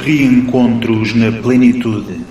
Reencontros 0.00 1.14
na 1.14 1.30
plenitude. 1.42 2.24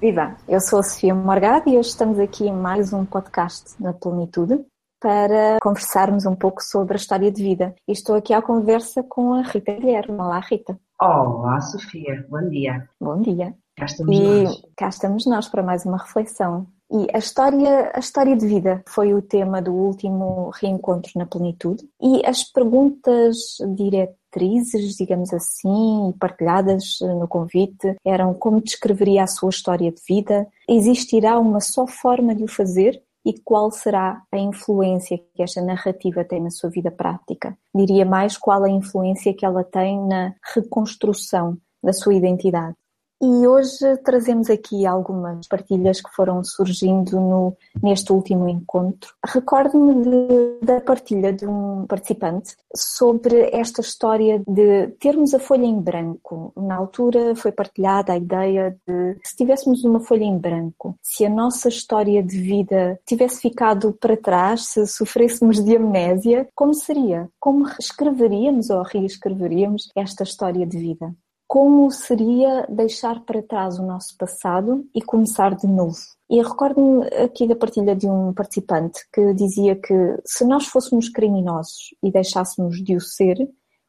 Viva! 0.00 0.34
Eu 0.48 0.58
sou 0.58 0.78
a 0.78 0.82
Sofia 0.82 1.14
Morgado 1.14 1.68
e 1.68 1.76
hoje 1.76 1.90
estamos 1.90 2.18
aqui 2.18 2.46
em 2.46 2.54
mais 2.54 2.90
um 2.94 3.04
podcast 3.04 3.74
na 3.78 3.92
Plenitude 3.92 4.64
para 4.98 5.58
conversarmos 5.60 6.24
um 6.24 6.34
pouco 6.34 6.62
sobre 6.62 6.94
a 6.94 6.96
história 6.96 7.30
de 7.30 7.42
vida. 7.42 7.74
E 7.86 7.92
estou 7.92 8.16
aqui 8.16 8.32
à 8.32 8.40
conversa 8.40 9.02
com 9.02 9.34
a 9.34 9.42
Rita 9.42 9.74
Guilherme. 9.74 10.14
Olá, 10.18 10.40
Rita. 10.40 10.80
Olá, 10.98 11.60
Sofia. 11.60 12.26
Bom 12.30 12.48
dia. 12.48 12.88
Bom 12.98 13.20
dia. 13.20 13.54
Cá 13.76 13.84
estamos 13.84 14.16
e 14.16 14.22
nós. 14.22 14.62
cá 14.74 14.88
estamos 14.88 15.26
nós 15.26 15.48
para 15.48 15.62
mais 15.62 15.84
uma 15.84 15.98
reflexão. 15.98 16.66
E 16.90 17.06
a 17.12 17.18
história, 17.18 17.90
a 17.94 17.98
história 17.98 18.34
de 18.34 18.46
vida 18.46 18.82
foi 18.86 19.12
o 19.12 19.20
tema 19.20 19.60
do 19.60 19.72
último 19.72 20.50
reencontro 20.50 21.12
na 21.16 21.26
plenitude. 21.26 21.86
E 22.00 22.24
as 22.24 22.42
perguntas 22.42 23.36
diretrizes, 23.76 24.96
digamos 24.96 25.32
assim, 25.34 26.14
partilhadas 26.18 26.98
no 27.00 27.28
convite 27.28 27.96
eram 28.04 28.32
como 28.32 28.62
descreveria 28.62 29.24
a 29.24 29.26
sua 29.26 29.50
história 29.50 29.92
de 29.92 30.00
vida? 30.08 30.46
Existirá 30.66 31.38
uma 31.38 31.60
só 31.60 31.86
forma 31.86 32.34
de 32.34 32.44
o 32.44 32.48
fazer? 32.48 33.02
E 33.24 33.34
qual 33.38 33.70
será 33.70 34.22
a 34.32 34.38
influência 34.38 35.18
que 35.34 35.42
esta 35.42 35.60
narrativa 35.60 36.24
tem 36.24 36.40
na 36.40 36.50
sua 36.50 36.70
vida 36.70 36.90
prática? 36.90 37.58
Diria 37.74 38.06
mais 38.06 38.38
qual 38.38 38.64
a 38.64 38.70
influência 38.70 39.34
que 39.34 39.44
ela 39.44 39.62
tem 39.62 40.00
na 40.06 40.34
reconstrução 40.54 41.58
da 41.82 41.92
sua 41.92 42.14
identidade. 42.14 42.74
E 43.20 43.46
hoje 43.48 43.96
trazemos 44.04 44.48
aqui 44.48 44.86
algumas 44.86 45.48
partilhas 45.48 46.00
que 46.00 46.14
foram 46.14 46.44
surgindo 46.44 47.18
no, 47.18 47.56
neste 47.82 48.12
último 48.12 48.48
encontro. 48.48 49.12
Recordo-me 49.26 50.60
da 50.62 50.80
partilha 50.80 51.32
de 51.32 51.44
um 51.44 51.84
participante 51.88 52.56
sobre 52.76 53.50
esta 53.52 53.80
história 53.80 54.40
de 54.46 54.86
termos 55.00 55.34
a 55.34 55.40
folha 55.40 55.66
em 55.66 55.80
branco. 55.80 56.52
Na 56.56 56.76
altura 56.76 57.34
foi 57.34 57.50
partilhada 57.50 58.12
a 58.12 58.16
ideia 58.16 58.78
de 58.86 59.16
se 59.24 59.36
tivéssemos 59.36 59.82
uma 59.82 59.98
folha 59.98 60.24
em 60.24 60.38
branco, 60.38 60.96
se 61.02 61.26
a 61.26 61.30
nossa 61.30 61.68
história 61.68 62.22
de 62.22 62.40
vida 62.40 63.00
tivesse 63.04 63.40
ficado 63.40 63.92
para 63.94 64.16
trás, 64.16 64.66
se 64.66 64.86
sofrêssemos 64.86 65.60
de 65.64 65.74
amnésia, 65.74 66.48
como 66.54 66.72
seria? 66.72 67.28
Como 67.40 67.68
escreveríamos 67.80 68.70
ou 68.70 68.82
reescreveríamos 68.82 69.90
esta 69.96 70.22
história 70.22 70.64
de 70.64 70.78
vida? 70.78 71.12
Como 71.48 71.90
seria 71.90 72.66
deixar 72.68 73.20
para 73.24 73.42
trás 73.42 73.78
o 73.78 73.82
nosso 73.82 74.14
passado 74.18 74.86
e 74.94 75.00
começar 75.00 75.56
de 75.56 75.66
novo. 75.66 75.96
E 76.30 76.42
recordo-me 76.42 77.06
aqui 77.24 77.48
da 77.48 77.56
partilha 77.56 77.96
de 77.96 78.06
um 78.06 78.34
participante 78.34 79.00
que 79.10 79.32
dizia 79.32 79.74
que 79.74 79.94
se 80.26 80.44
nós 80.44 80.66
fôssemos 80.66 81.08
criminosos 81.08 81.94
e 82.02 82.12
deixássemos 82.12 82.84
de 82.84 82.94
o 82.94 83.00
ser, 83.00 83.38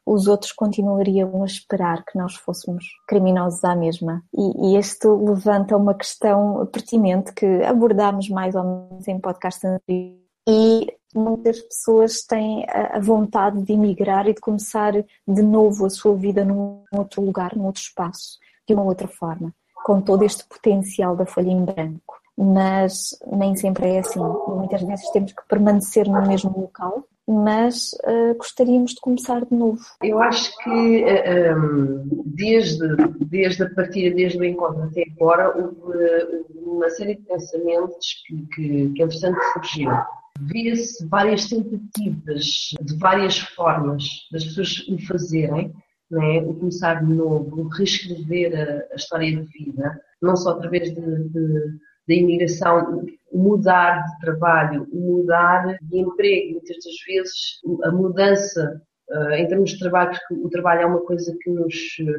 os 0.06 0.26
outros 0.26 0.54
continuariam 0.54 1.44
a 1.44 1.46
esperar 1.46 2.06
que 2.06 2.18
nós 2.18 2.34
fôssemos 2.36 2.86
criminosos 3.06 3.62
à 3.66 3.76
mesma. 3.76 4.24
E, 4.34 4.72
e 4.72 4.78
este 4.78 5.08
levanta 5.08 5.76
uma 5.76 5.94
questão 5.94 6.66
pertinente 6.72 7.34
que 7.34 7.46
abordámos 7.64 8.30
mais 8.30 8.56
ou 8.56 8.64
menos 8.64 9.08
em 9.08 9.20
podcast 9.20 9.68
anterior. 9.68 10.18
E 10.48 10.88
muitas 11.16 11.60
pessoas 11.62 12.22
têm 12.22 12.66
a 12.70 13.00
vontade 13.00 13.62
de 13.64 13.74
emigrar 13.74 14.28
e 14.28 14.34
de 14.34 14.42
começar 14.42 14.94
de 14.94 15.42
novo 15.42 15.86
a 15.86 15.90
sua 15.90 16.16
vida 16.16 16.46
num 16.46 16.84
outro 16.92 17.22
lugar, 17.22 17.56
num 17.56 17.66
outro 17.66 17.82
espaço, 17.82 18.38
de 18.68 18.74
uma 18.74 18.84
outra 18.84 19.08
forma, 19.08 19.54
com 19.84 20.02
todo 20.02 20.24
este 20.24 20.46
potencial 20.48 21.16
da 21.16 21.26
folha 21.26 21.50
em 21.50 21.66
branco. 21.66 22.20
Mas 22.38 23.18
nem 23.30 23.56
sempre 23.56 23.96
é 23.96 24.00
assim. 24.00 24.22
Muitas 24.48 24.82
vezes 24.82 25.10
temos 25.12 25.34
que 25.34 25.42
permanecer 25.48 26.08
no 26.08 26.26
mesmo 26.26 26.58
local, 26.58 27.04
mas 27.28 27.92
uh, 28.06 28.36
gostaríamos 28.38 28.92
de 28.92 29.02
começar 29.02 29.44
de 29.46 29.54
novo. 29.54 29.82
Eu 30.02 30.22
acho 30.22 30.56
que 30.64 31.06
um, 31.54 32.24
desde, 32.26 32.88
desde 33.26 33.64
a 33.64 33.70
partida, 33.70 34.16
desde 34.16 34.40
o 34.40 34.46
encontro 34.46 34.84
até 34.84 35.04
agora, 35.16 35.56
houve 35.56 36.46
uma 36.56 36.90
série 36.90 37.16
de 37.16 37.24
pensamentos 37.24 38.24
que, 38.26 38.48
que, 38.56 38.90
que 38.94 39.04
entretanto 39.04 39.38
surgiram 39.54 40.02
vê-se 40.40 41.06
várias 41.08 41.48
tentativas 41.48 42.46
de 42.82 42.98
várias 42.98 43.40
formas 43.40 44.04
das 44.32 44.46
pessoas 44.46 44.88
o 44.88 44.98
fazerem, 45.06 45.74
né? 46.10 46.42
o 46.42 46.54
começar 46.56 47.04
de 47.04 47.14
novo, 47.14 47.68
reescrever 47.70 48.56
a, 48.56 48.94
a, 48.94 48.96
história 48.96 49.36
de 49.36 49.44
vida, 49.52 50.00
não 50.22 50.36
só 50.36 50.52
através 50.52 50.94
da 50.94 52.14
imigração, 52.14 53.06
mudar 53.32 54.04
de 54.04 54.20
trabalho, 54.20 54.88
mudar 54.92 55.78
de 55.82 56.00
emprego, 56.00 56.54
muitas 56.54 56.78
das 56.78 56.96
vezes 57.08 57.60
a 57.84 57.92
mudança 57.92 58.82
Uh, 59.10 59.32
em 59.32 59.48
termos 59.48 59.72
de 59.72 59.80
trabalho, 59.80 60.12
porque 60.12 60.46
o 60.46 60.50
trabalho 60.50 60.82
é 60.82 60.86
uma 60.86 61.00
coisa 61.00 61.36
que 61.42 61.50
nos 61.50 61.76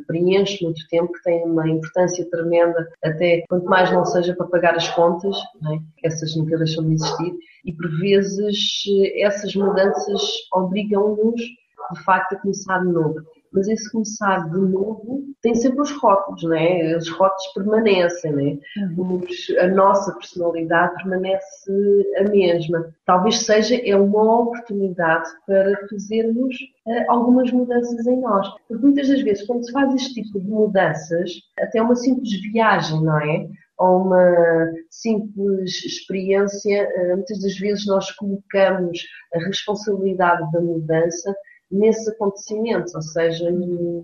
preenche 0.09 0.65
muito 0.65 0.89
tempo, 0.89 1.13
que 1.13 1.23
tem 1.23 1.45
uma 1.45 1.69
importância 1.69 2.29
tremenda, 2.29 2.89
até 3.05 3.45
quanto 3.49 3.67
mais 3.67 3.93
não 3.93 4.05
seja 4.05 4.35
para 4.35 4.47
pagar 4.47 4.75
as 4.75 4.89
contas, 4.89 5.37
é? 5.37 5.79
essas 6.09 6.35
nunca 6.35 6.59
deixam 6.59 6.85
de 6.89 6.95
existir, 6.95 7.33
e 7.65 7.73
por 7.73 7.89
vezes 8.01 8.83
essas 9.19 9.55
mudanças 9.55 10.21
obrigam-nos 10.53 11.41
de 11.41 12.05
facto 12.05 12.35
a 12.35 12.39
começar 12.41 12.81
de 12.81 12.89
novo 12.93 13.25
mas 13.53 13.69
esse 13.69 13.91
começar 13.91 14.49
de 14.51 14.59
novo 14.59 15.25
tem 15.43 15.55
sempre 15.55 15.81
os 15.81 15.91
rótulos, 15.93 16.43
né? 16.45 16.97
Os 16.97 17.09
rótulos 17.09 17.47
permanecem, 17.55 18.33
né? 18.33 18.59
Uhum. 18.97 19.21
A 19.59 19.69
nossa 19.69 20.13
personalidade 20.15 20.95
permanece 20.97 21.73
a 22.19 22.25
mesma. 22.25 22.95
Talvez 23.05 23.41
seja 23.41 23.77
é 23.77 23.97
uma 23.97 24.41
oportunidade 24.41 25.29
para 25.47 25.89
fazermos 25.89 26.55
uh, 26.87 27.05
algumas 27.09 27.51
mudanças 27.51 28.07
em 28.07 28.21
nós. 28.21 28.49
Porque 28.69 28.85
muitas 28.85 29.09
das 29.09 29.23
vezes, 29.23 29.47
quando 29.47 29.65
se 29.65 29.73
faz 29.73 29.95
este 29.95 30.23
tipo 30.23 30.41
de 30.41 30.49
mudanças, 30.49 31.33
até 31.59 31.83
uma 31.83 31.97
simples 31.97 32.31
viagem, 32.53 33.03
não 33.03 33.19
é? 33.19 33.49
ou 33.81 34.03
uma 34.03 34.73
simples 34.91 35.83
experiência, 35.87 36.83
eh, 36.83 37.17
muitas 37.17 37.41
das 37.41 37.57
vezes 37.57 37.87
nós 37.87 38.11
colocamos 38.13 39.01
a 39.35 39.39
responsabilidade 39.39 40.53
da 40.53 40.61
mudança 40.61 41.35
nesses 41.71 42.09
acontecimentos, 42.09 42.95
ou 42.95 43.03
seja, 43.03 43.51
num, 43.51 44.03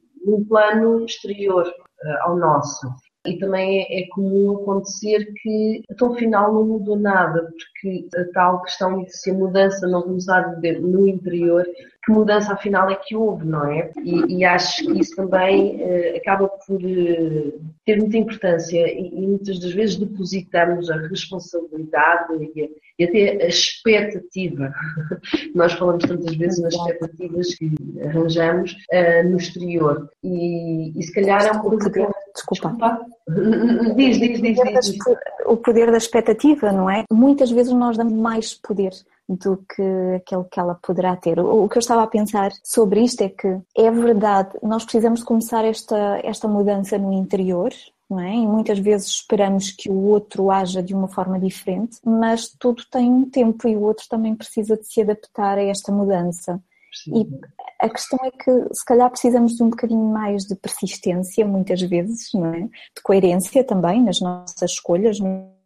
plano 0.48 1.04
exterior 1.04 1.66
uh, 1.66 2.22
ao 2.22 2.36
nosso. 2.36 2.86
E 3.26 3.38
também 3.38 3.82
é, 3.82 4.02
é, 4.02 4.06
comum 4.08 4.56
acontecer 4.56 5.32
que, 5.42 5.82
até 5.90 6.04
o 6.04 6.14
final, 6.14 6.52
não 6.52 6.64
mudou 6.64 6.98
nada, 6.98 7.42
porque 7.42 8.06
a 8.16 8.24
tal 8.32 8.62
questão 8.62 9.02
de 9.02 9.16
se 9.16 9.30
a 9.30 9.34
mudança 9.34 9.86
não 9.86 10.02
começar 10.02 10.58
no 10.80 11.08
interior, 11.08 11.66
que 12.06 12.12
mudança 12.12 12.52
afinal 12.52 12.88
é 12.88 12.94
que 12.94 13.16
houve, 13.16 13.44
não 13.44 13.68
é? 13.68 13.90
E, 14.04 14.38
e 14.38 14.44
acho 14.44 14.86
que 14.86 15.00
isso 15.00 15.16
também 15.16 15.76
uh, 15.82 16.16
acaba 16.16 16.48
por 16.48 16.80
uh, 16.80 17.60
ter 17.84 17.98
muita 17.98 18.16
importância 18.16 18.78
e, 18.92 19.08
e, 19.08 19.26
muitas 19.26 19.58
das 19.58 19.72
vezes 19.72 19.96
depositamos 19.96 20.88
a 20.88 20.96
responsabilidade 21.08 22.32
e, 22.54 22.70
e 22.96 23.04
até 23.04 23.44
a 23.44 23.48
expectativa. 23.48 24.72
Nós 25.52 25.72
falamos 25.72 26.04
tantas 26.04 26.36
vezes 26.36 26.60
nas 26.60 26.74
expectativas 26.74 27.54
que 27.56 27.74
arranjamos 28.04 28.72
uh, 28.72 29.28
no 29.28 29.36
exterior 29.36 30.08
e, 30.22 30.96
e 30.96 31.02
se 31.02 31.12
calhar 31.12 31.44
é 31.44 31.50
uma 31.50 31.62
coisa 31.62 31.90
que. 31.90 32.06
Desculpa. 32.36 32.68
Desculpa. 32.68 33.94
Diz, 33.96 34.18
diz, 34.18 34.40
diz, 34.40 34.58
diz, 34.58 34.98
O 35.46 35.56
poder 35.56 35.90
da 35.90 35.96
expectativa, 35.96 36.70
não 36.70 36.88
é? 36.88 37.04
Muitas 37.10 37.50
vezes 37.50 37.72
nós 37.72 37.96
damos 37.96 38.12
mais 38.12 38.54
poder 38.54 38.92
do 39.28 39.56
que 39.56 39.82
aquele 40.16 40.44
que 40.44 40.60
ela 40.60 40.74
poderá 40.76 41.16
ter. 41.16 41.40
O 41.40 41.68
que 41.68 41.78
eu 41.78 41.80
estava 41.80 42.02
a 42.02 42.06
pensar 42.06 42.52
sobre 42.62 43.00
isto 43.00 43.22
é 43.22 43.28
que 43.28 43.58
é 43.76 43.90
verdade, 43.90 44.50
nós 44.62 44.84
precisamos 44.84 45.20
de 45.20 45.26
começar 45.26 45.64
esta, 45.64 46.20
esta 46.22 46.46
mudança 46.46 46.96
no 46.96 47.12
interior, 47.12 47.72
não 48.08 48.20
é? 48.20 48.34
E 48.34 48.46
muitas 48.46 48.78
vezes 48.78 49.08
esperamos 49.08 49.72
que 49.72 49.90
o 49.90 50.04
outro 50.04 50.50
haja 50.50 50.80
de 50.80 50.94
uma 50.94 51.08
forma 51.08 51.40
diferente, 51.40 51.98
mas 52.04 52.48
tudo 52.48 52.84
tem 52.90 53.10
um 53.10 53.28
tempo 53.28 53.66
e 53.66 53.76
o 53.76 53.82
outro 53.82 54.06
também 54.08 54.36
precisa 54.36 54.76
de 54.76 54.86
se 54.86 55.00
adaptar 55.00 55.58
a 55.58 55.62
esta 55.62 55.90
mudança. 55.90 56.62
E 57.06 57.26
a 57.80 57.88
questão 57.88 58.18
é 58.24 58.30
que 58.30 58.74
se 58.74 58.84
calhar 58.84 59.10
precisamos 59.10 59.56
de 59.56 59.62
um 59.62 59.70
bocadinho 59.70 60.04
mais 60.04 60.44
de 60.44 60.54
persistência, 60.56 61.46
muitas 61.46 61.80
vezes, 61.82 62.28
não 62.34 62.46
é? 62.46 62.60
De 62.60 63.02
coerência 63.02 63.64
também 63.64 64.02
nas 64.02 64.20
nossas 64.20 64.70
escolhas, 64.70 65.18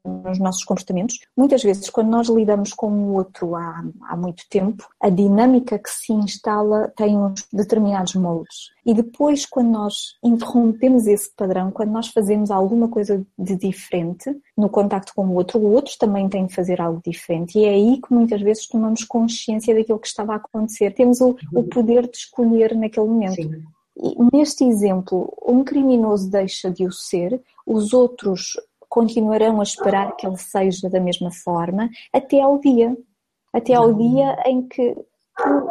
nos 0.05 0.39
nossos 0.39 0.65
comportamentos. 0.65 1.19
Muitas 1.37 1.63
vezes, 1.63 1.91
quando 1.91 2.09
nós 2.09 2.29
lidamos 2.29 2.73
com 2.73 2.91
o 2.91 3.15
outro 3.15 3.55
há, 3.55 3.85
há 4.03 4.17
muito 4.17 4.45
tempo, 4.49 4.89
a 5.01 5.09
dinâmica 5.09 5.79
que 5.79 5.91
se 5.91 6.13
instala 6.13 6.93
tem 6.97 7.17
uns 7.17 7.47
determinados 7.53 8.15
moldes. 8.15 8.71
E 8.85 8.95
depois, 8.95 9.45
quando 9.47 9.71
nós 9.71 10.17
interrompemos 10.23 11.07
esse 11.07 11.31
padrão, 11.35 11.71
quando 11.71 11.91
nós 11.91 12.09
fazemos 12.09 12.51
alguma 12.51 12.89
coisa 12.89 13.25
de 13.39 13.57
diferente 13.57 14.35
no 14.57 14.69
contacto 14.69 15.13
com 15.15 15.27
o 15.27 15.35
outro, 15.35 15.59
o 15.59 15.73
outro 15.73 15.95
também 15.99 16.29
tem 16.29 16.47
de 16.47 16.55
fazer 16.55 16.81
algo 16.81 17.01
diferente. 17.05 17.59
E 17.59 17.65
é 17.65 17.71
aí 17.71 18.01
que 18.01 18.13
muitas 18.13 18.41
vezes 18.41 18.67
tomamos 18.67 19.05
consciência 19.05 19.75
daquilo 19.75 19.99
que 19.99 20.09
estava 20.09 20.33
a 20.33 20.37
acontecer. 20.37 20.95
Temos 20.95 21.21
o, 21.21 21.37
o 21.53 21.63
poder 21.65 22.09
de 22.09 22.17
escolher 22.17 22.75
naquele 22.75 23.07
momento. 23.07 23.35
Sim. 23.35 23.63
E 24.03 24.37
neste 24.37 24.65
exemplo, 24.65 25.37
um 25.47 25.63
criminoso 25.63 26.31
deixa 26.31 26.71
de 26.71 26.87
o 26.87 26.93
ser, 26.93 27.43
os 27.67 27.93
outros 27.93 28.57
continuarão 28.91 29.61
a 29.61 29.63
esperar 29.63 30.15
que 30.17 30.27
ele 30.27 30.37
seja 30.37 30.91
da 30.91 31.01
mesma 31.01 31.31
forma 31.31 31.89
até 32.13 32.43
ao 32.43 32.59
dia. 32.59 32.95
Até 33.53 33.75
ao 33.75 33.95
dia 33.95 34.37
em 34.47 34.69
que 34.69 34.95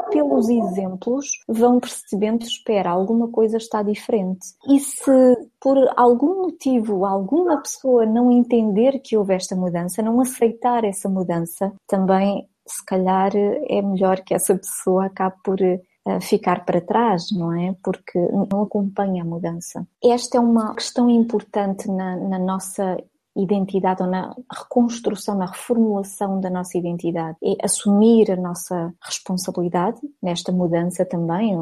pelos 0.10 0.50
exemplos 0.50 1.28
vão 1.48 1.80
percebendo, 1.80 2.44
espera, 2.44 2.90
alguma 2.90 3.28
coisa 3.28 3.58
está 3.58 3.84
diferente. 3.84 4.48
E 4.68 4.80
se 4.80 5.38
por 5.62 5.78
algum 5.96 6.44
motivo 6.44 7.06
alguma 7.06 7.62
pessoa 7.62 8.06
não 8.06 8.32
entender 8.32 9.00
que 9.00 9.16
houve 9.16 9.36
esta 9.36 9.56
mudança, 9.56 10.02
não 10.02 10.20
aceitar 10.20 10.84
essa 10.84 11.08
mudança, 11.08 11.72
também 11.88 12.48
se 12.68 12.84
calhar 12.86 13.32
é 13.36 13.82
melhor 13.82 14.22
que 14.22 14.34
essa 14.34 14.56
pessoa 14.56 15.06
acabe 15.06 15.36
por 15.44 15.60
eh, 15.62 15.80
ficar 16.22 16.66
para 16.66 16.82
trás, 16.82 17.32
não 17.32 17.54
é? 17.54 17.76
Porque 17.84 18.20
não 18.52 18.64
acompanha 18.64 19.24
a 19.24 19.26
mudança. 19.26 19.88
Esta 20.04 20.38
é 20.38 20.42
uma 20.42 20.74
questão 20.74 21.10
importante 21.10 21.90
na, 21.90 22.16
na 22.16 22.40
nossa 22.40 22.98
identidade 23.36 24.04
ou 24.04 24.10
na 24.10 24.36
reconstrução, 24.52 25.36
na 25.36 25.46
reformulação 25.46 26.40
da 26.40 26.50
nossa 26.50 26.78
identidade. 26.78 27.38
É 27.44 27.66
assumir 27.66 28.32
a 28.32 28.36
nossa 28.36 28.94
responsabilidade 29.02 30.00
nesta 30.22 30.52
mudança 30.52 31.06
também, 31.06 31.58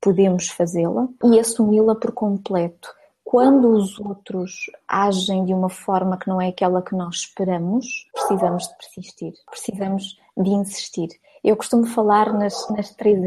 podemos 0.00 0.48
fazê-la, 0.48 1.08
e 1.24 1.38
assumi-la 1.38 1.94
por 1.94 2.12
completo. 2.12 2.88
Quando 3.22 3.68
os 3.76 4.00
outros 4.00 4.66
agem 4.88 5.44
de 5.44 5.54
uma 5.54 5.68
forma 5.68 6.18
que 6.18 6.28
não 6.28 6.40
é 6.40 6.48
aquela 6.48 6.82
que 6.82 6.96
nós 6.96 7.16
esperamos, 7.16 7.86
precisamos 8.12 8.66
de 8.66 8.76
persistir, 8.76 9.32
precisamos 9.48 10.18
de 10.36 10.50
insistir. 10.50 11.08
Eu 11.44 11.56
costumo 11.56 11.86
falar 11.86 12.32
nas, 12.32 12.68
nas 12.70 12.92
três 12.94 13.20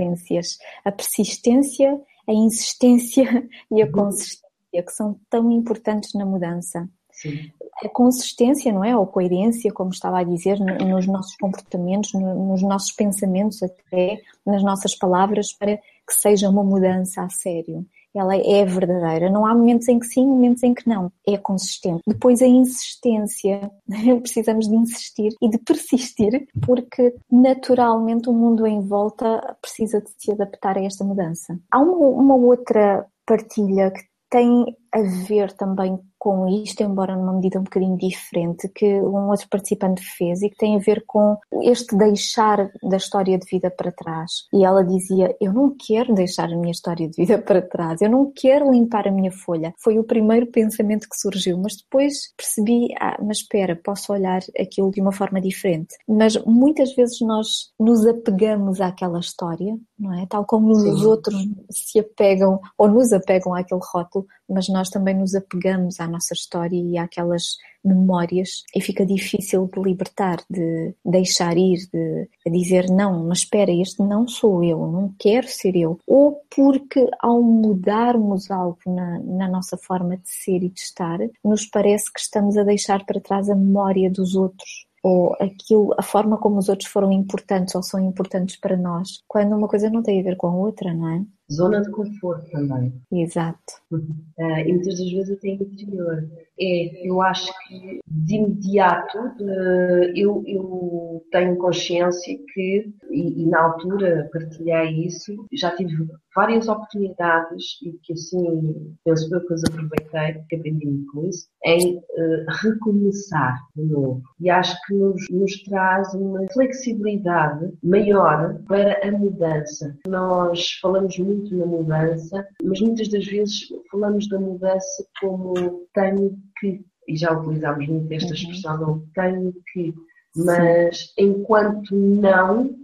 a 0.83 0.91
persistência, 0.91 2.01
a 2.27 2.33
insistência 2.33 3.47
e 3.71 3.81
a 3.81 3.89
consistência, 3.89 4.43
que 4.73 4.91
são 4.91 5.17
tão 5.29 5.49
importantes 5.51 6.13
na 6.13 6.25
mudança. 6.25 6.89
Sim. 7.23 7.49
A 7.83 7.89
consistência, 7.89 8.71
não 8.71 8.83
é? 8.83 8.95
Ou 8.95 9.07
coerência, 9.07 9.71
como 9.71 9.89
estava 9.89 10.19
a 10.19 10.23
dizer, 10.23 10.59
nos 10.59 11.07
nossos 11.07 11.35
comportamentos, 11.37 12.13
nos 12.13 12.61
nossos 12.61 12.91
pensamentos, 12.91 13.63
até 13.63 14.21
nas 14.45 14.61
nossas 14.61 14.95
palavras, 14.95 15.53
para 15.53 15.77
que 15.77 16.13
seja 16.13 16.49
uma 16.49 16.63
mudança 16.63 17.21
a 17.21 17.29
sério. 17.29 17.85
Ela 18.15 18.35
é 18.35 18.63
verdadeira. 18.63 19.29
Não 19.29 19.43
há 19.45 19.55
momentos 19.55 19.87
em 19.87 19.97
que 19.97 20.05
sim, 20.05 20.27
momentos 20.27 20.61
em 20.61 20.73
que 20.73 20.87
não. 20.87 21.11
É 21.27 21.35
consistente. 21.35 22.03
Depois 22.05 22.41
a 22.41 22.47
insistência. 22.47 23.71
Precisamos 24.21 24.67
de 24.67 24.75
insistir 24.75 25.33
e 25.41 25.49
de 25.49 25.57
persistir, 25.57 26.47
porque 26.63 27.15
naturalmente 27.31 28.29
o 28.29 28.33
mundo 28.33 28.67
em 28.67 28.81
volta 28.81 29.57
precisa 29.59 29.99
de 29.99 30.11
se 30.17 30.31
adaptar 30.31 30.77
a 30.77 30.83
esta 30.83 31.03
mudança. 31.03 31.57
Há 31.71 31.79
uma, 31.79 32.07
uma 32.07 32.35
outra 32.35 33.05
partilha 33.25 33.89
que 33.89 34.03
tem 34.29 34.75
a 34.93 35.01
ver 35.27 35.51
também 35.53 35.99
com 36.23 36.47
isto, 36.47 36.81
embora 36.81 37.17
numa 37.17 37.33
medida 37.33 37.59
um 37.59 37.63
bocadinho 37.63 37.97
diferente, 37.97 38.69
que 38.69 39.01
um 39.01 39.29
outro 39.29 39.49
participante 39.49 40.01
fez 40.01 40.41
e 40.41 40.49
que 40.49 40.55
tem 40.55 40.77
a 40.77 40.79
ver 40.79 41.03
com 41.05 41.37
este 41.63 41.97
deixar 41.97 42.71
da 42.81 42.95
história 42.95 43.37
de 43.37 43.45
vida 43.45 43.69
para 43.69 43.91
trás. 43.91 44.31
E 44.53 44.63
ela 44.63 44.85
dizia: 44.85 45.35
Eu 45.41 45.51
não 45.51 45.75
quero 45.75 46.13
deixar 46.13 46.45
a 46.45 46.55
minha 46.55 46.71
história 46.71 47.09
de 47.09 47.17
vida 47.17 47.37
para 47.41 47.61
trás, 47.61 48.01
eu 48.01 48.09
não 48.09 48.31
quero 48.33 48.71
limpar 48.71 49.05
a 49.05 49.11
minha 49.11 49.33
folha. 49.33 49.73
Foi 49.83 49.99
o 49.99 50.03
primeiro 50.05 50.47
pensamento 50.47 51.09
que 51.09 51.17
surgiu, 51.17 51.57
mas 51.57 51.75
depois 51.75 52.31
percebi: 52.37 52.87
Ah, 53.01 53.17
mas 53.21 53.39
espera, 53.39 53.75
posso 53.83 54.13
olhar 54.13 54.39
aquilo 54.57 54.91
de 54.91 55.01
uma 55.01 55.11
forma 55.11 55.41
diferente. 55.41 55.93
Mas 56.07 56.37
muitas 56.45 56.95
vezes 56.95 57.19
nós 57.19 57.47
nos 57.77 58.05
apegamos 58.05 58.79
àquela 58.79 59.19
história, 59.19 59.75
não 59.99 60.13
é? 60.13 60.25
Tal 60.27 60.45
como 60.45 60.73
Sim. 60.73 60.89
os 60.89 61.03
outros 61.03 61.35
se 61.69 61.99
apegam 61.99 62.61
ou 62.77 62.87
nos 62.87 63.11
apegam 63.11 63.53
àquele 63.53 63.81
rótulo, 63.91 64.25
mas 64.49 64.67
nós 64.67 64.89
também 64.89 65.15
nos 65.15 65.35
apegamos 65.35 65.99
à 65.99 66.07
nossa 66.07 66.33
história 66.33 66.77
e 66.77 66.97
àquelas 66.97 67.57
memórias 67.83 68.63
e 68.75 68.79
fica 68.79 69.05
difícil 69.05 69.69
de 69.73 69.81
libertar, 69.81 70.41
de 70.49 70.93
deixar 71.03 71.57
ir, 71.57 71.79
de 71.93 72.29
dizer 72.49 72.89
não, 72.89 73.25
mas 73.25 73.39
espera, 73.39 73.71
este 73.71 74.01
não 74.01 74.27
sou 74.27 74.63
eu, 74.63 74.79
não 74.87 75.13
quero 75.19 75.47
ser 75.47 75.75
eu. 75.75 75.99
Ou 76.07 76.41
porque 76.55 77.09
ao 77.19 77.41
mudarmos 77.41 78.49
algo 78.49 78.79
na, 78.85 79.19
na 79.19 79.47
nossa 79.49 79.77
forma 79.77 80.17
de 80.17 80.29
ser 80.29 80.63
e 80.63 80.69
de 80.69 80.79
estar, 80.79 81.19
nos 81.43 81.65
parece 81.65 82.11
que 82.11 82.19
estamos 82.19 82.57
a 82.57 82.63
deixar 82.63 83.05
para 83.05 83.19
trás 83.19 83.49
a 83.49 83.55
memória 83.55 84.09
dos 84.09 84.35
outros 84.35 84.85
ou 85.03 85.35
aquilo, 85.39 85.93
a 85.97 86.01
forma 86.01 86.37
como 86.37 86.57
os 86.57 86.69
outros 86.69 86.89
foram 86.89 87.11
importantes 87.11 87.75
ou 87.75 87.83
são 87.83 87.99
importantes 87.99 88.55
para 88.55 88.77
nós, 88.77 89.21
quando 89.27 89.53
uma 89.53 89.67
coisa 89.67 89.89
não 89.89 90.01
tem 90.01 90.21
a 90.21 90.23
ver 90.23 90.37
com 90.37 90.47
a 90.47 90.55
outra, 90.55 90.93
não 90.93 91.09
é? 91.09 91.25
Zona 91.51 91.81
de 91.81 91.91
conforto 91.91 92.49
também. 92.51 92.93
Exato. 93.11 93.73
Uh, 93.91 93.99
e 94.37 94.73
muitas 94.73 94.97
das 94.97 95.11
vezes 95.11 95.37
até 95.37 95.49
interior. 95.49 96.27
É, 96.59 97.07
eu 97.07 97.21
acho 97.21 97.51
que 97.67 97.99
de 98.07 98.35
imediato 98.35 99.17
uh, 99.17 100.03
eu, 100.15 100.43
eu 100.45 101.25
tenho 101.31 101.57
consciência 101.57 102.37
que, 102.53 102.93
e, 103.09 103.43
e, 103.43 103.45
na 103.47 103.63
altura 103.63 104.29
partilhei 104.31 105.05
isso, 105.05 105.33
já 105.51 105.75
tive 105.75 106.07
várias 106.35 106.67
oportunidades 106.67 107.79
e 107.83 107.93
que 108.03 108.13
assim 108.13 108.93
penso 109.03 109.33
eu 109.33 109.45
que 109.45 109.53
as 109.53 109.63
aproveitei, 109.63 110.43
que 110.47 110.55
aprendi 110.55 111.05
com 111.11 111.27
isso, 111.27 111.47
em 111.65 111.97
uh, 111.97 112.45
recomeçar 112.61 113.59
de 113.75 113.83
novo. 113.83 114.21
E 114.39 114.49
acho 114.49 114.77
que 114.85 114.93
nos, 114.93 115.21
nos 115.31 115.63
traz 115.63 116.13
uma 116.13 116.45
flexibilidade 116.53 117.73
maior 117.83 118.59
para 118.67 118.99
a 119.07 119.11
mudança. 119.11 119.97
Nós 120.07 120.73
falamos 120.81 121.17
muito 121.17 121.32
na 121.55 121.65
mudança, 121.65 122.47
mas 122.63 122.79
muitas 122.81 123.09
das 123.09 123.25
vezes 123.25 123.67
falamos 123.91 124.27
da 124.29 124.39
mudança 124.39 125.05
como 125.19 125.87
tenho 125.93 126.37
que, 126.59 126.85
e 127.07 127.15
já 127.15 127.31
utilizámos 127.37 127.87
muito 127.87 128.11
esta 128.11 128.29
uhum. 128.29 128.33
expressão, 128.33 128.77
não 128.79 129.07
tenho 129.13 129.53
que, 129.71 129.93
mas 130.35 130.97
Sim. 130.97 131.13
enquanto 131.17 131.95
não, 131.95 132.75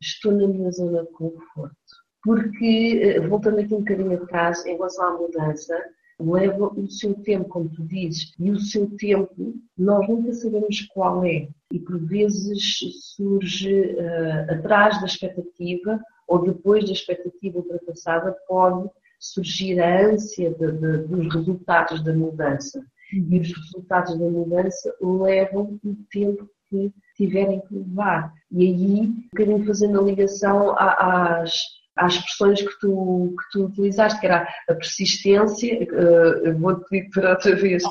estou 0.00 0.32
na 0.32 0.46
minha 0.46 0.70
zona 0.70 1.04
de 1.04 1.10
conforto 1.12 1.76
porque, 2.26 3.00
eh, 3.02 3.20
voltando 3.20 3.60
aqui 3.60 3.72
um 3.72 3.78
bocadinho 3.78 4.14
atrás, 4.14 4.66
em 4.66 4.74
relação 4.74 5.06
à 5.06 5.16
mudança, 5.16 5.80
leva 6.18 6.66
o 6.76 6.88
seu 6.90 7.14
tempo, 7.14 7.48
como 7.48 7.68
tu 7.68 7.84
dizes, 7.84 8.32
e 8.40 8.50
o 8.50 8.58
seu 8.58 8.90
tempo 8.96 9.54
nós 9.78 10.08
nunca 10.08 10.32
sabemos 10.32 10.80
qual 10.88 11.24
é. 11.24 11.48
E 11.72 11.78
por 11.78 11.98
vezes 12.04 12.78
surge 13.14 13.94
uh, 13.94 14.52
atrás 14.52 14.98
da 14.98 15.06
expectativa 15.06 16.00
ou 16.26 16.42
depois 16.42 16.84
da 16.84 16.92
expectativa 16.92 17.58
ultrapassada 17.58 18.36
pode 18.46 18.88
surgir 19.18 19.80
a 19.80 20.08
ânsia 20.08 20.50
de, 20.50 20.72
de, 20.72 20.98
dos 21.06 21.34
resultados 21.34 22.02
da 22.02 22.12
mudança. 22.12 22.84
E 23.12 23.38
os 23.38 23.52
resultados 23.52 24.18
da 24.18 24.26
mudança 24.26 24.94
levam 25.00 25.78
o 25.84 25.96
tempo 26.10 26.48
que 26.68 26.92
tiverem 27.16 27.60
que 27.60 27.74
levar. 27.74 28.32
E 28.50 28.66
aí, 28.66 29.00
um 29.02 29.28
bocadinho 29.32 29.66
fazendo 29.66 30.00
a 30.00 30.02
ligação 30.02 30.74
às 30.76 31.76
às 31.96 32.12
expressões 32.12 32.60
que 32.60 32.78
tu, 32.78 33.34
que 33.38 33.58
tu 33.58 33.64
utilizaste, 33.64 34.20
que 34.20 34.26
era 34.26 34.46
a 34.68 34.74
persistência, 34.74 35.82
uh, 35.82 36.58
vou-te 36.58 36.86
pedir 36.90 37.08
para 37.08 37.30
outra 37.30 37.56
vez. 37.56 37.82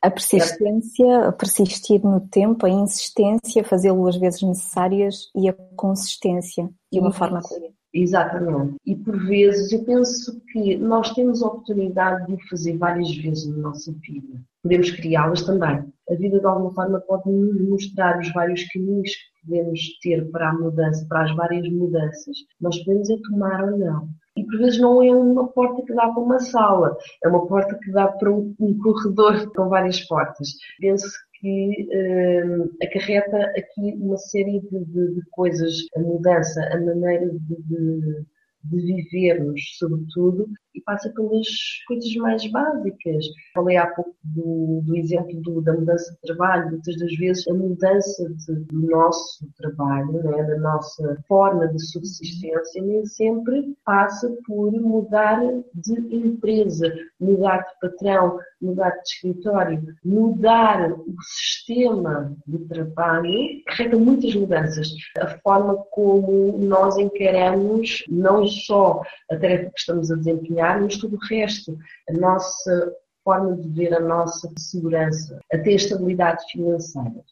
A 0.00 0.10
persistência, 0.10 1.28
a 1.28 1.32
persistir 1.32 2.00
no 2.04 2.20
tempo, 2.28 2.64
a 2.64 2.70
insistência, 2.70 3.64
fazê-lo 3.64 4.06
às 4.08 4.16
vezes 4.16 4.42
necessárias 4.42 5.30
e 5.34 5.48
a 5.48 5.52
consistência 5.76 6.68
de 6.92 7.00
uma 7.00 7.12
forma 7.12 7.40
coerente. 7.40 7.74
Exatamente. 7.94 8.76
E 8.86 8.94
por 8.96 9.18
vezes 9.26 9.72
eu 9.72 9.84
penso 9.84 10.40
que 10.52 10.76
nós 10.76 11.12
temos 11.14 11.42
a 11.42 11.48
oportunidade 11.48 12.26
de 12.26 12.34
o 12.34 12.48
fazer 12.48 12.76
várias 12.78 13.14
vezes 13.16 13.46
na 13.48 13.56
nossa 13.56 13.92
vida. 13.92 14.40
Podemos 14.62 14.90
criá-las 14.92 15.42
também. 15.42 15.84
A 16.10 16.14
vida 16.14 16.38
de 16.38 16.46
alguma 16.46 16.72
forma 16.72 17.00
pode 17.00 17.30
nos 17.30 17.60
mostrar 17.68 18.18
os 18.18 18.32
vários 18.32 18.64
caminhos 18.68 19.10
que 19.10 19.46
podemos 19.46 19.80
ter 20.02 20.30
para 20.30 20.50
a 20.50 20.54
mudança, 20.54 21.06
para 21.08 21.24
as 21.24 21.34
várias 21.34 21.68
mudanças. 21.70 22.36
Nós 22.60 22.78
podemos 22.78 23.10
é 23.10 23.16
tomar 23.28 23.64
ou 23.64 23.78
não. 23.78 24.08
E 24.36 24.44
por 24.44 24.58
vezes 24.58 24.80
não 24.80 25.02
é 25.02 25.14
uma 25.14 25.48
porta 25.48 25.82
que 25.82 25.94
dá 25.94 26.08
para 26.08 26.22
uma 26.22 26.38
sala, 26.38 26.96
é 27.22 27.28
uma 27.28 27.46
porta 27.46 27.78
que 27.78 27.92
dá 27.92 28.08
para 28.08 28.30
um, 28.30 28.54
um 28.58 28.78
corredor 28.78 29.46
com 29.52 29.68
várias 29.68 30.00
portas. 30.00 30.48
Penso 30.80 31.06
que 31.42 31.88
uh, 31.90 32.70
acarreta 32.84 33.36
aqui 33.56 33.94
uma 34.00 34.16
série 34.16 34.60
de, 34.60 34.84
de, 34.84 35.14
de, 35.14 35.22
coisas, 35.32 35.74
a 35.96 35.98
mudança, 35.98 36.62
a 36.72 36.80
maneira 36.80 37.28
de, 37.28 38.24
de 38.64 38.80
vivermos, 38.80 39.60
sobretudo, 39.76 40.48
e 40.74 40.80
passa 40.82 41.10
pelas 41.10 41.46
coisas 41.86 42.14
mais 42.16 42.50
básicas. 42.50 43.26
Falei 43.54 43.76
há 43.76 43.86
pouco 43.88 44.14
do, 44.24 44.82
do 44.84 44.96
exemplo 44.96 45.40
do, 45.42 45.60
da 45.60 45.72
mudança 45.72 46.12
de 46.12 46.20
trabalho. 46.20 46.70
Muitas 46.70 46.98
das 46.98 47.14
vezes 47.16 47.46
a 47.48 47.54
mudança 47.54 48.28
de, 48.28 48.54
do 48.66 48.86
nosso 48.88 49.46
trabalho, 49.56 50.12
né, 50.12 50.42
da 50.44 50.58
nossa 50.58 51.18
forma 51.28 51.68
de 51.68 51.84
subsistência, 51.86 52.82
nem 52.82 53.04
sempre 53.06 53.76
passa 53.84 54.34
por 54.46 54.72
mudar 54.72 55.40
de 55.74 56.16
empresa, 56.16 56.92
mudar 57.20 57.58
de 57.58 57.80
patrão, 57.80 58.38
mudar 58.60 58.90
de 58.90 59.08
escritório, 59.08 59.82
mudar 60.04 60.92
o 60.92 61.16
sistema 61.22 62.34
de 62.46 62.58
trabalho, 62.66 63.62
carrega 63.66 63.98
muitas 63.98 64.34
mudanças. 64.34 64.88
A 65.18 65.38
forma 65.38 65.76
como 65.90 66.56
nós 66.58 66.96
encaramos 66.96 68.04
não 68.08 68.46
só 68.46 69.02
a 69.30 69.36
tarefa 69.36 69.70
que 69.70 69.78
estamos 69.78 70.10
a 70.10 70.16
desempenhar, 70.16 70.61
mas 70.80 70.96
tudo 70.96 71.16
o 71.16 71.26
resto. 71.26 71.76
A 72.08 72.12
nossa 72.12 72.92
forma 73.24 73.56
de 73.56 73.68
ver 73.68 73.94
a 73.94 74.00
nossa 74.00 74.50
segurança, 74.58 75.38
até 75.52 75.70
a 75.70 75.74
estabilidade 75.74 76.44
financeira. 76.50 77.24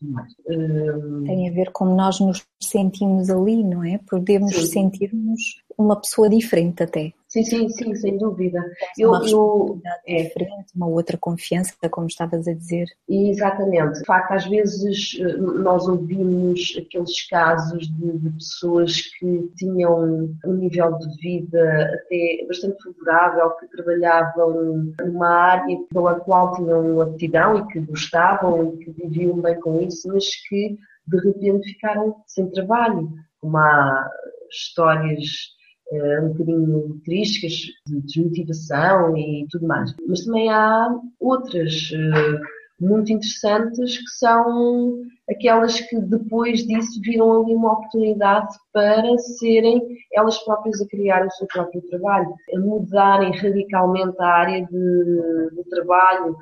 Hum, 0.49 1.25
Tem 1.27 1.49
a 1.49 1.53
ver 1.53 1.71
como 1.73 1.95
nós 1.95 2.21
nos 2.21 2.45
sentimos 2.63 3.29
ali, 3.29 3.65
não 3.65 3.83
é? 3.85 3.99
Podemos 4.09 4.55
sentir-nos 4.71 5.41
uma 5.77 6.01
pessoa 6.01 6.29
diferente 6.29 6.83
até. 6.83 7.13
Sim, 7.31 7.45
sim, 7.45 7.69
sim, 7.69 7.95
sem 7.95 8.19
dúvida. 8.19 8.61
Eu, 8.99 9.11
uma 9.11 9.25
eu, 9.25 9.81
é, 10.05 10.25
diferente, 10.25 10.75
uma 10.75 10.89
outra 10.89 11.17
confiança, 11.17 11.73
como 11.89 12.09
estavas 12.09 12.49
a 12.49 12.53
dizer. 12.53 12.87
Exatamente. 13.09 14.01
De 14.01 14.05
facto, 14.05 14.33
às 14.33 14.47
vezes 14.47 15.17
eh, 15.21 15.37
nós 15.37 15.87
ouvimos 15.87 16.77
aqueles 16.77 17.29
casos 17.29 17.87
de, 17.87 18.19
de 18.19 18.31
pessoas 18.31 19.01
que 19.17 19.49
tinham 19.57 20.29
um 20.45 20.53
nível 20.55 20.99
de 20.99 21.17
vida 21.21 21.95
até 21.95 22.45
bastante 22.49 22.83
favorável, 22.83 23.51
que 23.51 23.69
trabalhavam 23.69 24.93
numa 25.01 25.29
área 25.29 25.79
pela 25.89 26.19
qual 26.19 26.57
tinham 26.57 27.01
aptidão 27.01 27.59
e 27.59 27.67
que 27.69 27.79
gostavam 27.79 28.75
e 28.75 28.85
que 28.85 28.91
viviam 28.91 29.41
bem 29.41 29.55
com 29.61 29.81
isso, 29.81 30.09
mas 30.09 30.27
que 30.49 30.77
de 31.07 31.17
repente 31.17 31.75
ficaram 31.75 32.17
sem 32.27 32.51
trabalho. 32.51 33.09
Como 33.41 33.57
há 33.57 34.11
histórias 34.51 35.60
um 35.93 36.29
bocadinho 36.29 37.01
tristes, 37.05 37.67
de 37.87 38.01
desmotivação 38.03 39.17
e 39.17 39.47
tudo 39.51 39.67
mais. 39.67 39.95
Mas 40.07 40.25
também 40.25 40.49
há 40.49 40.89
outras 41.19 41.91
uh, 41.91 42.41
muito 42.81 43.13
interessantes 43.13 43.99
que 43.99 44.11
são 44.19 45.03
aquelas 45.29 45.81
que 45.81 46.01
depois 46.01 46.67
disso 46.67 47.01
viram 47.03 47.43
ali 47.43 47.55
uma 47.55 47.73
oportunidade 47.73 48.57
para 48.73 49.19
serem 49.19 49.81
elas 50.13 50.39
próprias 50.45 50.81
a 50.81 50.87
criar 50.89 51.27
o 51.27 51.31
seu 51.33 51.47
próprio 51.47 51.83
trabalho, 51.83 52.35
a 52.55 52.59
mudarem 52.59 53.33
radicalmente 53.37 54.17
a 54.21 54.27
área 54.27 54.67
de, 54.67 55.51
de 55.55 55.69
trabalho 55.69 56.37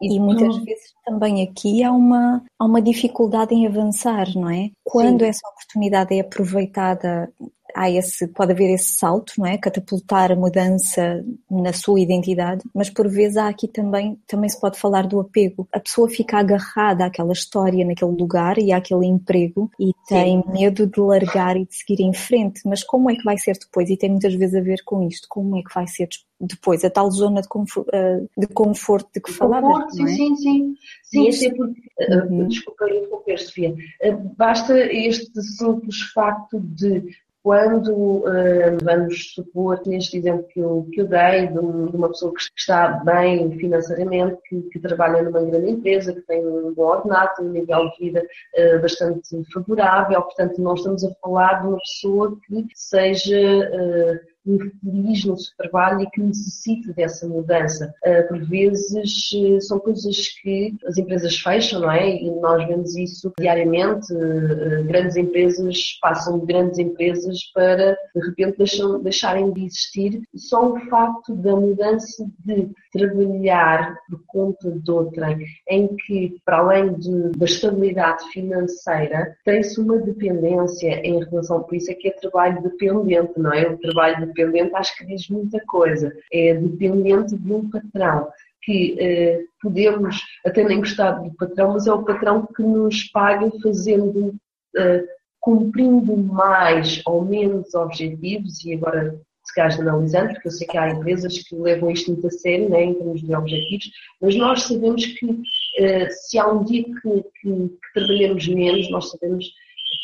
e, 0.00 0.16
e 0.16 0.20
muitas 0.20 0.56
vezes 0.58 0.92
também 1.04 1.42
aqui 1.42 1.82
há 1.82 1.90
uma, 1.90 2.44
há 2.58 2.64
uma 2.64 2.80
dificuldade 2.80 3.52
em 3.54 3.66
avançar, 3.66 4.28
não 4.34 4.48
é? 4.48 4.70
Quando 4.84 5.20
Sim. 5.20 5.26
essa 5.26 5.48
oportunidade 5.48 6.16
é 6.16 6.20
aproveitada 6.20 7.32
há 7.78 7.88
esse, 7.88 8.26
pode 8.26 8.50
haver 8.50 8.74
esse 8.74 8.98
salto, 8.98 9.34
não 9.38 9.46
é? 9.46 9.56
Catapultar 9.56 10.32
a 10.32 10.36
mudança 10.36 11.24
na 11.48 11.72
sua 11.72 12.00
identidade, 12.00 12.64
mas 12.74 12.90
por 12.90 13.08
vezes 13.08 13.36
há 13.36 13.48
aqui 13.48 13.68
também, 13.68 14.18
também 14.26 14.50
se 14.50 14.60
pode 14.60 14.76
falar 14.76 15.06
do 15.06 15.20
apego. 15.20 15.68
A 15.72 15.78
pessoa 15.78 16.08
fica 16.08 16.38
agarrada 16.38 17.06
àquela 17.06 17.32
história, 17.32 17.86
naquele 17.86 18.10
lugar 18.10 18.58
e 18.58 18.72
àquele 18.72 19.06
emprego 19.06 19.70
e 19.78 19.92
tem 20.08 20.42
Sim. 20.42 20.50
medo 20.50 20.88
de 20.88 21.00
largar 21.00 21.56
e 21.56 21.66
de 21.66 21.76
seguir 21.76 22.02
em 22.02 22.12
frente. 22.12 22.62
Mas 22.64 22.82
como 22.82 23.08
é 23.10 23.14
que 23.14 23.22
vai 23.22 23.38
ser 23.38 23.56
depois? 23.56 23.88
E 23.88 23.96
tem 23.96 24.10
muitas 24.10 24.34
vezes 24.34 24.56
a 24.56 24.60
ver 24.60 24.82
com 24.84 25.00
isto. 25.06 25.28
Como 25.30 25.56
é 25.56 25.62
que 25.62 25.72
vai 25.72 25.86
ser 25.86 26.08
depois? 26.40 26.84
A 26.84 26.90
tal 26.90 27.08
zona 27.12 27.42
de 27.42 27.48
conforto 27.48 27.90
de, 28.36 28.46
conforto 28.48 29.08
de 29.14 29.20
que 29.20 29.32
falavas, 29.32 29.94
Sim, 29.94 30.04
é? 30.04 30.08
sim, 30.08 30.36
sim. 30.36 30.74
Sim, 31.04 31.28
este... 31.28 31.54
porque, 31.54 31.80
uhum. 32.10 32.48
desculpa 32.48 32.90
interromper, 32.90 33.38
Sofia, 33.38 33.74
eh, 34.00 34.12
basta 34.36 34.76
este 34.78 35.40
simples 35.42 36.00
facto 36.12 36.60
de 36.60 37.04
quando 37.48 37.94
uh, 37.94 38.76
vamos 38.82 39.32
supor, 39.32 39.80
neste 39.86 40.18
exemplo 40.18 40.46
que 40.48 40.60
eu, 40.60 40.86
que 40.92 41.00
eu 41.00 41.06
dei, 41.06 41.46
de, 41.46 41.58
uma 41.58 42.10
pessoa 42.10 42.30
que 42.34 42.42
está 42.54 43.02
bem 43.02 43.50
financeiramente, 43.58 44.36
que, 44.46 44.60
que, 44.70 44.78
trabalha 44.78 45.22
numa 45.22 45.40
grande 45.40 45.70
empresa, 45.70 46.12
que 46.12 46.20
tem 46.26 46.46
um 46.46 46.74
bom 46.74 46.82
ordenado, 46.82 47.40
um 47.40 47.48
nível 47.48 47.88
de 47.88 48.04
vida 48.04 48.22
uh, 48.22 48.82
bastante 48.82 49.42
favorável, 49.50 50.20
portanto, 50.20 50.60
não 50.60 50.74
estamos 50.74 51.02
a 51.02 51.10
falar 51.22 51.62
de 51.62 51.68
uma 51.68 51.78
pessoa 51.78 52.38
que 52.46 52.66
seja. 52.74 53.40
Uh, 53.40 54.37
infeliz 54.54 55.24
no 55.24 55.36
seu 55.36 55.56
trabalho 55.56 56.02
e 56.02 56.10
que 56.10 56.20
necessite 56.20 56.92
dessa 56.92 57.26
mudança. 57.26 57.94
Uh, 58.04 58.28
por 58.28 58.44
vezes 58.46 59.30
uh, 59.32 59.60
são 59.60 59.78
coisas 59.78 60.28
que 60.40 60.74
as 60.86 60.96
empresas 60.96 61.36
fecham, 61.38 61.80
não 61.80 61.90
é? 61.90 62.16
E 62.16 62.30
nós 62.30 62.66
vemos 62.66 62.96
isso 62.96 63.32
diariamente. 63.38 64.12
Uh, 64.12 64.84
grandes 64.84 65.16
empresas 65.16 65.98
passam 66.00 66.38
de 66.40 66.46
grandes 66.46 66.78
empresas 66.78 67.44
para, 67.54 67.96
de 68.14 68.26
repente, 68.26 68.58
deixam, 68.58 69.02
deixarem 69.02 69.52
de 69.52 69.64
existir. 69.64 70.22
Só 70.34 70.72
o 70.72 70.80
facto 70.88 71.34
da 71.34 71.54
mudança 71.54 72.26
de 72.44 72.70
trabalhar 72.98 73.96
por 74.08 74.20
conta 74.26 74.70
de 74.70 74.90
outrem, 74.90 75.46
em 75.68 75.88
que, 75.96 76.36
para 76.44 76.58
além 76.58 76.94
de, 76.94 77.30
da 77.30 77.44
estabilidade 77.44 78.24
financeira, 78.32 79.36
tem-se 79.44 79.80
uma 79.80 79.98
dependência 79.98 81.00
em 81.06 81.24
relação, 81.24 81.62
por 81.62 81.76
isso 81.76 81.90
é 81.90 81.94
que 81.94 82.08
é 82.08 82.12
trabalho 82.12 82.62
dependente, 82.62 83.32
não 83.36 83.52
é? 83.52 83.68
O 83.68 83.78
trabalho 83.78 84.26
dependente 84.26 84.74
acho 84.74 84.96
que 84.96 85.06
diz 85.06 85.28
muita 85.28 85.60
coisa. 85.66 86.12
É 86.32 86.54
dependente 86.54 87.36
de 87.36 87.52
um 87.52 87.70
patrão 87.70 88.28
que 88.62 88.96
eh, 88.98 89.40
podemos 89.62 90.20
até 90.44 90.62
nem 90.64 90.80
gostar 90.80 91.12
do 91.12 91.34
patrão, 91.36 91.72
mas 91.72 91.86
é 91.86 91.92
o 91.92 92.04
patrão 92.04 92.46
que 92.54 92.62
nos 92.62 93.04
paga 93.04 93.50
fazendo, 93.62 94.34
eh, 94.76 95.04
cumprindo 95.40 96.16
mais 96.16 97.00
ou 97.06 97.24
menos 97.24 97.74
objetivos, 97.74 98.64
e 98.64 98.74
agora 98.74 99.18
se 99.48 99.54
calhar 99.54 99.80
analisando, 99.80 100.32
porque 100.34 100.48
eu 100.48 100.52
sei 100.52 100.66
que 100.66 100.76
há 100.76 100.90
empresas 100.90 101.38
que 101.38 101.54
levam 101.54 101.90
isto 101.90 102.12
muito 102.12 102.26
a 102.26 102.30
sério, 102.30 102.68
né, 102.68 102.84
em 102.84 102.94
termos 102.94 103.22
de 103.22 103.34
objetivos, 103.34 103.90
mas 104.20 104.36
nós 104.36 104.62
sabemos 104.62 105.06
que 105.06 105.26
uh, 105.26 106.08
se 106.10 106.38
há 106.38 106.46
um 106.46 106.64
dia 106.64 106.84
que, 106.84 106.92
que, 107.40 107.68
que, 107.68 107.92
trabalhamos 107.94 108.46
menos, 108.46 108.90
nós 108.90 109.10
sabemos 109.10 109.46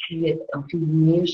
que 0.09 0.39
ao 0.55 0.63
fim 0.65 0.79
do 0.79 0.87
mês 0.87 1.31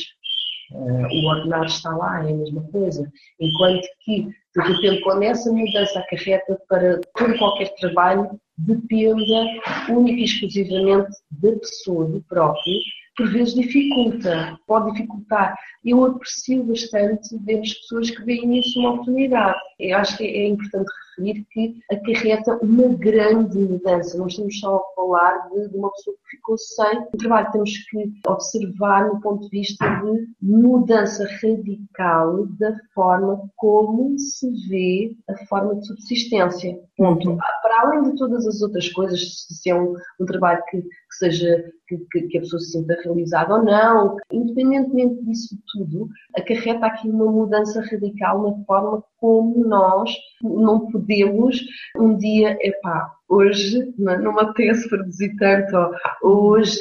uh, 0.72 1.06
o 1.06 1.26
ordenado 1.26 1.66
está 1.66 1.96
lá, 1.96 2.26
é 2.26 2.32
a 2.32 2.36
mesma 2.36 2.62
coisa. 2.70 3.10
Enquanto 3.38 3.86
que, 4.00 4.22
de 4.22 4.62
repente, 4.62 5.02
quando 5.02 5.22
essa 5.22 5.52
mudança 5.52 6.00
acarreta 6.00 6.60
para 6.68 7.00
todo 7.16 7.38
qualquer 7.38 7.72
trabalho, 7.76 8.40
dependa 8.58 9.44
única 9.88 10.20
e 10.20 10.24
exclusivamente 10.24 11.10
da 11.30 11.52
pessoa, 11.52 12.06
do 12.06 12.20
próprio, 12.22 12.74
por 13.20 13.30
vezes 13.30 13.54
dificulta, 13.54 14.58
pode 14.66 14.92
dificultar. 14.92 15.54
Eu 15.84 16.02
aprecio 16.06 16.64
bastante 16.64 17.36
ver 17.44 17.60
as 17.60 17.74
pessoas 17.74 18.10
que 18.10 18.24
veem 18.24 18.46
nisso 18.46 18.80
uma 18.80 18.92
oportunidade. 18.92 19.58
Eu 19.78 19.98
acho 19.98 20.16
que 20.16 20.24
é 20.24 20.48
importante 20.48 20.90
referir 21.20 21.46
que 21.50 21.80
acarreta 21.90 22.58
uma 22.62 22.88
grande 22.94 23.58
mudança. 23.58 24.18
Não 24.18 24.26
estamos 24.26 24.58
só 24.58 24.76
a 24.76 24.94
falar 24.94 25.48
de, 25.50 25.68
de 25.68 25.76
uma 25.76 25.90
pessoa 25.92 26.16
que 26.16 26.36
ficou 26.36 26.58
sem 26.58 26.98
o 26.98 27.18
trabalho. 27.18 27.52
Temos 27.52 27.76
que 27.90 28.12
observar 28.26 29.08
no 29.08 29.20
ponto 29.20 29.42
de 29.44 29.50
vista 29.50 29.86
de 29.86 30.28
mudança 30.42 31.28
radical 31.42 32.46
da 32.58 32.74
forma 32.94 33.40
como 33.56 34.18
se 34.18 34.50
vê 34.68 35.16
a 35.28 35.36
forma 35.46 35.76
de 35.76 35.86
subsistência. 35.86 36.78
Ponto. 36.96 37.30
Uhum. 37.30 37.38
Para 37.62 37.80
além 37.82 38.02
de 38.02 38.16
todas 38.16 38.46
as 38.46 38.60
outras 38.60 38.88
coisas, 38.90 39.46
se 39.48 39.70
é 39.70 39.74
um, 39.74 39.94
um 40.20 40.26
trabalho 40.26 40.62
que, 40.70 40.82
que 40.82 40.88
seja 41.18 41.70
que, 41.86 42.28
que, 42.28 42.38
a 42.38 42.40
pessoa 42.40 42.60
se 42.60 42.72
sinta 42.72 42.96
realizada 43.02 43.54
ou 43.54 43.64
não, 43.64 44.16
independentemente 44.32 45.24
disso 45.24 45.58
tudo, 45.72 46.08
acarreta 46.36 46.86
aqui 46.86 47.08
uma 47.08 47.30
mudança 47.30 47.80
radical 47.80 48.42
na 48.42 48.64
forma 48.64 49.02
como 49.20 49.64
nós 49.66 50.10
não 50.42 50.90
podemos 50.90 51.60
um 51.96 52.16
dia, 52.16 52.56
epá, 52.60 53.12
hoje 53.28 53.92
não 53.98 54.34
me 54.34 54.40
apetece 54.40 54.88
produzir 54.88 55.36
tanto, 55.36 55.76
hoje 56.22 56.80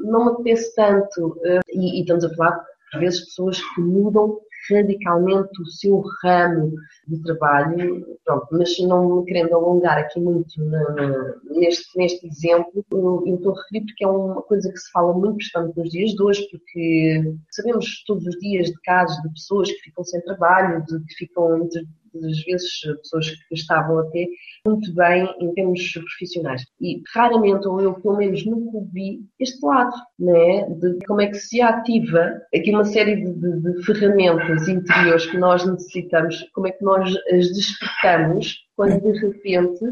não 0.00 0.24
me 0.24 0.30
apetece 0.32 0.74
tanto, 0.74 1.38
eh, 1.44 1.60
e, 1.72 1.98
e 1.98 2.00
estamos 2.00 2.24
a 2.24 2.34
falar, 2.34 2.64
por 2.90 3.00
vezes, 3.00 3.24
pessoas 3.26 3.60
que 3.74 3.80
mudam 3.80 4.38
radicalmente 4.70 5.60
o 5.60 5.66
seu 5.66 6.02
ramo 6.22 6.72
de 7.06 7.22
trabalho, 7.22 8.06
pronto, 8.24 8.46
mas 8.52 8.78
não 8.80 9.16
me 9.16 9.26
querendo 9.26 9.54
alongar 9.54 9.98
aqui 9.98 10.20
muito 10.20 10.64
na, 10.64 11.34
neste, 11.50 11.96
neste 11.98 12.26
exemplo, 12.26 12.84
eu, 12.90 13.24
estou 13.26 13.52
a 13.52 13.62
referir 13.62 13.86
porque 13.86 14.04
é 14.04 14.08
uma 14.08 14.42
coisa 14.42 14.70
que 14.70 14.78
se 14.78 14.90
fala 14.90 15.12
muito, 15.12 15.36
principalmente 15.36 15.76
nos 15.76 15.90
dias 15.90 16.10
de 16.10 16.22
hoje, 16.22 16.48
porque 16.50 17.34
sabemos 17.50 18.04
todos 18.06 18.26
os 18.26 18.38
dias 18.38 18.68
de 18.68 18.80
casos 18.82 19.20
de 19.22 19.30
pessoas 19.30 19.70
que 19.70 19.80
ficam 19.80 20.04
sem 20.04 20.20
trabalho, 20.22 20.84
de 20.86 21.00
que 21.04 21.14
ficam 21.14 21.68
às 22.16 22.44
vezes 22.44 22.80
pessoas 23.02 23.30
que 23.30 23.54
estavam 23.54 23.98
até 24.00 24.26
muito 24.66 24.92
bem 24.94 25.28
em 25.40 25.54
termos 25.54 25.92
profissionais. 25.92 26.64
E 26.80 27.02
raramente, 27.14 27.66
ou 27.66 27.80
eu 27.80 27.94
pelo 27.94 28.16
menos 28.16 28.44
nunca 28.44 28.78
vi 28.92 29.20
este 29.38 29.64
lado, 29.64 29.94
né? 30.18 30.68
de 30.68 30.98
como 31.06 31.20
é 31.20 31.26
que 31.26 31.36
se 31.36 31.60
ativa 31.60 32.40
aqui 32.54 32.70
uma 32.70 32.84
série 32.84 33.16
de, 33.16 33.32
de, 33.32 33.60
de 33.60 33.84
ferramentas 33.84 34.68
interiores 34.68 35.26
que 35.26 35.38
nós 35.38 35.64
necessitamos, 35.64 36.46
como 36.54 36.66
é 36.66 36.72
que 36.72 36.84
nós 36.84 37.14
as 37.32 37.48
despertamos 37.52 38.56
quando 38.76 39.00
de 39.00 39.18
repente 39.18 39.84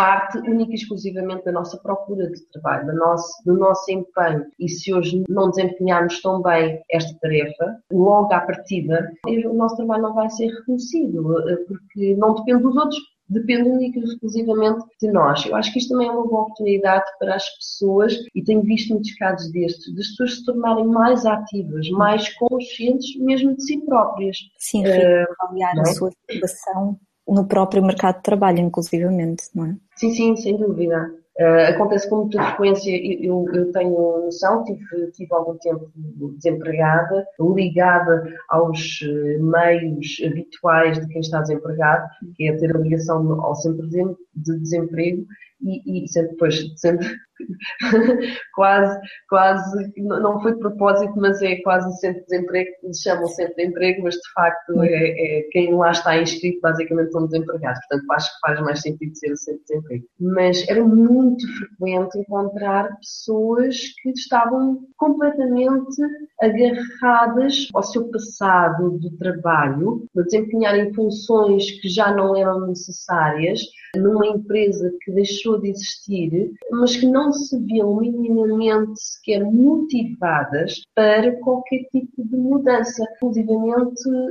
parte 0.00 0.38
única 0.38 0.72
e 0.72 0.74
exclusivamente 0.76 1.44
da 1.44 1.52
nossa 1.52 1.76
procura 1.76 2.26
de 2.30 2.40
trabalho, 2.52 2.86
do 2.86 2.94
nosso, 2.94 3.44
do 3.44 3.54
nosso 3.54 3.90
empenho. 3.90 4.46
E 4.58 4.66
se 4.66 4.94
hoje 4.94 5.22
não 5.28 5.50
desempenharmos 5.50 6.22
tão 6.22 6.40
bem 6.40 6.80
esta 6.90 7.14
tarefa, 7.20 7.78
logo 7.92 8.32
à 8.32 8.40
partida, 8.40 9.12
o 9.26 9.52
nosso 9.52 9.76
trabalho 9.76 10.04
não 10.04 10.14
vai 10.14 10.30
ser 10.30 10.46
reconhecido, 10.46 11.38
eh, 11.50 11.56
porque 11.68 12.16
não 12.16 12.34
depende 12.34 12.62
dos 12.62 12.76
outros, 12.76 12.98
depende 13.28 13.68
única 13.68 13.98
e 14.00 14.04
exclusivamente 14.04 14.86
de 15.02 15.12
nós. 15.12 15.44
Eu 15.44 15.54
acho 15.54 15.70
que 15.70 15.78
isto 15.78 15.90
também 15.90 16.08
é 16.08 16.10
uma 16.10 16.26
boa 16.26 16.44
oportunidade 16.44 17.04
para 17.18 17.34
as 17.34 17.46
pessoas, 17.56 18.14
e 18.34 18.42
tenho 18.42 18.62
visto 18.62 18.94
muitos 18.94 19.14
casos 19.16 19.52
destes, 19.52 19.94
das 19.94 20.08
pessoas 20.08 20.36
se 20.36 20.44
tornarem 20.46 20.86
mais 20.86 21.26
ativas, 21.26 21.90
mais 21.90 22.26
conscientes 22.38 23.14
mesmo 23.20 23.54
de 23.54 23.62
si 23.64 23.84
próprias. 23.84 24.38
Sim, 24.56 24.82
uh, 24.86 25.26
avaliar 25.40 25.76
uh, 25.76 25.80
a 25.82 25.84
sua 25.84 26.10
situação 26.30 26.98
no 27.30 27.46
próprio 27.46 27.82
mercado 27.82 28.16
de 28.16 28.22
trabalho, 28.22 28.58
inclusivamente, 28.58 29.44
não 29.54 29.66
é? 29.66 29.76
Sim, 29.96 30.10
sim, 30.10 30.36
sem 30.36 30.56
dúvida. 30.56 31.12
Uh, 31.38 31.70
acontece 31.70 32.10
com 32.10 32.16
muita 32.16 32.42
frequência, 32.42 32.90
eu, 33.24 33.46
eu, 33.54 33.72
tenho 33.72 34.24
noção, 34.24 34.62
tive, 34.64 35.10
tive 35.12 35.32
algum 35.32 35.56
tempo 35.56 35.90
desempregada, 36.34 37.26
ligada 37.38 38.24
aos 38.50 39.00
eh, 39.02 39.38
meios 39.38 40.20
habituais 40.26 41.00
de 41.00 41.06
quem 41.06 41.20
está 41.20 41.40
desempregado, 41.40 42.06
que 42.36 42.46
é 42.46 42.56
ter 42.56 42.76
a 42.76 42.78
ligação 42.78 43.40
ao 43.40 43.54
centro 43.54 43.88
de 43.88 44.58
desemprego 44.58 45.24
e, 45.62 46.04
e 46.04 46.08
sempre 46.08 46.32
depois, 46.32 46.62
sempre 46.76 47.06
quase, 48.54 49.00
quase, 49.28 49.92
não 49.96 50.40
foi 50.40 50.54
de 50.54 50.60
propósito, 50.60 51.12
mas 51.16 51.40
é 51.42 51.56
quase 51.62 51.88
o 51.88 51.92
centro 51.92 52.20
de 52.20 52.26
desemprego, 52.26 52.70
chamam 53.02 53.26
centro 53.28 53.54
de 53.56 53.66
emprego, 53.66 54.02
mas 54.02 54.14
de 54.14 54.32
facto 54.34 54.82
é, 54.82 54.88
é, 54.88 55.42
quem 55.50 55.74
lá 55.74 55.90
está 55.90 56.20
inscrito 56.20 56.60
basicamente 56.60 57.06
estão 57.06 57.26
desempregados, 57.26 57.80
portanto 57.88 58.12
acho 58.12 58.28
que 58.28 58.40
faz 58.46 58.60
mais 58.60 58.80
sentido 58.80 59.16
ser 59.16 59.32
o 59.32 59.36
centro 59.36 59.60
de 59.60 59.66
desemprego. 59.66 60.04
Mas 60.20 60.68
era 60.68 60.84
muito 60.84 61.46
frequente 61.56 62.18
encontrar 62.18 62.96
pessoas 62.96 63.76
que 64.02 64.10
estavam 64.10 64.80
completamente 64.96 65.96
agarradas 66.40 67.68
ao 67.74 67.82
seu 67.82 68.10
passado 68.10 68.98
do 68.98 69.16
trabalho, 69.16 70.04
a 70.16 70.22
desempenharem 70.22 70.92
funções 70.94 71.70
que 71.80 71.88
já 71.88 72.14
não 72.14 72.36
eram 72.36 72.66
necessárias, 72.66 73.60
numa 73.96 74.26
empresa 74.26 74.92
que 75.02 75.10
deixou 75.12 75.49
de 75.58 75.70
existir, 75.70 76.52
mas 76.70 76.96
que 76.96 77.06
não 77.06 77.32
se 77.32 77.58
viam 77.64 77.96
minimamente 77.96 79.00
sequer 79.00 79.44
motivadas 79.44 80.82
para 80.94 81.36
qualquer 81.40 81.84
tipo 81.90 82.24
de 82.24 82.36
mudança. 82.36 83.04
Inclusive, 83.16 83.48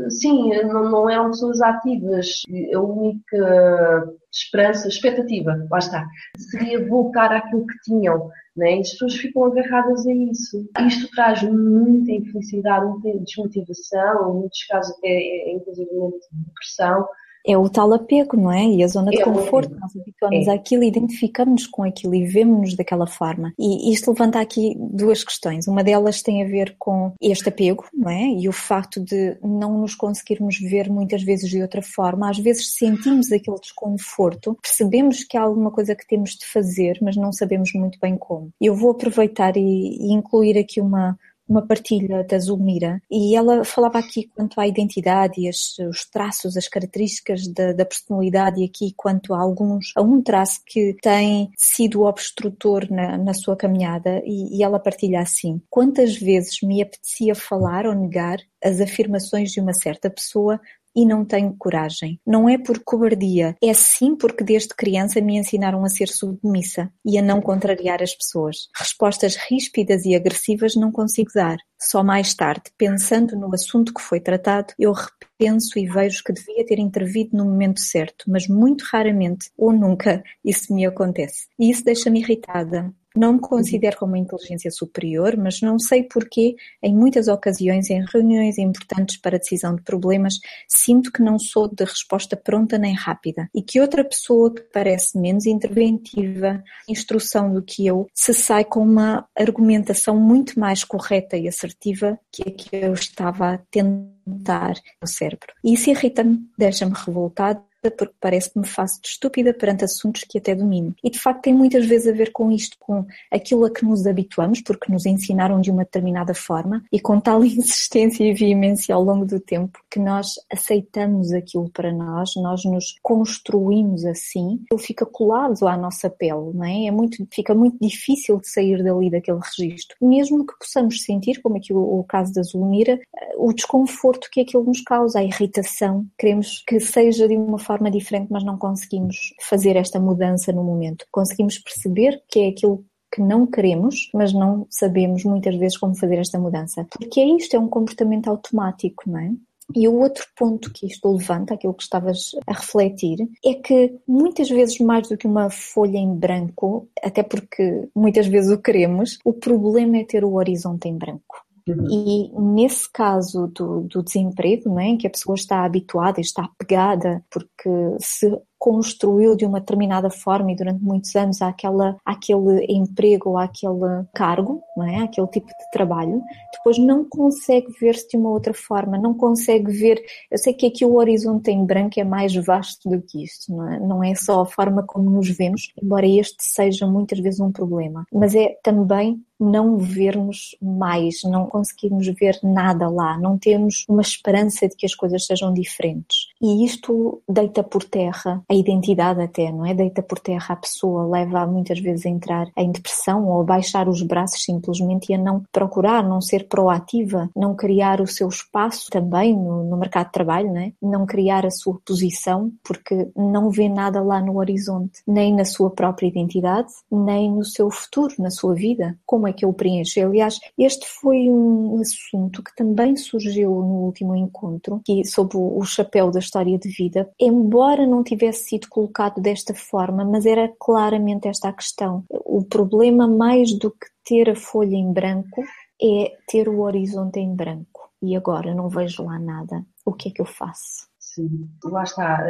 sim, 0.09 0.49
não, 0.63 0.89
não 0.89 1.09
eram 1.09 1.31
pessoas 1.31 1.61
ativas. 1.61 2.41
A 2.73 2.79
única 2.79 4.13
esperança, 4.31 4.87
expectativa, 4.87 5.67
lá 5.69 5.77
está, 5.79 6.07
seria 6.37 6.87
voltar 6.87 7.31
àquilo 7.33 7.65
que 7.65 7.79
tinham. 7.83 8.29
Né? 8.55 8.77
E 8.77 8.79
as 8.81 8.91
pessoas 8.91 9.15
ficam 9.15 9.45
agarradas 9.45 10.05
a 10.05 10.13
isso. 10.13 10.69
Isto 10.85 11.09
traz 11.11 11.41
muita 11.43 12.11
infelicidade, 12.11 12.85
muita 12.85 13.19
desmotivação, 13.19 14.31
em 14.31 14.39
muitos 14.39 14.63
casos 14.65 14.95
até, 14.97 15.51
inclusive, 15.51 15.89
depressão 16.31 17.07
é 17.45 17.57
o 17.57 17.69
tal 17.69 17.93
apego, 17.93 18.37
não 18.37 18.51
é? 18.51 18.65
E 18.65 18.83
a 18.83 18.87
zona 18.87 19.11
de 19.11 19.21
é 19.21 19.23
conforto, 19.23 19.75
nós 19.79 19.95
habituamos 19.95 20.47
é. 20.47 20.51
àquilo, 20.51 20.83
identificamos-nos 20.83 21.67
com 21.67 21.83
aquilo 21.83 22.15
e 22.15 22.25
vemos-nos 22.25 22.75
daquela 22.75 23.07
forma. 23.07 23.53
E 23.57 23.91
isto 23.91 24.11
levanta 24.11 24.39
aqui 24.39 24.75
duas 24.77 25.23
questões. 25.23 25.67
Uma 25.67 25.83
delas 25.83 26.21
tem 26.21 26.43
a 26.43 26.47
ver 26.47 26.75
com 26.77 27.13
este 27.21 27.49
apego, 27.49 27.85
não 27.93 28.09
é? 28.09 28.27
E 28.27 28.47
o 28.47 28.51
facto 28.51 29.03
de 29.03 29.37
não 29.43 29.79
nos 29.79 29.95
conseguirmos 29.95 30.59
ver 30.59 30.89
muitas 30.89 31.23
vezes 31.23 31.49
de 31.49 31.61
outra 31.61 31.81
forma. 31.81 32.29
Às 32.29 32.39
vezes 32.39 32.75
sentimos 32.75 33.31
aquele 33.31 33.59
desconforto, 33.59 34.57
percebemos 34.61 35.23
que 35.23 35.37
há 35.37 35.41
alguma 35.41 35.71
coisa 35.71 35.95
que 35.95 36.07
temos 36.07 36.31
de 36.31 36.45
fazer, 36.45 36.99
mas 37.01 37.15
não 37.15 37.31
sabemos 37.31 37.71
muito 37.73 37.99
bem 37.99 38.17
como. 38.17 38.51
Eu 38.59 38.75
vou 38.75 38.91
aproveitar 38.91 39.55
e, 39.57 39.61
e 39.61 40.11
incluir 40.11 40.57
aqui 40.57 40.81
uma, 40.81 41.17
uma 41.49 41.65
partilha 41.65 42.23
da 42.23 42.37
Zulmira. 42.37 43.01
E 43.09 43.35
ela 43.35 43.65
falava 43.65 43.97
aqui 43.97 44.29
quanto 44.35 44.61
à 44.61 44.67
identidade 44.67 45.41
e 45.41 45.49
as, 45.49 45.77
os 45.79 46.05
traços, 46.05 46.55
as 46.55 46.67
características 46.67 47.47
da, 47.47 47.73
da, 47.73 47.85
personalidade 47.85 48.61
e 48.61 48.65
aqui 48.65 48.93
quanto 48.95 49.33
a 49.33 49.41
alguns, 49.41 49.91
a 49.95 50.01
um 50.01 50.21
traço 50.21 50.61
que 50.65 50.95
tem 51.01 51.49
sido 51.57 52.03
obstrutor 52.03 52.89
na, 52.91 53.17
na 53.17 53.33
sua 53.33 53.55
caminhada. 53.55 54.21
E, 54.23 54.57
e 54.57 54.63
ela 54.63 54.79
partilha 54.79 55.21
assim, 55.21 55.59
quantas 55.69 56.15
vezes 56.15 56.61
me 56.61 56.81
apetecia 56.81 57.33
falar 57.33 57.87
ou 57.87 57.95
negar 57.95 58.37
as 58.63 58.79
afirmações 58.79 59.51
de 59.51 59.59
uma 59.59 59.73
certa 59.73 60.09
pessoa 60.09 60.59
e 60.95 61.05
não 61.05 61.25
tenho 61.25 61.55
coragem. 61.57 62.19
Não 62.25 62.47
é 62.47 62.57
por 62.57 62.79
cobardia, 62.83 63.55
é 63.61 63.73
sim 63.73 64.15
porque 64.15 64.43
desde 64.43 64.75
criança 64.75 65.21
me 65.21 65.37
ensinaram 65.37 65.83
a 65.83 65.89
ser 65.89 66.07
submissa 66.07 66.91
e 67.05 67.17
a 67.17 67.21
não 67.21 67.41
contrariar 67.41 68.01
as 68.01 68.13
pessoas. 68.13 68.67
Respostas 68.75 69.35
ríspidas 69.35 70.05
e 70.05 70.15
agressivas 70.15 70.75
não 70.75 70.91
consigo 70.91 71.31
dar. 71.33 71.57
Só 71.81 72.03
mais 72.03 72.33
tarde, 72.33 72.71
pensando 72.77 73.37
no 73.37 73.53
assunto 73.53 73.93
que 73.93 74.01
foi 74.01 74.19
tratado, 74.19 74.73
eu 74.77 74.91
repenso 74.91 75.79
e 75.79 75.87
vejo 75.87 76.23
que 76.23 76.33
devia 76.33 76.65
ter 76.65 76.77
intervido 76.77 77.37
no 77.37 77.45
momento 77.45 77.79
certo, 77.79 78.25
mas 78.27 78.47
muito 78.47 78.83
raramente 78.91 79.49
ou 79.57 79.71
nunca 79.71 80.21
isso 80.43 80.73
me 80.73 80.85
acontece. 80.85 81.47
E 81.57 81.69
isso 81.69 81.85
deixa-me 81.85 82.19
irritada, 82.19 82.93
não 83.19 83.33
me 83.33 83.39
considero 83.39 83.97
como 83.97 84.13
uma 84.13 84.17
inteligência 84.17 84.71
superior, 84.71 85.35
mas 85.35 85.59
não 85.59 85.77
sei 85.77 86.03
porquê, 86.03 86.55
em 86.81 86.95
muitas 86.95 87.27
ocasiões, 87.27 87.89
em 87.89 88.01
reuniões 88.05 88.57
importantes 88.57 89.17
para 89.17 89.35
a 89.35 89.39
decisão 89.39 89.75
de 89.75 89.81
problemas, 89.81 90.35
sinto 90.69 91.11
que 91.11 91.21
não 91.21 91.37
sou 91.37 91.67
de 91.67 91.83
resposta 91.83 92.37
pronta 92.37 92.77
nem 92.77 92.95
rápida 92.95 93.49
e 93.53 93.61
que 93.61 93.81
outra 93.81 94.05
pessoa 94.05 94.53
que 94.53 94.61
parece 94.61 95.19
menos 95.19 95.45
interventiva, 95.45 96.63
instrução 96.87 97.53
do 97.53 97.61
que 97.61 97.85
eu, 97.85 98.07
se 98.13 98.33
sai 98.33 98.63
com 98.63 98.79
uma 98.79 99.27
argumentação 99.37 100.17
muito 100.17 100.57
mais 100.57 100.85
correta 100.85 101.35
e 101.35 101.45
assertiva 101.45 102.17
que 102.31 102.43
a 102.43 102.51
que 102.51 102.69
eu 102.73 102.93
estava 102.93 103.55
a 103.55 103.57
tentar 103.57 104.75
no 105.01 105.07
cérebro. 105.07 105.53
E 105.61 105.73
isso 105.73 105.89
irrita-me, 105.89 106.39
deixa-me 106.57 106.93
revoltado 106.93 107.68
porque 107.83 108.13
parece 108.19 108.51
que 108.51 108.59
me 108.59 108.67
faço 108.67 109.01
de 109.01 109.09
estúpida 109.09 109.53
perante 109.53 109.85
assuntos 109.85 110.23
que 110.27 110.37
até 110.37 110.53
domino. 110.53 110.93
E 111.03 111.09
de 111.09 111.19
facto 111.19 111.43
tem 111.43 111.53
muitas 111.53 111.85
vezes 111.85 112.07
a 112.07 112.11
ver 112.11 112.31
com 112.31 112.51
isto, 112.51 112.75
com 112.79 113.05
aquilo 113.31 113.65
a 113.65 113.69
que 113.69 113.85
nos 113.85 114.05
habituamos, 114.05 114.61
porque 114.61 114.91
nos 114.91 115.05
ensinaram 115.05 115.61
de 115.61 115.71
uma 115.71 115.83
determinada 115.83 116.33
forma 116.33 116.83
e 116.91 116.99
com 116.99 117.19
tal 117.19 117.43
insistência 117.45 118.23
e 118.23 118.33
veemência 118.33 118.93
ao 118.93 119.03
longo 119.03 119.25
do 119.25 119.39
tempo 119.39 119.79
que 119.89 119.99
nós 119.99 120.33
aceitamos 120.51 121.31
aquilo 121.31 121.69
para 121.69 121.91
nós, 121.91 122.31
nós 122.35 122.65
nos 122.65 122.95
construímos 123.01 124.03
assim, 124.05 124.59
ele 124.71 124.81
fica 124.81 125.05
colado 125.05 125.67
à 125.67 125.77
nossa 125.77 126.09
pele, 126.09 126.51
não 126.53 126.65
é? 126.65 126.85
é 126.85 126.91
muito, 126.91 127.25
fica 127.31 127.53
muito 127.53 127.77
difícil 127.79 128.39
de 128.39 128.49
sair 128.49 128.83
dali 128.83 129.09
daquele 129.09 129.39
registro. 129.39 129.95
Mesmo 130.01 130.45
que 130.45 130.57
possamos 130.59 131.03
sentir, 131.03 131.41
como 131.41 131.57
aqui 131.57 131.73
o, 131.73 131.99
o 131.99 132.03
caso 132.03 132.33
da 132.33 132.43
Zulmira, 132.43 132.99
o 133.37 133.53
desconforto 133.53 134.29
que 134.31 134.41
aquilo 134.41 134.63
nos 134.63 134.81
causa, 134.81 135.19
a 135.19 135.23
irritação, 135.23 136.05
queremos 136.17 136.63
que 136.65 136.79
seja 136.79 137.27
de 137.27 137.35
uma 137.35 137.57
forma 137.57 137.68
diferente, 137.91 138.27
mas 138.31 138.43
não 138.43 138.57
conseguimos 138.57 139.33
fazer 139.41 139.75
esta 139.75 139.99
mudança 139.99 140.51
no 140.51 140.63
momento. 140.63 141.05
Conseguimos 141.11 141.59
perceber 141.59 142.21
que 142.27 142.39
é 142.39 142.47
aquilo 142.49 142.83
que 143.11 143.21
não 143.21 143.45
queremos, 143.45 144.09
mas 144.13 144.33
não 144.33 144.67
sabemos 144.69 145.23
muitas 145.23 145.55
vezes 145.55 145.77
como 145.77 145.95
fazer 145.95 146.19
esta 146.19 146.39
mudança. 146.39 146.85
Porque 146.91 147.19
é 147.19 147.25
isto, 147.25 147.55
é 147.55 147.59
um 147.59 147.67
comportamento 147.67 148.29
automático, 148.29 149.03
não 149.09 149.19
é? 149.19 149.31
E 149.75 149.87
o 149.87 149.99
outro 149.99 150.25
ponto 150.35 150.71
que 150.73 150.87
isto 150.87 151.11
levanta, 151.11 151.53
aquilo 151.53 151.73
que 151.75 151.83
estavas 151.83 152.31
a 152.47 152.53
refletir, 152.53 153.17
é 153.45 153.53
que 153.53 153.99
muitas 154.07 154.49
vezes 154.49 154.79
mais 154.79 155.07
do 155.07 155.17
que 155.17 155.27
uma 155.27 155.49
folha 155.49 155.97
em 155.97 156.13
branco, 156.13 156.87
até 157.03 157.21
porque 157.21 157.87
muitas 157.95 158.25
vezes 158.25 158.51
o 158.51 158.57
queremos, 158.57 159.19
o 159.23 159.31
problema 159.31 159.97
é 159.97 160.03
ter 160.03 160.23
o 160.23 160.33
horizonte 160.33 160.87
em 160.87 160.97
branco. 160.97 161.45
Uhum. 161.67 161.87
E 161.89 162.31
nesse 162.39 162.91
caso 162.91 163.47
do, 163.47 163.81
do 163.81 164.03
desemprego, 164.03 164.69
não 164.69 164.79
é, 164.79 164.87
em 164.87 164.97
que 164.97 165.07
a 165.07 165.09
pessoa 165.09 165.35
está 165.35 165.63
habituada, 165.63 166.21
está 166.21 166.43
apegada, 166.43 167.23
porque 167.29 167.69
se 167.99 168.29
construiu 168.59 169.37
de 169.37 169.45
uma 169.45 169.61
determinada 169.61 170.09
forma 170.09 170.51
e 170.51 170.55
durante 170.55 170.83
muitos 170.83 171.15
anos 171.15 171.41
àquela, 171.41 171.95
àquele 172.05 172.65
emprego 172.69 173.29
ou 173.29 173.37
àquele 173.37 174.05
cargo, 174.13 174.61
não 174.75 174.85
é? 174.85 174.97
aquele 174.97 175.27
tipo 175.27 175.47
de 175.47 175.71
trabalho, 175.71 176.21
depois 176.51 176.77
não 176.77 177.05
consegue 177.05 177.67
ver-se 177.79 178.09
de 178.09 178.17
uma 178.17 178.29
outra 178.29 178.53
forma, 178.53 178.97
não 178.97 179.13
consegue 179.13 179.71
ver. 179.71 180.03
Eu 180.29 180.37
sei 180.37 180.53
que 180.53 180.65
aqui 180.67 180.83
o 180.83 180.95
horizonte 180.95 181.49
em 181.49 181.65
branco 181.65 181.99
é 181.99 182.03
mais 182.03 182.35
vasto 182.35 182.89
do 182.89 183.01
que 183.01 183.23
isto, 183.23 183.55
não 183.55 183.71
é? 183.71 183.79
não 183.79 184.03
é 184.03 184.13
só 184.13 184.41
a 184.41 184.45
forma 184.45 184.83
como 184.83 185.09
nos 185.09 185.29
vemos, 185.29 185.71
embora 185.81 186.05
este 186.05 186.43
seja 186.43 186.85
muitas 186.85 187.19
vezes 187.19 187.39
um 187.39 187.53
problema, 187.53 188.03
mas 188.11 188.35
é 188.35 188.57
também 188.61 189.23
não 189.39 189.77
vermos 189.77 190.55
mais, 190.61 191.23
não 191.23 191.45
conseguirmos 191.45 192.07
ver 192.07 192.37
nada 192.43 192.89
lá, 192.89 193.17
não 193.17 193.37
temos 193.37 193.85
uma 193.87 194.01
esperança 194.01 194.67
de 194.67 194.75
que 194.75 194.85
as 194.85 194.93
coisas 194.93 195.25
sejam 195.25 195.53
diferentes. 195.53 196.27
E 196.41 196.65
isto 196.65 197.21
deita 197.27 197.63
por 197.63 197.83
terra 197.83 198.43
a 198.49 198.53
identidade 198.53 199.21
até, 199.21 199.51
não 199.51 199.65
é? 199.65 199.73
Deita 199.73 200.01
por 200.01 200.19
terra 200.19 200.53
a 200.53 200.57
pessoa, 200.57 201.05
leva 201.05 201.45
muitas 201.47 201.79
vezes 201.79 202.05
a 202.05 202.09
entrar 202.09 202.47
em 202.57 202.71
depressão 202.71 203.27
ou 203.27 203.41
a 203.41 203.43
baixar 203.43 203.87
os 203.87 204.01
braços 204.01 204.43
simplesmente 204.43 205.11
e 205.11 205.15
a 205.15 205.17
não 205.17 205.43
procurar, 205.51 206.03
não 206.03 206.21
ser 206.21 206.47
proativa, 206.47 207.29
não 207.35 207.55
criar 207.55 208.01
o 208.01 208.07
seu 208.07 208.27
espaço 208.27 208.89
também 208.91 209.35
no, 209.35 209.63
no 209.63 209.77
mercado 209.77 210.07
de 210.07 210.13
trabalho, 210.13 210.53
não 210.53 210.61
é? 210.61 210.73
Não 210.81 211.05
criar 211.05 211.45
a 211.45 211.51
sua 211.51 211.79
posição 211.85 212.51
porque 212.63 213.09
não 213.15 213.49
vê 213.49 213.69
nada 213.69 214.01
lá 214.01 214.21
no 214.21 214.37
horizonte, 214.37 215.01
nem 215.07 215.33
na 215.33 215.45
sua 215.45 215.69
própria 215.69 216.07
identidade, 216.07 216.71
nem 216.91 217.31
no 217.31 217.45
seu 217.45 217.69
futuro, 217.69 218.15
na 218.19 218.29
sua 218.29 218.53
vida. 218.53 218.97
Como 219.05 219.28
é 219.29 219.33
que 219.33 219.45
eu 219.45 219.53
preencho? 219.53 219.99
Aliás, 220.01 220.39
este 220.57 220.87
foi 220.87 221.29
um 221.29 221.79
assunto 221.79 222.43
que 222.43 222.55
também 222.55 222.95
surgiu 222.97 223.49
no 223.49 223.85
último 223.85 224.15
encontro, 224.15 224.81
que 224.85 225.05
sob 225.05 225.37
o 225.37 225.63
chapéu 225.63 226.11
da 226.11 226.19
história 226.19 226.57
de 226.57 226.69
vida, 226.69 227.09
embora 227.19 227.87
não 227.87 228.03
tivesse 228.03 228.49
sido 228.49 228.67
colocado 228.69 229.21
desta 229.21 229.53
forma, 229.53 230.03
mas 230.03 230.25
era 230.25 230.51
claramente 230.59 231.27
esta 231.27 231.49
a 231.49 231.53
questão. 231.53 232.03
O 232.09 232.43
problema, 232.43 233.07
mais 233.07 233.53
do 233.57 233.71
que 233.71 233.87
ter 234.03 234.29
a 234.29 234.35
folha 234.35 234.75
em 234.75 234.91
branco, 234.91 235.43
é 235.81 236.11
ter 236.27 236.49
o 236.49 236.61
horizonte 236.61 237.19
em 237.19 237.33
branco. 237.33 237.89
E 238.01 238.15
agora 238.15 238.55
não 238.55 238.69
vejo 238.69 239.03
lá 239.03 239.19
nada. 239.19 239.63
O 239.85 239.93
que 239.93 240.09
é 240.09 240.11
que 240.11 240.21
eu 240.21 240.25
faço? 240.25 240.87
Sim, 240.97 241.49
lá 241.63 241.83
está, 241.83 242.23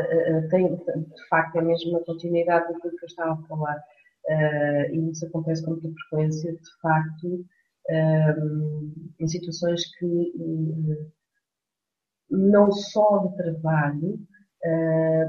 tem, 0.49 0.75
de 0.75 1.27
facto 1.29 1.59
a 1.59 2.05
continuidade 2.05 2.73
do 2.73 2.79
que 2.79 2.88
eu 2.88 3.07
estava 3.07 3.33
a 3.33 3.47
falar. 3.47 3.83
E 4.27 5.10
isso 5.12 5.25
acontece 5.25 5.63
com 5.63 5.71
muita 5.71 5.89
frequência, 5.91 6.51
de 6.51 6.82
facto, 6.82 7.45
em 9.19 9.27
situações 9.27 9.84
que 9.97 10.34
não 12.29 12.71
só 12.71 13.27
de 13.27 13.38
trabalho, 13.38 14.19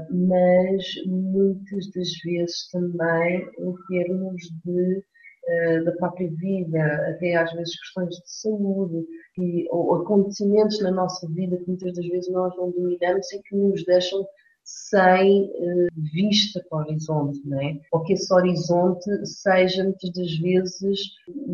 mas 0.09 0.83
muitas 1.07 1.91
das 1.91 2.09
vezes 2.23 2.69
também 2.69 3.47
em 3.59 3.75
termos 3.89 4.41
de 4.63 5.03
eh, 5.47 5.81
da 5.83 5.91
própria 5.93 6.29
vida, 6.29 7.09
até 7.09 7.35
às 7.35 7.51
vezes 7.53 7.79
questões 7.79 8.15
de 8.15 8.31
saúde 8.31 9.07
e, 9.39 9.67
ou 9.71 9.95
acontecimentos 9.95 10.79
na 10.81 10.91
nossa 10.91 11.27
vida 11.29 11.57
que 11.57 11.67
muitas 11.67 11.95
das 11.95 12.07
vezes 12.07 12.31
nós 12.31 12.55
não 12.57 12.69
dominamos 12.69 13.31
e 13.33 13.41
que 13.41 13.55
nos 13.55 13.83
deixam 13.85 14.23
sem 14.63 15.45
uh, 15.45 15.87
vista 16.13 16.63
para 16.69 16.79
o 16.79 16.81
horizonte, 16.81 17.41
não 17.45 17.61
é? 17.61 17.79
Ou 17.91 18.03
que 18.03 18.13
esse 18.13 18.33
horizonte 18.33 19.25
seja 19.25 19.83
muitas 19.83 20.11
das 20.13 20.37
vezes 20.37 20.99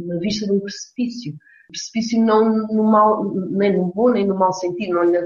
na 0.06 0.17
vista 0.20 0.46
de 0.46 0.52
um 0.52 0.60
precipício. 0.60 1.36
Precipício 1.67 2.24
não 2.24 2.65
no 2.67 2.84
mal, 2.84 3.24
nem 3.50 3.76
no 3.76 3.91
bom 3.93 4.10
nem 4.10 4.26
no 4.26 4.36
mau 4.36 4.54
sentido, 4.54 4.93
não 4.93 5.04
lhe 5.04 5.17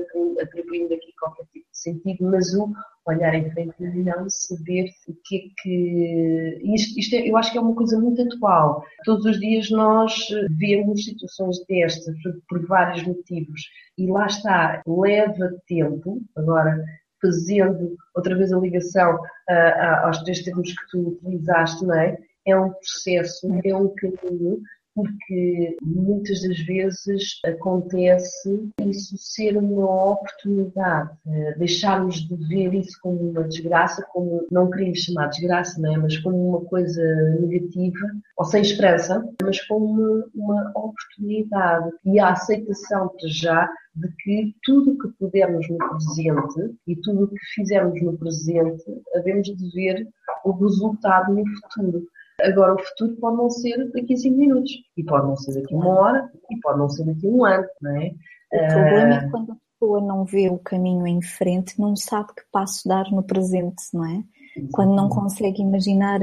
atribuindo 0.41 0.93
aqui 0.93 1.13
qualquer 1.19 1.45
tipo 1.53 1.67
de 1.71 1.77
sentido, 1.77 2.23
mas 2.23 2.53
o 2.55 2.73
olhar 3.05 3.33
em 3.33 3.49
frente 3.51 3.75
e 3.79 4.03
não 4.03 4.29
saber 4.29 4.89
o 5.07 5.13
que 5.23 5.37
é 5.37 5.61
que. 5.61 6.59
Isto, 6.73 6.99
isto 6.99 7.15
é, 7.15 7.29
eu 7.29 7.37
acho 7.37 7.51
que 7.51 7.57
é 7.57 7.61
uma 7.61 7.75
coisa 7.75 7.99
muito 7.99 8.21
atual. 8.21 8.83
Todos 9.03 9.25
os 9.25 9.39
dias 9.39 9.69
nós 9.69 10.27
vemos 10.57 11.05
situações 11.05 11.63
destas 11.67 12.15
por 12.47 12.65
vários 12.65 13.05
motivos 13.05 13.61
e 13.97 14.07
lá 14.07 14.25
está, 14.25 14.81
leva 14.87 15.51
tempo. 15.67 16.21
Agora, 16.35 16.83
fazendo 17.21 17.95
outra 18.15 18.35
vez 18.35 18.51
a 18.51 18.59
ligação 18.59 19.15
uh, 19.15 20.05
aos 20.05 20.21
três 20.23 20.41
termos 20.43 20.71
que 20.71 20.87
tu 20.91 21.09
utilizaste, 21.09 21.85
não 21.85 21.95
é? 21.95 22.17
É 22.45 22.57
um 22.57 22.71
processo, 22.71 23.47
é 23.63 23.75
um 23.75 23.93
caminho 23.95 24.59
porque 24.93 25.77
muitas 25.81 26.41
das 26.41 26.59
vezes 26.59 27.39
acontece 27.45 28.69
isso 28.85 29.15
ser 29.17 29.57
uma 29.57 30.11
oportunidade, 30.11 31.11
eh, 31.27 31.55
deixarmos 31.57 32.27
de 32.27 32.35
ver 32.47 32.73
isso 32.73 32.97
como 33.01 33.31
uma 33.31 33.43
desgraça, 33.43 34.05
como 34.11 34.45
não 34.51 34.69
queríamos 34.69 34.99
chamar 34.99 35.27
de 35.27 35.39
desgraça, 35.39 35.81
não 35.81 35.93
é? 35.93 35.97
mas 35.97 36.17
como 36.17 36.49
uma 36.49 36.65
coisa 36.65 37.01
negativa 37.39 38.07
ou 38.37 38.45
sem 38.45 38.61
esperança, 38.61 39.23
mas 39.41 39.61
como 39.67 40.23
uma 40.35 40.71
oportunidade 40.75 41.91
e 42.05 42.19
a 42.19 42.31
aceitação 42.31 43.09
para 43.09 43.29
já 43.29 43.69
de 43.95 44.07
que 44.19 44.55
tudo 44.63 44.91
o 44.91 44.97
que 44.97 45.07
pudermos 45.19 45.67
no 45.69 45.77
presente 45.77 46.75
e 46.87 46.95
tudo 46.95 47.25
o 47.25 47.27
que 47.27 47.45
fizermos 47.55 48.01
no 48.01 48.17
presente, 48.17 48.83
havemos 49.15 49.47
de 49.47 49.69
ver 49.71 50.07
o 50.45 50.51
resultado 50.51 51.33
no 51.33 51.43
futuro. 51.45 52.07
Agora, 52.43 52.75
o 52.75 52.79
futuro 52.79 53.15
pode 53.17 53.37
não 53.37 53.49
ser 53.49 53.91
daqui 53.91 54.13
a 54.13 54.17
5 54.17 54.37
minutos, 54.37 54.71
e 54.97 55.03
pode 55.03 55.27
não 55.27 55.37
ser 55.37 55.53
daqui 55.53 55.73
a 55.73 55.77
uma 55.77 55.89
hora, 55.89 56.31
e 56.49 56.59
pode 56.59 56.79
não 56.79 56.89
ser 56.89 57.05
daqui 57.05 57.27
a 57.27 57.29
um 57.29 57.45
ano, 57.45 57.67
não 57.81 57.97
é? 57.97 58.11
O 58.53 58.67
problema 58.67 59.15
é 59.15 59.29
quando 59.29 59.51
a 59.53 59.57
pessoa 59.79 60.01
não 60.01 60.25
vê 60.25 60.49
o 60.49 60.57
caminho 60.59 61.07
em 61.07 61.21
frente, 61.21 61.79
não 61.79 61.95
sabe 61.95 62.29
que 62.35 62.43
passo 62.51 62.87
dar 62.87 63.09
no 63.11 63.23
presente, 63.23 63.83
não 63.93 64.05
é? 64.05 64.23
Quando 64.71 64.93
não 64.93 65.07
consegue 65.07 65.61
imaginar 65.61 66.19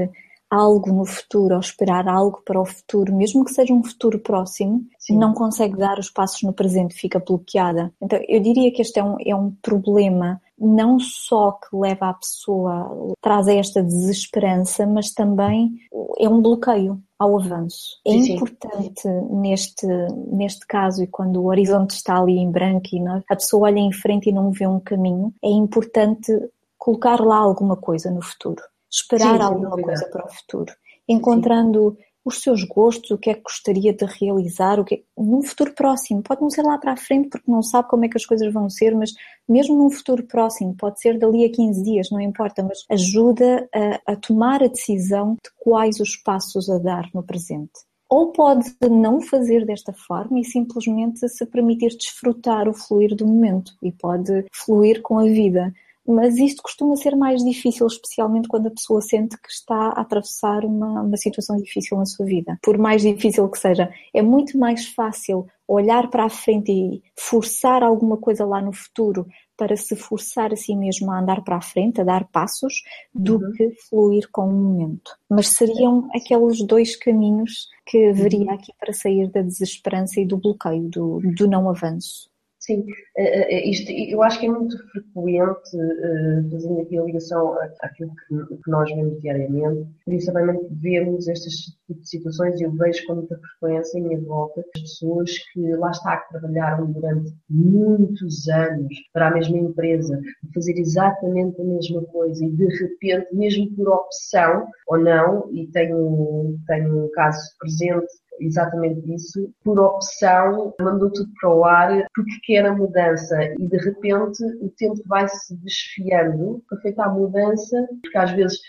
algo 0.49 0.91
no 0.91 1.05
futuro 1.05 1.53
ou 1.53 1.59
esperar 1.59 2.07
algo 2.07 2.41
para 2.43 2.59
o 2.59 2.65
futuro, 2.65 3.15
mesmo 3.15 3.45
que 3.45 3.51
seja 3.51 3.73
um 3.73 3.83
futuro 3.83 4.19
próximo, 4.19 4.83
Sim. 4.97 5.17
não 5.17 5.33
consegue 5.33 5.77
dar 5.77 5.99
os 5.99 6.09
passos 6.09 6.41
no 6.41 6.53
presente, 6.53 6.95
fica 6.95 7.19
bloqueada. 7.19 7.93
Então, 8.01 8.19
eu 8.27 8.39
diria 8.39 8.71
que 8.71 8.81
este 8.81 8.99
é 8.99 9.03
um, 9.03 9.17
é 9.23 9.35
um 9.35 9.51
problema 9.61 10.41
não 10.59 10.99
só 10.99 11.53
que 11.53 11.75
leva 11.75 12.09
a 12.09 12.13
pessoa, 12.13 13.13
traz 13.21 13.47
a 13.47 13.53
esta 13.53 13.83
desesperança, 13.83 14.85
mas 14.85 15.11
também 15.11 15.71
é 16.19 16.27
um 16.27 16.41
bloqueio 16.41 17.01
ao 17.17 17.37
avanço. 17.37 17.99
É 18.05 18.11
sim, 18.11 18.35
importante 18.35 19.01
sim. 19.01 19.27
neste, 19.31 19.87
neste 20.31 20.65
caso, 20.67 21.03
e 21.03 21.07
quando 21.07 21.41
o 21.41 21.47
horizonte 21.47 21.91
está 21.91 22.19
ali 22.19 22.37
em 22.37 22.51
branco 22.51 22.87
e 22.93 23.01
a 23.07 23.35
pessoa 23.35 23.67
olha 23.67 23.79
em 23.79 23.91
frente 23.91 24.29
e 24.29 24.33
não 24.33 24.51
vê 24.51 24.67
um 24.67 24.79
caminho, 24.79 25.33
é 25.43 25.49
importante 25.49 26.31
colocar 26.77 27.19
lá 27.19 27.37
alguma 27.37 27.75
coisa 27.75 28.09
no 28.09 28.21
futuro 28.21 28.61
esperar 28.91 29.37
sim, 29.37 29.43
alguma 29.43 29.77
coisa 29.77 30.05
para 30.07 30.25
o 30.25 30.29
futuro, 30.29 30.73
encontrando. 31.07 31.97
Os 32.23 32.41
seus 32.41 32.63
gostos, 32.63 33.11
o 33.11 33.17
que 33.17 33.29
é 33.29 33.33
que 33.33 33.41
gostaria 33.41 33.93
de 33.93 34.05
realizar, 34.05 34.79
o 34.79 34.85
que 34.85 34.95
é... 34.95 35.01
num 35.17 35.41
futuro 35.41 35.73
próximo. 35.73 36.21
Pode 36.21 36.41
não 36.41 36.49
ser 36.49 36.61
lá 36.61 36.77
para 36.77 36.93
a 36.93 36.97
frente 36.97 37.29
porque 37.29 37.51
não 37.51 37.61
sabe 37.61 37.87
como 37.87 38.05
é 38.05 38.09
que 38.09 38.17
as 38.17 38.25
coisas 38.25 38.51
vão 38.53 38.69
ser, 38.69 38.95
mas 38.95 39.13
mesmo 39.47 39.75
num 39.75 39.89
futuro 39.89 40.23
próximo, 40.23 40.75
pode 40.77 40.99
ser 40.99 41.17
dali 41.17 41.45
a 41.45 41.51
15 41.51 41.83
dias, 41.83 42.09
não 42.11 42.19
importa, 42.19 42.63
mas 42.63 42.79
ajuda 42.89 43.67
a, 43.73 44.13
a 44.13 44.15
tomar 44.15 44.63
a 44.63 44.67
decisão 44.67 45.33
de 45.33 45.49
quais 45.57 45.99
os 45.99 46.15
passos 46.15 46.69
a 46.69 46.77
dar 46.77 47.09
no 47.13 47.23
presente 47.23 47.71
ou 48.09 48.31
pode 48.31 48.65
não 48.89 49.21
fazer 49.21 49.65
desta 49.65 49.93
forma 49.93 50.39
e 50.39 50.43
simplesmente 50.43 51.29
se 51.29 51.45
permitir 51.45 51.95
desfrutar 51.95 52.67
o 52.67 52.73
fluir 52.73 53.15
do 53.15 53.27
momento 53.27 53.73
e 53.83 53.91
pode 53.91 54.45
fluir 54.51 55.01
com 55.03 55.19
a 55.19 55.25
vida 55.25 55.71
mas 56.09 56.37
isto 56.37 56.63
costuma 56.63 56.95
ser 56.95 57.15
mais 57.15 57.43
difícil, 57.43 57.85
especialmente 57.85 58.47
quando 58.47 58.67
a 58.67 58.71
pessoa 58.71 58.99
sente 58.99 59.37
que 59.37 59.49
está 59.49 59.89
a 59.89 60.01
atravessar 60.01 60.65
uma, 60.65 61.03
uma 61.03 61.17
situação 61.17 61.55
difícil 61.57 61.97
na 61.97 62.05
sua 62.05 62.25
vida. 62.25 62.57
Por 62.63 62.79
mais 62.79 63.03
difícil 63.03 63.47
que 63.47 63.59
seja, 63.59 63.93
é 64.11 64.21
muito 64.21 64.57
mais 64.57 64.87
fácil 64.87 65.45
olhar 65.67 66.09
para 66.09 66.25
a 66.25 66.29
frente 66.29 66.71
e 66.71 67.03
forçar 67.15 67.83
alguma 67.83 68.17
coisa 68.17 68.43
lá 68.43 68.59
no 68.59 68.73
futuro 68.73 69.27
para 69.55 69.75
se 69.75 69.95
forçar 69.95 70.51
a 70.51 70.55
si 70.55 70.75
mesmo 70.75 71.11
a 71.11 71.19
andar 71.19 71.43
para 71.43 71.57
a 71.57 71.61
frente, 71.61 72.01
a 72.01 72.03
dar 72.03 72.25
passos, 72.29 72.73
do 73.13 73.35
uhum. 73.35 73.51
que 73.51 73.69
fluir 73.89 74.29
com 74.31 74.47
o 74.47 74.53
momento. 74.53 75.11
Mas 75.29 75.49
seriam 75.49 76.09
aqueles 76.15 76.65
dois 76.65 76.95
caminhos 76.95 77.67
que 77.85 78.07
haveria 78.07 78.45
uhum. 78.45 78.53
aqui 78.53 78.71
para 78.79 78.93
sair 78.93 79.29
da 79.29 79.41
desesperança 79.41 80.19
e 80.19 80.25
do 80.25 80.37
bloqueio, 80.37 80.89
do, 80.89 81.19
do 81.35 81.47
não 81.47 81.69
avanço. 81.69 82.28
Sim, 82.69 82.85
eh, 83.17 83.55
eh, 83.55 83.67
isto, 83.67 83.91
eu 83.91 84.21
acho 84.21 84.39
que 84.39 84.45
é 84.45 84.49
muito 84.51 84.77
frequente, 84.91 85.75
eh, 85.75 86.49
fazendo 86.51 86.81
aqui 86.81 86.99
a 86.99 87.03
ligação 87.03 87.57
àquilo 87.81 88.13
que 88.15 88.69
nós 88.69 88.87
vemos 88.93 89.19
diariamente, 89.21 89.89
principalmente 90.05 90.67
vemos 90.73 91.27
estas 91.27 91.55
tipo 91.89 92.01
de 92.01 92.09
situações 92.09 92.59
e 92.59 92.63
eu 92.63 92.71
vejo 92.71 93.05
com 93.05 93.15
muita 93.15 93.37
frequência 93.37 93.97
em 93.97 94.03
minha 94.03 94.21
volta 94.21 94.61
as 94.75 94.81
pessoas 94.81 95.37
que 95.51 95.75
lá 95.75 95.91
está 95.91 96.17
que 96.17 96.29
trabalharam 96.29 96.91
durante 96.91 97.33
muitos 97.49 98.47
anos 98.47 98.93
para 99.11 99.29
a 99.29 99.33
mesma 99.33 99.57
empresa, 99.57 100.21
fazer 100.53 100.77
exatamente 100.77 101.59
a 101.59 101.63
mesma 101.63 102.03
coisa 102.05 102.45
e 102.45 102.51
de 102.51 102.65
repente, 102.65 103.35
mesmo 103.35 103.75
por 103.75 103.89
opção 103.89 104.67
ou 104.87 104.99
não, 104.99 105.49
e 105.51 105.67
tenho, 105.67 106.57
tenho 106.67 107.05
um 107.05 107.11
caso 107.11 107.39
presente 107.59 108.07
exatamente 108.39 109.13
isso, 109.13 109.51
por 109.63 109.79
opção, 109.79 110.73
mandou 110.79 111.11
tudo 111.11 111.29
para 111.39 111.53
o 111.53 111.65
ar 111.65 112.07
porque 112.15 112.39
quer 112.45 112.65
a 112.65 112.73
mudança 112.73 113.37
e 113.59 113.67
de 113.67 113.77
repente 113.77 114.43
o 114.61 114.69
tempo 114.77 115.01
vai 115.05 115.27
se 115.27 115.55
desfiando 115.57 116.63
para 116.69 116.79
feita 116.79 117.03
a 117.03 117.09
mudança, 117.09 117.87
porque 118.01 118.17
às 118.17 118.31
vezes 118.31 118.59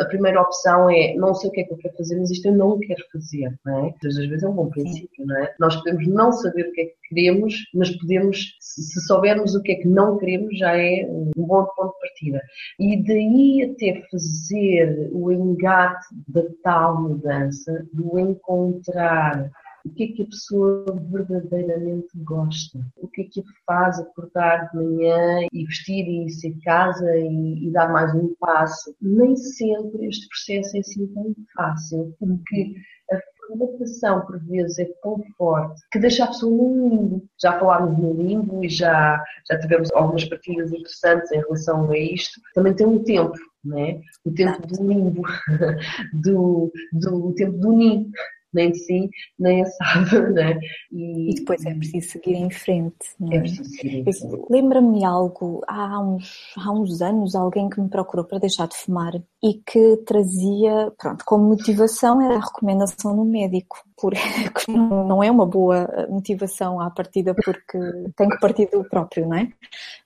a 0.00 0.04
primeira 0.06 0.40
opção 0.40 0.90
é 0.90 1.14
não 1.14 1.34
sei 1.34 1.48
o 1.48 1.52
que 1.52 1.60
é 1.60 1.64
que 1.64 1.72
eu 1.72 1.76
quero 1.76 1.96
fazer, 1.96 2.18
mas 2.18 2.30
isto 2.30 2.46
eu 2.46 2.54
não 2.54 2.78
quero 2.78 3.02
fazer, 3.12 3.54
não 3.64 3.78
é? 3.78 3.82
Muitas 3.82 4.16
vezes 4.16 4.42
é 4.42 4.48
um 4.48 4.54
bom 4.54 4.68
princípio, 4.68 5.26
não 5.26 5.36
é? 5.36 5.54
Nós 5.60 5.76
podemos 5.76 6.06
não 6.08 6.32
saber 6.32 6.68
o 6.68 6.72
que 6.72 6.80
é 6.80 6.84
que 6.86 6.94
queremos, 7.08 7.54
mas 7.72 7.90
podemos, 7.96 8.56
se 8.60 9.00
soubermos 9.06 9.54
o 9.54 9.62
que 9.62 9.72
é 9.72 9.74
que 9.76 9.88
não 9.88 10.18
queremos, 10.18 10.58
já 10.58 10.76
é 10.76 11.06
um 11.08 11.30
bom 11.36 11.64
ponto 11.76 11.94
de 11.94 12.00
partida. 12.00 12.42
E 12.80 13.02
daí 13.04 13.72
até 13.72 14.02
fazer 14.10 15.08
o 15.12 15.30
engate 15.30 16.06
da 16.28 16.42
tal 16.62 17.00
mudança, 17.00 17.86
do 17.92 18.18
encontrar 18.18 19.50
o 19.86 19.94
que 19.94 20.02
é 20.02 20.06
que 20.08 20.22
a 20.22 20.26
pessoa 20.26 20.84
verdadeiramente 21.10 22.08
gosta, 22.16 22.80
o 22.96 23.06
que 23.06 23.22
é 23.22 23.24
que 23.24 23.42
faz 23.64 24.00
acordar 24.00 24.68
de 24.68 24.76
manhã 24.76 25.46
e 25.52 25.64
vestir 25.64 26.06
e 26.06 26.26
ir 26.26 26.56
a 26.60 26.64
casa 26.64 27.16
e, 27.16 27.68
e, 27.68 27.70
dar 27.70 27.92
mais 27.92 28.12
um 28.14 28.34
passo. 28.40 28.94
Nem 29.00 29.36
sempre 29.36 30.08
este 30.08 30.28
processo 30.28 30.76
é 30.76 30.80
assim 30.80 31.06
tão 31.08 31.34
fácil, 31.54 32.14
porque 32.18 32.74
a 33.12 33.20
formatação, 33.46 34.26
por 34.26 34.40
vezes, 34.44 34.78
é 34.80 34.86
tão 35.02 35.22
forte 35.38 35.80
que 35.92 36.00
deixa 36.00 36.24
a 36.24 36.28
pessoa 36.28 36.50
no 36.52 36.88
limbo. 36.88 37.28
Já 37.40 37.58
falámos 37.58 37.96
no 37.96 38.12
limbo 38.14 38.64
e 38.64 38.68
já, 38.68 39.22
já 39.48 39.58
tivemos 39.60 39.92
algumas 39.92 40.24
partilhas 40.24 40.72
interessantes 40.72 41.30
em 41.30 41.38
relação 41.38 41.88
a 41.88 41.96
isto. 41.96 42.40
Também 42.54 42.74
tem 42.74 42.86
um 42.86 43.04
tempo, 43.04 43.38
né? 43.64 44.00
o 44.24 44.32
tempo 44.32 44.66
do 44.66 44.82
limbo, 44.82 45.22
do, 46.12 46.72
do 46.92 47.28
o 47.28 47.34
tempo 47.34 47.56
do 47.58 47.72
ninho 47.72 48.10
nem 48.56 48.74
sim, 48.74 49.08
nem 49.38 49.62
assado, 49.62 50.32
né? 50.32 50.58
E, 50.90 51.30
e 51.30 51.34
depois 51.34 51.64
é 51.64 51.74
preciso 51.74 52.08
seguir 52.08 52.34
em 52.34 52.50
frente. 52.50 52.96
É? 53.30 53.36
é 53.36 53.40
preciso 53.40 53.70
seguir 53.70 53.98
em 53.98 54.12
frente. 54.12 54.46
Lembra-me 54.50 55.04
algo, 55.04 55.62
há 55.68 56.00
uns, 56.00 56.54
há 56.56 56.72
uns 56.72 57.02
anos, 57.02 57.34
alguém 57.34 57.68
que 57.68 57.80
me 57.80 57.88
procurou 57.88 58.24
para 58.24 58.38
deixar 58.38 58.66
de 58.66 58.76
fumar 58.76 59.12
e 59.42 59.54
que 59.54 59.98
trazia, 59.98 60.90
pronto, 60.98 61.24
como 61.24 61.44
motivação 61.44 62.20
era 62.22 62.36
a 62.36 62.44
recomendação 62.44 63.14
do 63.14 63.24
médico, 63.24 63.76
porque 63.96 64.16
não 64.72 65.22
é 65.22 65.30
uma 65.30 65.46
boa 65.46 66.06
motivação 66.08 66.80
à 66.80 66.90
partida 66.90 67.34
porque 67.34 67.78
tem 68.16 68.28
que 68.28 68.40
partir 68.40 68.68
do 68.70 68.82
próprio, 68.88 69.28
não 69.28 69.36
é? 69.36 69.52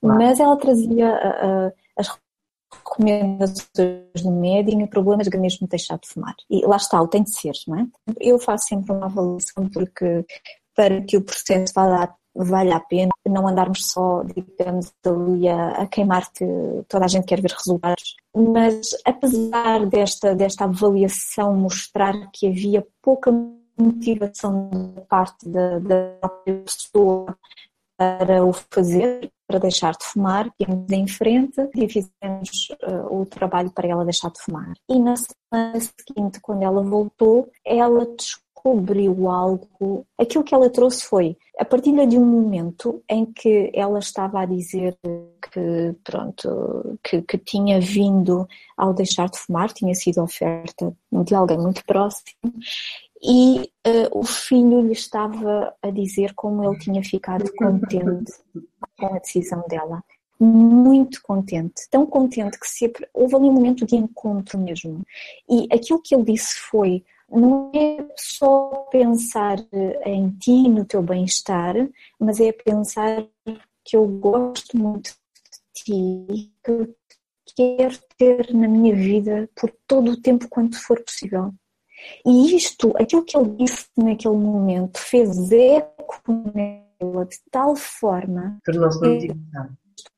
Claro. 0.00 0.18
Mas 0.18 0.40
ela 0.40 0.56
trazia 0.56 1.14
uh, 1.14 1.72
as 1.96 2.08
recomendações 2.72 4.22
do 4.22 4.30
médico, 4.30 4.88
problemas 4.88 5.28
de 5.28 5.38
mesmo 5.38 5.66
deixar 5.66 5.98
de 5.98 6.08
fumar. 6.08 6.34
E 6.48 6.64
lá 6.66 6.76
está, 6.76 7.00
o 7.00 7.08
tem 7.08 7.22
de 7.22 7.34
ser, 7.34 7.52
não 7.66 7.78
é? 7.78 7.86
Eu 8.20 8.38
faço 8.38 8.68
sempre 8.68 8.92
uma 8.92 9.06
avaliação 9.06 9.68
porque 9.68 10.24
para 10.74 11.00
que 11.02 11.16
o 11.16 11.22
processo 11.22 11.72
vá 11.74 12.14
vale 12.34 12.72
a 12.72 12.80
pena 12.80 13.10
não 13.28 13.46
andarmos 13.46 13.90
só, 13.90 14.22
digamos, 14.22 14.92
ali 15.04 15.48
a, 15.48 15.82
a 15.82 15.86
queimar 15.86 16.30
que 16.32 16.44
toda 16.88 17.04
a 17.04 17.08
gente 17.08 17.26
quer 17.26 17.40
ver 17.40 17.50
resultados. 17.50 18.16
Mas 18.34 18.90
apesar 19.04 19.86
desta, 19.86 20.34
desta 20.34 20.64
avaliação 20.64 21.54
mostrar 21.54 22.30
que 22.32 22.46
havia 22.46 22.86
pouca 23.02 23.32
motivação 23.78 24.68
da 24.94 25.00
parte 25.02 25.48
da, 25.48 25.78
da 25.78 26.16
própria 26.20 26.62
pessoa 26.62 27.36
para 27.96 28.44
o 28.44 28.52
fazer, 28.52 29.30
para 29.50 29.58
deixar 29.58 29.96
de 29.96 30.04
fumar, 30.04 30.48
íamos 30.60 30.92
em 30.92 31.08
frente 31.08 31.68
e 31.74 31.88
fizemos 31.88 32.68
uh, 32.84 33.20
o 33.20 33.26
trabalho 33.26 33.68
para 33.72 33.88
ela 33.88 34.04
deixar 34.04 34.30
de 34.30 34.40
fumar. 34.40 34.72
E 34.88 34.96
na 34.96 35.16
semana 35.16 35.80
seguinte, 35.80 36.38
quando 36.40 36.62
ela 36.62 36.80
voltou, 36.82 37.50
ela 37.66 38.06
descobriu 38.16 39.28
algo. 39.28 40.06
Aquilo 40.16 40.44
que 40.44 40.54
ela 40.54 40.70
trouxe 40.70 41.04
foi 41.04 41.36
a 41.58 41.64
partilha 41.64 42.06
de 42.06 42.16
um 42.16 42.24
momento 42.24 43.02
em 43.10 43.26
que 43.26 43.72
ela 43.74 43.98
estava 43.98 44.40
a 44.40 44.46
dizer 44.46 44.96
que, 45.02 45.96
pronto, 46.04 46.96
que, 47.02 47.20
que 47.22 47.38
tinha 47.38 47.80
vindo 47.80 48.46
ao 48.76 48.94
deixar 48.94 49.28
de 49.28 49.38
fumar, 49.38 49.72
tinha 49.72 49.96
sido 49.96 50.22
oferta 50.22 50.94
de 51.10 51.34
alguém 51.34 51.58
muito 51.58 51.84
próximo 51.84 52.36
e 53.22 53.60
uh, 53.86 54.18
o 54.18 54.24
filho 54.24 54.80
lhe 54.80 54.92
estava 54.92 55.74
a 55.82 55.90
dizer 55.90 56.34
como 56.34 56.64
ele 56.64 56.78
tinha 56.78 57.02
ficado 57.02 57.50
contente 57.58 58.32
com 59.00 59.14
a 59.14 59.18
decisão 59.18 59.64
dela. 59.68 60.02
Muito 60.38 61.22
contente, 61.22 61.86
tão 61.90 62.06
contente 62.06 62.58
que 62.58 62.66
se, 62.66 62.90
houve 63.12 63.34
ali 63.34 63.48
um 63.48 63.52
momento 63.52 63.84
de 63.84 63.96
encontro 63.96 64.58
mesmo. 64.58 65.02
E 65.48 65.66
aquilo 65.70 66.00
que 66.00 66.14
ele 66.14 66.24
disse 66.24 66.58
foi: 66.58 67.04
não 67.30 67.70
é 67.74 68.04
só 68.16 68.86
pensar 68.90 69.58
em 70.04 70.30
ti, 70.30 70.68
no 70.68 70.84
teu 70.84 71.02
bem-estar, 71.02 71.74
mas 72.18 72.40
é 72.40 72.52
pensar 72.52 73.26
que 73.84 73.96
eu 73.96 74.06
gosto 74.06 74.76
muito 74.78 75.14
de 75.74 75.84
ti, 75.84 76.52
que 76.64 76.94
quero 77.54 77.98
ter 78.16 78.54
na 78.54 78.68
minha 78.68 78.94
vida 78.94 79.48
por 79.54 79.70
todo 79.86 80.12
o 80.12 80.20
tempo 80.20 80.48
quanto 80.48 80.80
for 80.82 81.02
possível. 81.02 81.52
E 82.24 82.56
isto, 82.56 82.92
aquilo 82.96 83.24
que 83.24 83.36
ele 83.36 83.50
disse 83.56 83.86
naquele 83.96 84.36
momento, 84.36 84.98
fez 84.98 85.52
eco 85.52 86.22
nela 87.00 87.24
de 87.24 87.38
tal 87.50 87.74
forma 87.76 88.58
que 88.64 88.72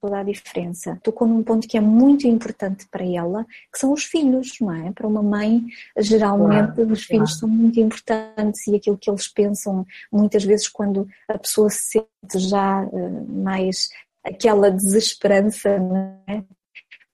toda 0.00 0.18
a 0.18 0.22
diferença. 0.22 0.98
Tocou 1.02 1.26
num 1.26 1.42
ponto 1.42 1.66
que 1.66 1.76
é 1.76 1.80
muito 1.80 2.26
importante 2.26 2.86
para 2.88 3.04
ela, 3.04 3.44
que 3.72 3.78
são 3.78 3.92
os 3.92 4.04
filhos, 4.04 4.52
não 4.60 4.72
é? 4.72 4.92
Para 4.92 5.06
uma 5.06 5.22
mãe, 5.22 5.64
geralmente 5.98 6.74
claro, 6.74 6.92
os 6.92 7.04
filhos 7.04 7.30
claro. 7.30 7.40
são 7.40 7.48
muito 7.48 7.80
importantes 7.80 8.66
e 8.66 8.76
aquilo 8.76 8.98
que 8.98 9.10
eles 9.10 9.28
pensam 9.28 9.86
muitas 10.10 10.44
vezes 10.44 10.68
quando 10.68 11.06
a 11.28 11.38
pessoa 11.38 11.70
se 11.70 12.04
sente 12.22 12.48
já 12.48 12.82
uh, 12.84 13.28
mais 13.28 13.88
aquela 14.24 14.70
desesperança, 14.70 15.78
não 15.78 16.22
é? 16.28 16.44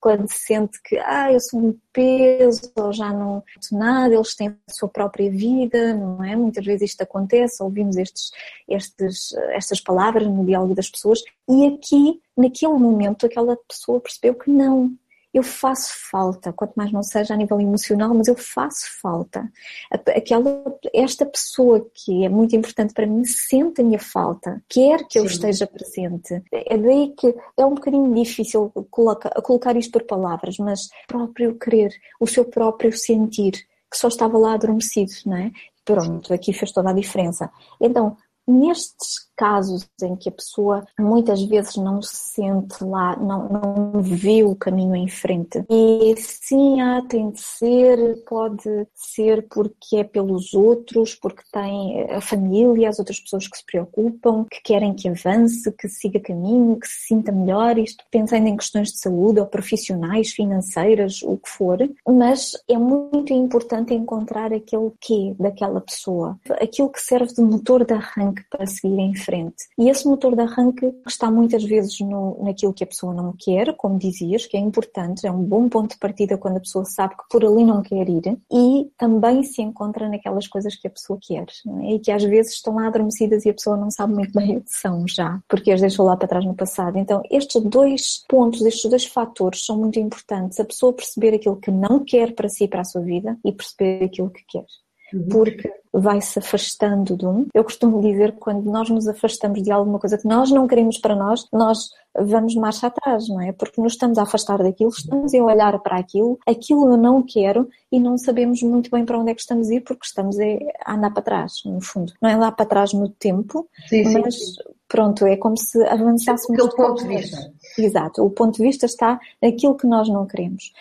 Quando 0.00 0.28
sente 0.28 0.80
que 0.82 0.96
ah, 0.98 1.32
eu 1.32 1.40
sou 1.40 1.60
um 1.60 1.78
peso 1.92 2.72
ou 2.76 2.92
já 2.92 3.12
não 3.12 3.42
sou 3.60 3.78
nada, 3.78 4.14
eles 4.14 4.34
têm 4.34 4.48
a 4.48 4.72
sua 4.72 4.88
própria 4.88 5.30
vida, 5.30 5.94
não 5.94 6.22
é? 6.24 6.36
Muitas 6.36 6.64
vezes 6.64 6.90
isto 6.90 7.02
acontece, 7.02 7.62
ouvimos 7.62 7.96
estes, 7.96 8.30
estes, 8.68 9.32
estas 9.50 9.80
palavras 9.80 10.26
no 10.26 10.44
diálogo 10.44 10.74
das 10.74 10.90
pessoas 10.90 11.20
e 11.48 11.66
aqui, 11.66 12.20
naquele 12.36 12.74
momento, 12.74 13.26
aquela 13.26 13.56
pessoa 13.68 14.00
percebeu 14.00 14.34
que 14.34 14.50
não, 14.50 14.96
eu 15.38 15.42
faço 15.42 15.92
falta, 16.10 16.52
quanto 16.52 16.74
mais 16.74 16.92
não 16.92 17.02
seja 17.02 17.34
a 17.34 17.36
nível 17.36 17.60
emocional, 17.60 18.12
mas 18.12 18.28
eu 18.28 18.36
faço 18.36 18.86
falta. 19.00 19.50
Aquela, 19.90 20.62
esta 20.92 21.24
pessoa 21.24 21.86
que 21.94 22.24
é 22.24 22.28
muito 22.28 22.54
importante 22.56 22.92
para 22.92 23.06
mim 23.06 23.24
sente 23.24 23.80
a 23.80 23.84
minha 23.84 23.98
falta, 23.98 24.62
quer 24.68 25.06
que 25.08 25.18
eu 25.18 25.22
Sim. 25.22 25.34
esteja 25.34 25.66
presente. 25.66 26.42
É 26.52 26.76
daí 26.76 27.14
que 27.16 27.34
é 27.56 27.64
um 27.64 27.74
bocadinho 27.74 28.12
difícil 28.14 28.70
colocar, 28.90 29.30
colocar 29.42 29.76
isto 29.76 29.92
por 29.92 30.02
palavras, 30.02 30.56
mas 30.58 30.86
o 30.86 31.06
próprio 31.06 31.58
querer, 31.58 31.94
o 32.20 32.26
seu 32.26 32.44
próprio 32.44 32.92
sentir, 32.96 33.52
que 33.90 33.96
só 33.96 34.08
estava 34.08 34.36
lá 34.36 34.54
adormecido, 34.54 35.12
não 35.24 35.36
é? 35.36 35.52
Pronto, 35.84 36.34
aqui 36.34 36.52
fez 36.52 36.70
toda 36.70 36.90
a 36.90 36.92
diferença. 36.92 37.50
Então, 37.80 38.16
nestes 38.48 39.28
casos 39.36 39.88
em 40.02 40.16
que 40.16 40.28
a 40.28 40.32
pessoa 40.32 40.84
muitas 40.98 41.40
vezes 41.44 41.76
não 41.76 42.02
se 42.02 42.16
sente 42.16 42.82
lá, 42.82 43.14
não, 43.16 43.48
não 43.48 44.02
vê 44.02 44.42
o 44.42 44.56
caminho 44.56 44.96
em 44.96 45.06
frente. 45.06 45.64
E 45.70 46.14
sim, 46.16 46.80
ah, 46.80 47.00
tem 47.08 47.30
de 47.30 47.40
ser, 47.40 48.24
pode 48.24 48.88
ser 48.94 49.46
porque 49.48 49.98
é 49.98 50.04
pelos 50.04 50.54
outros, 50.54 51.14
porque 51.14 51.42
tem 51.52 52.02
a 52.10 52.20
família, 52.20 52.88
as 52.88 52.98
outras 52.98 53.20
pessoas 53.20 53.46
que 53.46 53.58
se 53.58 53.64
preocupam, 53.64 54.44
que 54.50 54.60
querem 54.62 54.92
que 54.92 55.08
avance, 55.08 55.70
que 55.72 55.88
siga 55.88 56.18
caminho, 56.18 56.80
que 56.80 56.88
se 56.88 57.06
sinta 57.06 57.30
melhor, 57.30 57.78
isto 57.78 58.04
pensando 58.10 58.48
em 58.48 58.56
questões 58.56 58.88
de 58.88 58.98
saúde 58.98 59.38
ou 59.38 59.46
profissionais, 59.46 60.30
financeiras, 60.30 61.22
o 61.22 61.36
que 61.36 61.48
for. 61.48 61.78
Mas 62.08 62.52
é 62.68 62.76
muito 62.76 63.32
importante 63.32 63.94
encontrar 63.94 64.52
aquele 64.52 64.90
quê 65.00 65.36
daquela 65.38 65.80
pessoa, 65.80 66.36
aquilo 66.60 66.90
que 66.90 67.00
serve 67.00 67.32
de 67.34 67.42
motor 67.42 67.84
de 67.84 67.94
arranque 67.94 68.37
para 68.50 68.66
seguir 68.66 68.98
em 68.98 69.14
frente 69.14 69.28
frente. 69.38 69.64
E 69.78 69.88
esse 69.88 70.06
motor 70.06 70.34
de 70.34 70.42
arranque 70.42 70.92
está 71.06 71.30
muitas 71.30 71.62
vezes 71.64 72.00
no, 72.00 72.42
naquilo 72.42 72.72
que 72.72 72.84
a 72.84 72.86
pessoa 72.86 73.14
não 73.14 73.34
quer, 73.38 73.74
como 73.76 73.98
dizias, 73.98 74.46
que 74.46 74.56
é 74.56 74.60
importante, 74.60 75.26
é 75.26 75.30
um 75.30 75.42
bom 75.42 75.68
ponto 75.68 75.92
de 75.92 75.98
partida 75.98 76.38
quando 76.38 76.56
a 76.56 76.60
pessoa 76.60 76.84
sabe 76.84 77.14
que 77.16 77.24
por 77.30 77.44
ali 77.44 77.64
não 77.64 77.82
quer 77.82 78.08
ir, 78.08 78.38
e 78.50 78.90
também 78.96 79.42
se 79.42 79.62
encontra 79.62 80.08
naquelas 80.08 80.46
coisas 80.46 80.74
que 80.74 80.86
a 80.86 80.90
pessoa 80.90 81.18
quer, 81.20 81.46
é? 81.82 81.94
e 81.94 81.98
que 81.98 82.10
às 82.10 82.24
vezes 82.24 82.54
estão 82.54 82.76
lá 82.76 82.86
adormecidas 82.86 83.44
e 83.44 83.50
a 83.50 83.54
pessoa 83.54 83.76
não 83.76 83.90
sabe 83.90 84.14
muito 84.14 84.32
bem 84.32 84.56
o 84.56 84.60
que 84.62 84.72
são 84.72 85.06
já, 85.06 85.40
porque 85.48 85.70
as 85.70 85.80
deixou 85.80 86.06
lá 86.06 86.16
para 86.16 86.28
trás 86.28 86.44
no 86.44 86.54
passado. 86.54 86.98
Então, 86.98 87.22
estes 87.30 87.62
dois 87.62 88.24
pontos, 88.28 88.64
estes 88.64 88.90
dois 88.90 89.06
fatores 89.06 89.64
são 89.64 89.78
muito 89.78 89.98
importantes. 89.98 90.58
A 90.58 90.64
pessoa 90.64 90.92
perceber 90.92 91.34
aquilo 91.34 91.56
que 91.56 91.70
não 91.70 92.04
quer 92.04 92.34
para 92.34 92.48
si 92.48 92.64
e 92.64 92.68
para 92.68 92.80
a 92.80 92.84
sua 92.84 93.02
vida 93.02 93.38
e 93.44 93.52
perceber 93.52 94.04
aquilo 94.04 94.30
que 94.30 94.44
quer. 94.48 94.64
Uhum. 95.12 95.28
porque 95.28 95.72
vai 95.92 96.20
se 96.20 96.38
afastando 96.38 97.16
de 97.16 97.26
um. 97.26 97.46
Eu 97.54 97.64
costumo 97.64 98.00
dizer 98.00 98.32
que 98.32 98.38
quando 98.38 98.70
nós 98.70 98.88
nos 98.90 99.08
afastamos 99.08 99.62
de 99.62 99.70
alguma 99.70 99.98
coisa 99.98 100.18
que 100.18 100.26
nós 100.26 100.50
não 100.50 100.66
queremos 100.66 100.98
para 100.98 101.16
nós, 101.16 101.46
nós 101.52 101.90
vamos 102.14 102.54
marcha 102.54 102.88
atrás, 102.88 103.28
não 103.28 103.40
é? 103.40 103.52
Porque 103.52 103.80
nos 103.80 103.92
estamos 103.92 104.18
a 104.18 104.22
afastar 104.22 104.58
daquilo, 104.58 104.90
estamos 104.90 105.32
a 105.34 105.38
olhar 105.42 105.78
para 105.80 105.98
aquilo, 105.98 106.38
aquilo 106.46 106.90
eu 106.90 106.96
não 106.96 107.22
quero 107.22 107.68
e 107.90 108.00
não 108.00 108.18
sabemos 108.18 108.62
muito 108.62 108.90
bem 108.90 109.04
para 109.04 109.18
onde 109.18 109.30
é 109.30 109.34
que 109.34 109.40
estamos 109.40 109.70
a 109.70 109.74
ir 109.74 109.80
porque 109.80 110.06
estamos 110.06 110.36
a 110.38 110.94
andar 110.94 111.12
para 111.12 111.22
trás, 111.22 111.52
no 111.64 111.80
fundo. 111.80 112.12
Não 112.20 112.28
é 112.28 112.36
lá 112.36 112.52
para 112.52 112.66
trás 112.66 112.92
no 112.92 113.08
tempo, 113.08 113.68
sim, 113.88 114.04
mas 114.12 114.34
sim, 114.34 114.44
sim. 114.44 114.62
pronto, 114.88 115.26
é 115.26 115.36
como 115.36 115.56
se 115.56 115.82
avançássemos. 115.84 116.60
Aquele 116.60 116.76
ponto 116.76 117.02
de 117.02 117.08
vista. 117.08 117.52
Exato, 117.78 118.24
o 118.24 118.30
ponto 118.30 118.56
de 118.56 118.62
vista 118.62 118.86
está 118.86 119.18
naquilo 119.42 119.76
que 119.76 119.86
nós 119.86 120.08
não 120.08 120.26
queremos. 120.26 120.72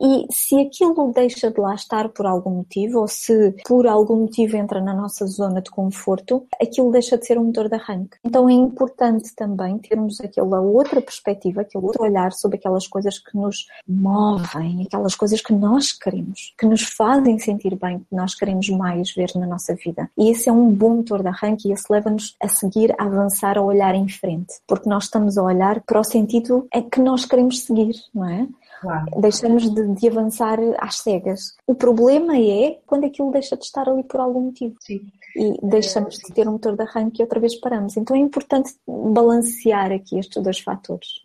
E 0.00 0.26
se 0.30 0.58
aquilo 0.60 1.12
deixa 1.12 1.50
de 1.50 1.60
lá 1.60 1.74
estar 1.74 2.08
por 2.10 2.26
algum 2.26 2.50
motivo, 2.50 3.00
ou 3.00 3.08
se 3.08 3.54
por 3.66 3.86
algum 3.86 4.16
motivo 4.16 4.56
entra 4.56 4.80
na 4.80 4.94
nossa 4.94 5.26
zona 5.26 5.60
de 5.62 5.70
conforto, 5.70 6.46
aquilo 6.60 6.90
deixa 6.90 7.16
de 7.16 7.26
ser 7.26 7.38
um 7.38 7.44
motor 7.44 7.68
de 7.68 7.76
arranque. 7.76 8.18
Então 8.24 8.48
é 8.48 8.52
importante 8.52 9.34
também 9.34 9.78
termos 9.78 10.20
aquela 10.20 10.60
outra 10.60 11.00
perspectiva, 11.00 11.62
aquele 11.62 11.84
outro 11.84 12.02
olhar 12.02 12.32
sobre 12.32 12.58
aquelas 12.58 12.86
coisas 12.86 13.18
que 13.18 13.36
nos 13.36 13.66
movem, 13.88 14.82
aquelas 14.86 15.14
coisas 15.14 15.40
que 15.40 15.52
nós 15.52 15.92
queremos, 15.92 16.54
que 16.58 16.66
nos 16.66 16.82
fazem 16.82 17.38
sentir 17.38 17.74
bem, 17.76 18.00
que 18.00 18.14
nós 18.14 18.34
queremos 18.34 18.68
mais 18.68 19.14
ver 19.14 19.30
na 19.34 19.46
nossa 19.46 19.74
vida. 19.74 20.10
E 20.16 20.30
esse 20.30 20.48
é 20.48 20.52
um 20.52 20.68
bom 20.68 20.96
motor 20.96 21.22
de 21.22 21.28
arranque 21.28 21.68
e 21.68 21.72
esse 21.72 21.90
leva-nos 21.90 22.36
a 22.42 22.48
seguir, 22.48 22.94
a 22.98 23.04
avançar, 23.04 23.56
a 23.56 23.62
olhar 23.62 23.94
em 23.94 24.08
frente, 24.08 24.54
porque 24.66 24.88
nós 24.88 25.04
estamos 25.04 25.38
a 25.38 25.42
olhar 25.42 25.80
para 25.82 26.00
o 26.00 26.04
sentido 26.04 26.68
que 26.92 27.00
nós 27.00 27.24
queremos 27.24 27.60
seguir, 27.60 27.94
não 28.14 28.28
é? 28.28 28.46
Claro. 28.80 29.06
Deixamos 29.20 29.70
de, 29.70 29.94
de, 29.94 30.08
avançar 30.08 30.58
às 30.78 30.98
cegas. 30.98 31.56
O 31.66 31.74
problema 31.74 32.36
é 32.36 32.78
quando 32.86 33.04
aquilo 33.04 33.30
deixa 33.30 33.56
de 33.56 33.64
estar 33.64 33.88
ali 33.88 34.02
por 34.02 34.20
algum 34.20 34.40
motivo. 34.40 34.76
Sim. 34.80 35.00
E 35.34 35.58
deixamos 35.62 36.16
de 36.16 36.32
ter 36.32 36.48
um 36.48 36.52
motor 36.52 36.76
de 36.76 36.82
arranque 36.82 37.20
e 37.20 37.24
outra 37.24 37.40
vez 37.40 37.54
paramos. 37.56 37.96
Então 37.96 38.16
é 38.16 38.18
importante 38.18 38.74
balancear 38.86 39.92
aqui 39.92 40.18
estes 40.18 40.42
dois 40.42 40.60
fatores. 40.60 41.22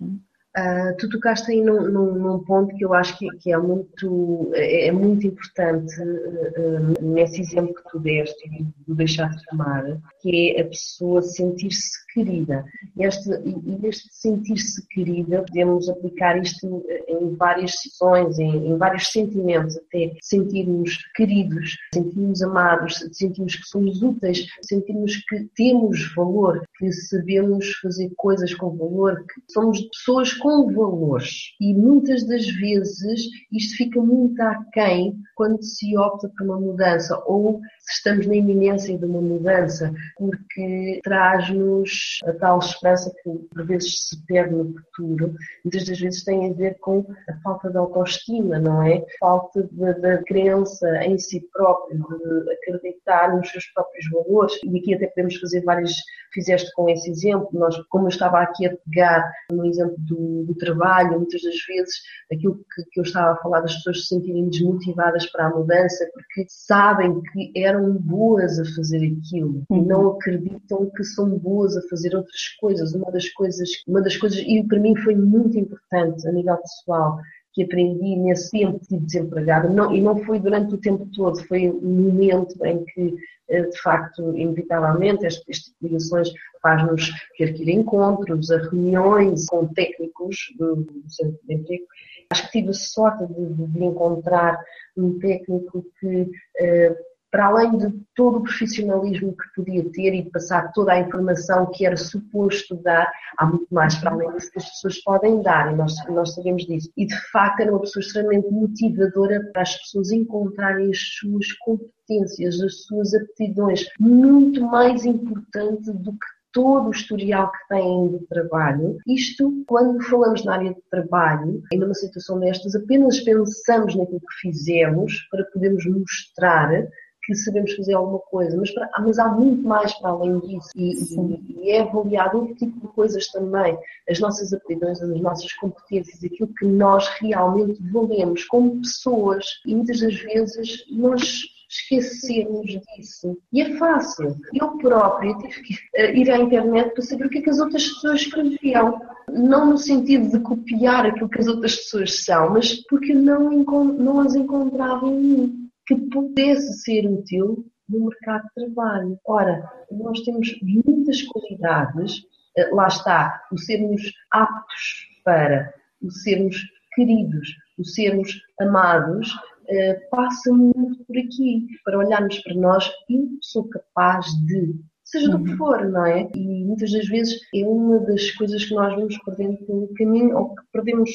Uh, 0.57 0.97
tu 0.97 1.07
tocaste 1.09 1.49
aí 1.49 1.61
num, 1.61 1.89
num, 1.89 2.13
num, 2.15 2.39
ponto 2.39 2.75
que 2.75 2.83
eu 2.83 2.93
acho 2.93 3.17
que, 3.17 3.25
que 3.37 3.53
é, 3.53 3.57
muito, 3.57 4.51
é, 4.53 4.87
é 4.87 4.91
muito 4.91 5.25
importante 5.25 5.95
uh, 6.01 7.01
nesse 7.01 7.39
exemplo 7.39 7.73
que 7.73 7.89
tu 7.89 7.99
deste 7.99 8.49
e 8.49 8.65
do 8.85 8.93
deixar 8.93 9.29
de 9.29 9.43
amar, 9.53 9.85
que 10.19 10.51
é 10.57 10.61
a 10.61 10.65
pessoa 10.65 11.21
sentir-se 11.21 12.05
querida. 12.13 12.65
Este, 12.99 13.29
e 13.29 13.87
este 13.87 14.09
sentir-se 14.11 14.85
querida, 14.89 15.41
podemos 15.43 15.87
aplicar 15.87 16.37
isto 16.37 16.85
em 17.07 17.33
várias 17.35 17.79
situações, 17.79 18.37
em, 18.37 18.71
em 18.71 18.77
vários 18.77 19.07
sentimentos, 19.07 19.77
até 19.77 20.11
sentirmos 20.21 20.97
queridos, 21.15 21.77
sentirmos 21.93 22.41
amados, 22.41 22.95
sentirmos 23.13 23.55
que 23.55 23.65
somos 23.67 24.01
úteis, 24.01 24.45
sentirmos 24.61 25.15
que 25.29 25.47
temos 25.55 26.13
valor, 26.13 26.61
que 26.77 26.91
sabemos 26.91 27.71
fazer 27.81 28.11
coisas 28.17 28.53
com 28.53 28.75
valor, 28.75 29.23
que 29.25 29.53
somos 29.53 29.79
pessoas 29.81 30.40
com 30.41 30.73
valores. 30.73 31.55
E 31.59 31.73
muitas 31.73 32.25
das 32.27 32.45
vezes 32.47 33.27
isto 33.51 33.77
fica 33.77 34.01
muito 34.01 34.41
aquém 34.41 35.15
quando 35.35 35.61
se 35.63 35.97
opta 35.97 36.29
por 36.37 36.45
uma 36.45 36.59
mudança 36.59 37.21
ou 37.25 37.59
se 37.79 37.93
estamos 37.95 38.27
na 38.27 38.35
iminência 38.35 38.97
de 38.97 39.05
uma 39.05 39.21
mudança, 39.21 39.91
porque 40.17 40.99
traz-nos 41.03 42.19
a 42.25 42.33
tal 42.33 42.59
esperança 42.59 43.11
que 43.23 43.29
por 43.29 43.65
vezes 43.65 44.09
se 44.09 44.25
perde 44.25 44.55
no 44.55 44.73
futuro. 44.73 45.33
Muitas 45.63 45.85
das 45.85 45.99
vezes 45.99 46.23
tem 46.23 46.49
a 46.49 46.53
ver 46.53 46.77
com 46.79 47.05
a 47.29 47.33
falta 47.41 47.69
de 47.69 47.77
autoestima, 47.77 48.59
não 48.59 48.83
é? 48.83 49.03
Falta 49.19 49.67
da 49.73 50.23
crença 50.23 51.03
em 51.03 51.17
si 51.17 51.41
próprio, 51.51 51.97
de 51.97 52.51
acreditar 52.51 53.35
nos 53.35 53.49
seus 53.49 53.65
próprios 53.73 54.09
valores. 54.11 54.53
E 54.63 54.77
aqui 54.77 54.93
até 54.93 55.07
podemos 55.07 55.37
fazer 55.37 55.61
várias 55.61 55.93
fizeste 56.33 56.71
com 56.73 56.89
esse 56.89 57.09
exemplo. 57.09 57.49
Nós, 57.53 57.75
como 57.89 58.05
eu 58.05 58.09
estava 58.09 58.41
aqui 58.41 58.65
a 58.65 58.75
pegar 58.85 59.31
no 59.51 59.65
exemplo 59.65 59.95
do, 59.99 60.30
do 60.45 60.55
trabalho, 60.55 61.19
muitas 61.19 61.41
das 61.41 61.55
vezes 61.67 61.95
aquilo 62.31 62.55
que, 62.55 62.83
que, 62.91 62.99
eu 62.99 63.03
estava 63.03 63.33
a 63.33 63.41
falar 63.41 63.61
das 63.61 63.75
pessoas 63.75 64.01
se 64.01 64.07
sentirem 64.07 64.49
desmotivadas 64.49 65.25
para 65.31 65.47
a 65.47 65.49
mudança 65.49 66.09
porque 66.13 66.45
sabem 66.49 67.21
que 67.21 67.51
eram 67.55 67.93
boas 67.93 68.59
a 68.59 68.65
fazer 68.75 68.97
aquilo 68.97 69.63
uhum. 69.69 69.77
e 69.77 69.85
não 69.85 70.09
acreditam 70.11 70.89
que 70.95 71.03
são 71.03 71.37
boas 71.37 71.75
a 71.77 71.81
fazer 71.89 72.15
outras 72.15 72.47
coisas. 72.59 72.93
Uma 72.93 73.11
das 73.11 73.29
coisas, 73.29 73.69
uma 73.87 74.01
das 74.01 74.17
coisas, 74.17 74.39
e 74.39 74.63
para 74.67 74.79
mim 74.79 74.95
foi 74.97 75.15
muito 75.15 75.57
importante 75.57 76.27
a 76.27 76.31
nível 76.31 76.57
pessoal, 76.57 77.19
que 77.53 77.63
aprendi 77.63 78.15
nesse 78.15 78.51
tempo 78.51 78.79
de 78.89 78.97
desempregada, 78.97 79.69
não, 79.69 79.93
e 79.93 80.01
não 80.01 80.17
foi 80.23 80.39
durante 80.39 80.73
o 80.73 80.77
tempo 80.77 81.07
todo, 81.13 81.43
foi 81.47 81.69
um 81.69 82.09
momento 82.09 82.65
em 82.65 82.83
que 82.85 83.15
eh, 83.51 83.63
de 83.63 83.81
facto, 83.81 84.35
inevitavelmente, 84.37 85.25
estas 85.25 85.73
ligações 85.81 86.31
faz-nos 86.61 87.11
ter 87.37 87.53
que 87.53 87.63
ir 87.63 87.69
a 87.69 87.79
encontros, 87.81 88.49
a 88.49 88.57
reuniões 88.57 89.45
com 89.47 89.67
técnicos 89.67 90.37
do, 90.57 90.77
do 90.77 91.09
centro 91.09 91.39
de 91.43 91.55
emprego. 91.55 91.83
Acho 92.29 92.45
que 92.45 92.51
tive 92.51 92.69
a 92.69 92.73
sorte 92.73 93.27
de, 93.27 93.67
de 93.67 93.83
encontrar 93.83 94.57
um 94.95 95.19
técnico 95.19 95.85
que 95.99 96.31
eh, 96.59 96.95
para 97.31 97.45
além 97.45 97.77
de 97.77 97.89
todo 98.13 98.39
o 98.39 98.43
profissionalismo 98.43 99.35
que 99.35 99.55
podia 99.55 99.89
ter 99.91 100.13
e 100.13 100.29
passar 100.29 100.71
toda 100.73 100.91
a 100.91 100.99
informação 100.99 101.71
que 101.71 101.85
era 101.85 101.95
suposto 101.95 102.75
dar, 102.83 103.09
há 103.37 103.45
muito 103.45 103.67
mais 103.71 103.95
para 103.95 104.11
além 104.11 104.31
disso 104.33 104.51
que 104.51 104.59
as 104.59 104.69
pessoas 104.69 105.01
podem 105.01 105.41
dar 105.41 105.71
e 105.71 105.75
nós, 105.75 105.95
nós 106.09 106.33
sabemos 106.35 106.65
disso. 106.65 106.91
E 106.97 107.05
de 107.05 107.15
facto 107.31 107.61
era 107.61 107.71
uma 107.71 107.79
pessoa 107.79 108.01
extremamente 108.01 108.51
motivadora 108.51 109.49
para 109.53 109.61
as 109.61 109.77
pessoas 109.77 110.11
encontrarem 110.11 110.91
as 110.91 110.99
suas 110.99 111.51
competências, 111.53 112.61
as 112.61 112.83
suas 112.83 113.13
aptidões, 113.13 113.85
muito 113.97 114.61
mais 114.61 115.05
importante 115.05 115.89
do 115.91 116.11
que 116.11 116.41
todo 116.51 116.89
o 116.89 116.91
historial 116.91 117.49
que 117.49 117.67
têm 117.69 118.09
de 118.09 118.27
trabalho. 118.27 118.97
Isto, 119.07 119.63
quando 119.67 120.03
falamos 120.03 120.43
na 120.43 120.55
área 120.55 120.73
de 120.73 120.81
trabalho, 120.89 121.63
e 121.71 121.77
numa 121.77 121.93
situação 121.93 122.39
destas, 122.39 122.75
apenas 122.75 123.21
pensamos 123.21 123.95
naquilo 123.95 124.19
que 124.19 124.41
fizemos 124.41 125.27
para 125.31 125.45
podermos 125.45 125.85
mostrar 125.85 126.87
que 127.23 127.35
sabemos 127.35 127.73
fazer 127.75 127.93
alguma 127.93 128.19
coisa, 128.19 128.57
mas, 128.57 128.71
para, 128.71 128.89
mas 128.99 129.19
há 129.19 129.27
muito 129.29 129.61
mais 129.67 129.93
para 129.99 130.11
além 130.11 130.39
disso 130.39 130.69
e, 130.75 130.91
e, 130.91 131.65
e, 131.65 131.71
é 131.71 131.81
avaliado 131.81 132.39
outro 132.39 132.55
tipo 132.55 132.79
de 132.79 132.87
coisas 132.93 133.27
também, 133.27 133.77
as 134.09 134.19
nossas 134.19 134.51
aptidões, 134.53 135.01
as 135.01 135.21
nossas 135.21 135.53
competências, 135.53 136.23
aquilo 136.23 136.49
que 136.53 136.65
nós 136.65 137.07
realmente 137.19 137.79
valemos 137.91 138.45
como 138.45 138.81
pessoas 138.81 139.45
e 139.65 139.75
muitas 139.75 139.99
das 140.01 140.15
vezes 140.15 140.85
nós 140.89 141.43
esquecemos 141.69 142.67
disso. 142.67 143.37
E 143.53 143.61
é 143.61 143.77
fácil. 143.77 144.35
Eu 144.53 144.77
própria 144.77 145.33
tive 145.37 145.61
que 145.61 145.75
eh, 145.95 146.17
ir 146.17 146.29
à 146.29 146.37
internet 146.37 146.93
para 146.93 147.01
saber 147.01 147.27
o 147.27 147.29
que 147.29 147.37
é 147.37 147.41
que 147.41 147.49
as 147.49 147.59
outras 147.59 147.87
pessoas 147.87 148.21
escreviam. 148.21 148.99
Não 149.29 149.69
no 149.69 149.77
sentido 149.77 150.29
de 150.29 150.39
copiar 150.41 151.05
aquilo 151.05 151.29
que 151.29 151.39
as 151.39 151.47
outras 151.47 151.77
pessoas 151.77 152.25
são, 152.25 152.49
mas 152.49 152.75
porque 152.87 153.13
não, 153.13 153.49
não 153.49 154.19
as 154.19 154.35
encontrava 154.35 155.07
em 155.07 155.17
mim 155.17 155.60
que 155.95 156.09
pudesse 156.09 156.81
ser 156.81 157.07
útil 157.07 157.65
no 157.89 158.05
mercado 158.05 158.43
de 158.43 158.53
trabalho. 158.65 159.19
Ora, 159.25 159.69
nós 159.91 160.21
temos 160.21 160.57
muitas 160.61 161.21
qualidades, 161.23 162.23
eh, 162.57 162.69
lá 162.73 162.87
está, 162.87 163.43
o 163.51 163.57
sermos 163.57 164.01
aptos 164.31 165.07
para, 165.23 165.73
o 166.01 166.09
sermos 166.09 166.57
queridos, 166.95 167.49
o 167.77 167.83
sermos 167.83 168.41
amados, 168.59 169.29
eh, 169.67 169.95
passa 170.09 170.51
muito 170.51 171.03
por 171.05 171.17
aqui, 171.17 171.67
para 171.83 171.99
olharmos 171.99 172.39
para 172.39 172.55
nós, 172.55 172.91
eu 173.09 173.27
sou 173.41 173.67
capaz 173.69 174.27
de, 174.45 174.75
seja 175.03 175.29
do 175.29 175.43
que 175.43 175.51
uhum. 175.51 175.57
for, 175.57 175.89
não 175.89 176.05
é? 176.05 176.29
E 176.33 176.65
muitas 176.65 176.91
das 176.91 177.07
vezes 177.07 177.39
é 177.53 177.65
uma 177.65 177.99
das 177.99 178.31
coisas 178.31 178.63
que 178.63 178.73
nós 178.73 178.95
vamos 178.95 179.17
perdendo 179.23 179.57
pelo 179.65 179.93
caminho, 179.95 180.37
ou 180.37 180.55
que 180.55 180.63
perdemos 180.71 181.11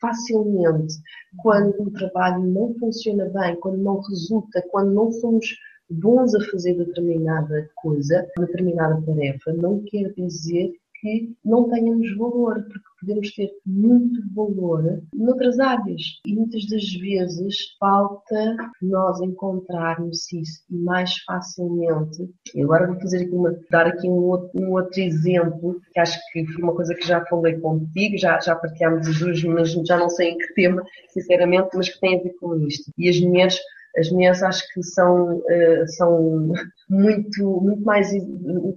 facilmente 0.00 0.94
quando 1.38 1.82
o 1.82 1.90
trabalho 1.90 2.44
não 2.44 2.74
funciona 2.74 3.26
bem, 3.26 3.56
quando 3.56 3.78
não 3.78 4.00
resulta, 4.00 4.62
quando 4.70 4.92
não 4.92 5.10
somos 5.12 5.46
bons 5.90 6.34
a 6.34 6.44
fazer 6.50 6.74
determinada 6.74 7.70
coisa, 7.76 8.26
determinada 8.38 9.02
tarefa, 9.02 9.52
não 9.52 9.82
quer 9.84 10.12
dizer 10.14 10.72
que 11.00 11.32
não 11.44 11.68
tenhamos 11.68 12.16
valor, 12.16 12.62
porque 12.64 12.87
podemos 13.00 13.32
ter 13.34 13.50
muito 13.66 14.20
valor 14.34 15.02
noutras 15.14 15.58
áreas 15.58 16.02
e 16.26 16.34
muitas 16.34 16.66
das 16.66 16.84
vezes 16.94 17.76
falta 17.78 18.56
nós 18.82 19.20
encontrarmos 19.20 20.32
isso 20.32 20.62
mais 20.70 21.18
facilmente. 21.24 22.28
E 22.54 22.62
agora 22.62 22.86
vou 22.86 23.00
fazer 23.00 23.24
aqui 23.24 23.34
uma, 23.34 23.58
dar 23.70 23.86
aqui 23.86 24.08
um 24.08 24.24
outro, 24.24 24.50
um 24.60 24.72
outro 24.72 25.00
exemplo 25.00 25.80
que 25.92 26.00
acho 26.00 26.18
que 26.32 26.46
foi 26.46 26.62
uma 26.62 26.74
coisa 26.74 26.94
que 26.94 27.06
já 27.06 27.24
falei 27.26 27.58
contigo, 27.58 28.18
já, 28.18 28.38
já 28.40 28.56
partilhámos 28.56 29.06
as 29.06 29.18
duas, 29.18 29.42
mas 29.44 29.72
já 29.72 29.96
não 29.96 30.08
sei 30.08 30.30
em 30.30 30.38
que 30.38 30.54
tema, 30.54 30.82
sinceramente, 31.08 31.70
mas 31.74 31.88
que 31.88 32.00
tem 32.00 32.18
a 32.18 32.22
ver 32.22 32.34
com 32.40 32.56
isto. 32.66 32.92
E 32.96 33.08
as 33.08 33.20
mulheres 33.20 33.58
as 33.96 34.10
mulheres 34.10 34.42
acho 34.42 34.62
que 34.72 34.82
são, 34.82 35.38
uh, 35.38 35.88
são 35.96 36.52
muito, 36.88 37.60
muito 37.60 37.82
mais, 37.82 38.10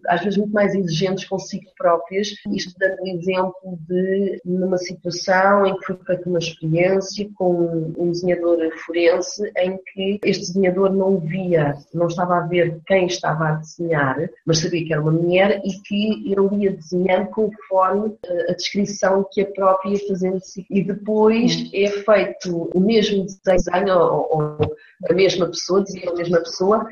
às 0.07 0.21
vezes 0.23 0.37
muito 0.37 0.53
mais 0.53 0.75
exigentes 0.75 1.25
consigo 1.25 1.65
próprias, 1.77 2.29
isto 2.51 2.77
dando 2.77 3.01
um 3.01 3.07
exemplo 3.07 3.79
de 3.87 4.41
numa 4.43 4.77
situação 4.77 5.65
em 5.65 5.77
que 5.77 5.85
foi 5.85 5.97
feita 6.05 6.29
uma 6.29 6.39
experiência 6.39 7.29
com 7.35 7.93
um 7.97 8.11
desenhador 8.11 8.57
forense 8.85 9.51
em 9.57 9.77
que 9.93 10.19
este 10.25 10.47
desenhador 10.47 10.93
não 10.93 11.19
via, 11.19 11.75
não 11.93 12.07
estava 12.07 12.37
a 12.37 12.47
ver 12.47 12.79
quem 12.85 13.05
estava 13.05 13.47
a 13.47 13.51
desenhar, 13.53 14.29
mas 14.45 14.59
sabia 14.59 14.85
que 14.85 14.93
era 14.93 15.01
uma 15.01 15.11
mulher 15.11 15.61
e 15.63 15.71
que 15.81 16.31
ele 16.31 16.63
ia 16.63 16.71
desenhando 16.71 17.29
conforme 17.29 18.13
eh, 18.25 18.51
a 18.51 18.53
descrição 18.53 19.25
que 19.31 19.41
a 19.41 19.45
própria 19.45 19.91
ia 19.91 20.07
fazendo 20.07 20.39
e 20.69 20.83
depois 20.83 21.69
é 21.73 21.87
feito 21.87 22.69
o 22.73 22.79
mesmo 22.79 23.25
desenho 23.45 23.97
ou, 23.97 24.27
ou 24.31 24.75
a 25.09 25.13
mesma 25.13 25.47
pessoa, 25.47 25.83
dizia 25.83 26.09
a 26.09 26.15
mesma 26.15 26.39
pessoa, 26.39 26.87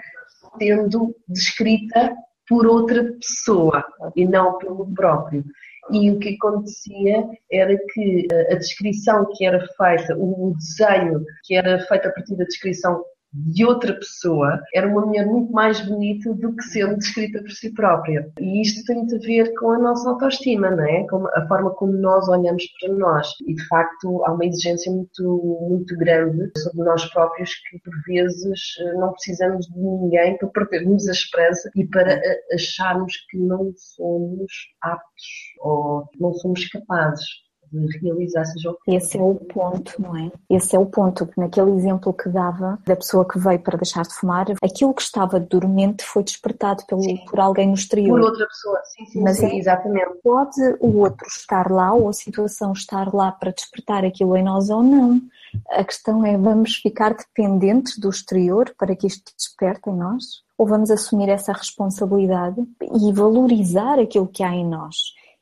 sendo 0.60 1.15
descrita 1.28 2.15
por 2.48 2.67
outra 2.67 3.13
pessoa 3.13 3.84
e 4.15 4.28
não 4.28 4.58
pelo 4.58 4.91
próprio. 4.93 5.43
E 5.91 6.12
o 6.12 6.19
que 6.19 6.36
acontecia 6.36 7.28
era 7.52 7.76
que 7.93 8.28
a 8.52 8.56
descrição 8.56 9.28
que 9.36 9.45
era 9.45 9.60
feita, 9.76 10.15
o 10.17 10.54
desenho 10.56 11.24
que 11.43 11.56
era 11.56 11.80
feito 11.88 12.08
a 12.08 12.12
partir 12.12 12.36
da 12.36 12.43
descrição 12.43 13.04
de 13.32 13.65
outra 13.65 13.94
pessoa 13.94 14.60
era 14.74 14.88
uma 14.88 15.06
mulher 15.06 15.26
muito 15.26 15.52
mais 15.52 15.80
bonita 15.82 16.34
do 16.34 16.56
que 16.56 16.63
sendo 16.63 16.98
descrita 16.98 17.42
por 17.42 17.52
si 17.52 17.74
própria. 17.74 18.32
E 18.39 18.62
isto 18.62 18.84
tem 18.86 19.02
a 19.02 19.20
ver 19.20 19.54
com 19.56 19.72
a 19.72 19.80
nossa 19.80 20.10
autoestima, 20.10 20.72
não 20.72 20.84
é? 20.84 21.06
Com 21.08 21.28
a 21.28 21.48
forma 21.48 21.72
como 21.72 21.94
nós 21.94 22.28
olhamos 22.28 22.63
para 22.80 22.94
nós. 22.94 23.28
E 23.48 23.54
de 23.54 23.68
facto 23.68 24.24
há 24.26 24.34
uma 24.34 24.46
exigência 24.46 24.92
muito, 24.92 25.68
muito 25.70 25.96
grande 25.98 26.52
sobre 26.58 26.84
nós 26.84 27.06
próprios 27.12 27.54
que 27.70 27.80
por 27.80 27.94
vezes 28.08 28.62
não 28.98 29.12
precisamos 29.13 29.68
de 29.68 29.80
ninguém 29.80 30.38
para 30.38 30.50
perdermos 30.50 31.08
a 31.08 31.12
esperança 31.12 31.70
e 31.76 31.86
para 31.86 32.20
acharmos 32.54 33.13
que 33.30 33.38
não 33.38 33.72
somos 33.76 34.52
aptos 34.82 35.25
ou 35.60 36.10
não 36.19 36.34
somos 36.34 36.67
capazes 36.69 37.48
de 37.72 37.98
realizar 38.00 38.46
seja 38.46 38.72
o 38.72 38.76
que 38.76 38.96
Esse 38.96 39.17
é 39.17 39.22
o 39.22 39.36
ponto, 39.36 40.02
não 40.02 40.15
é? 40.17 40.32
Esse 40.50 40.76
é 40.76 40.80
o 40.80 40.86
ponto. 40.86 41.30
Naquele 41.38 41.72
exemplo 41.72 42.13
que 42.13 42.30
dava 42.30 42.80
da 42.86 42.96
pessoa 42.96 43.28
que 43.28 43.40
veio 43.40 43.60
para 43.60 43.78
deixar 43.78 44.04
de 44.04 44.13
fumar, 44.13 44.48
aquilo 44.63 44.94
que 44.94 45.02
estava 45.02 45.40
dormente 45.40 46.04
foi 46.04 46.24
despertado 46.24 46.84
pelo, 46.86 47.02
por 47.26 47.40
alguém 47.40 47.67
no 47.67 47.74
exterior. 47.74 48.20
Por 48.20 48.30
outra 48.30 48.48
pessoa, 48.48 48.82
sim, 48.86 49.06
sim, 49.06 49.22
Mas 49.22 49.38
sim, 49.38 49.46
é, 49.46 49.58
exatamente. 49.58 50.10
Pode 50.24 50.62
o 50.80 51.00
outro 51.00 51.28
estar 51.28 51.72
lá 51.72 51.94
ou 51.94 52.10
a 52.10 52.13
situação 52.13 52.74
estar 52.74 53.13
lá 53.13 53.32
para 53.32 53.52
despertar 53.52 54.04
aquilo 54.04 54.36
em 54.36 54.44
nós 54.44 54.70
ou 54.70 54.84
não. 54.84 55.22
A 55.72 55.84
questão 55.84 56.26
é, 56.26 56.38
vamos 56.38 56.76
ficar 56.76 57.15
dependentes 57.15 57.98
do 57.98 58.10
exterior 58.10 58.74
para 58.78 58.96
que 58.96 59.08
isto 59.08 59.32
desperte 59.36 59.90
em 59.90 59.96
nós? 59.96 60.44
Ou 60.58 60.67
vamos 60.67 60.92
assumir 60.92 61.30
essa 61.30 61.54
responsabilidade 61.54 62.62
e 62.82 63.13
valorizar 63.13 63.98
aquilo 63.98 64.28
que 64.28 64.44
há 64.44 64.54
em 64.54 64.67
nós? 64.67 64.96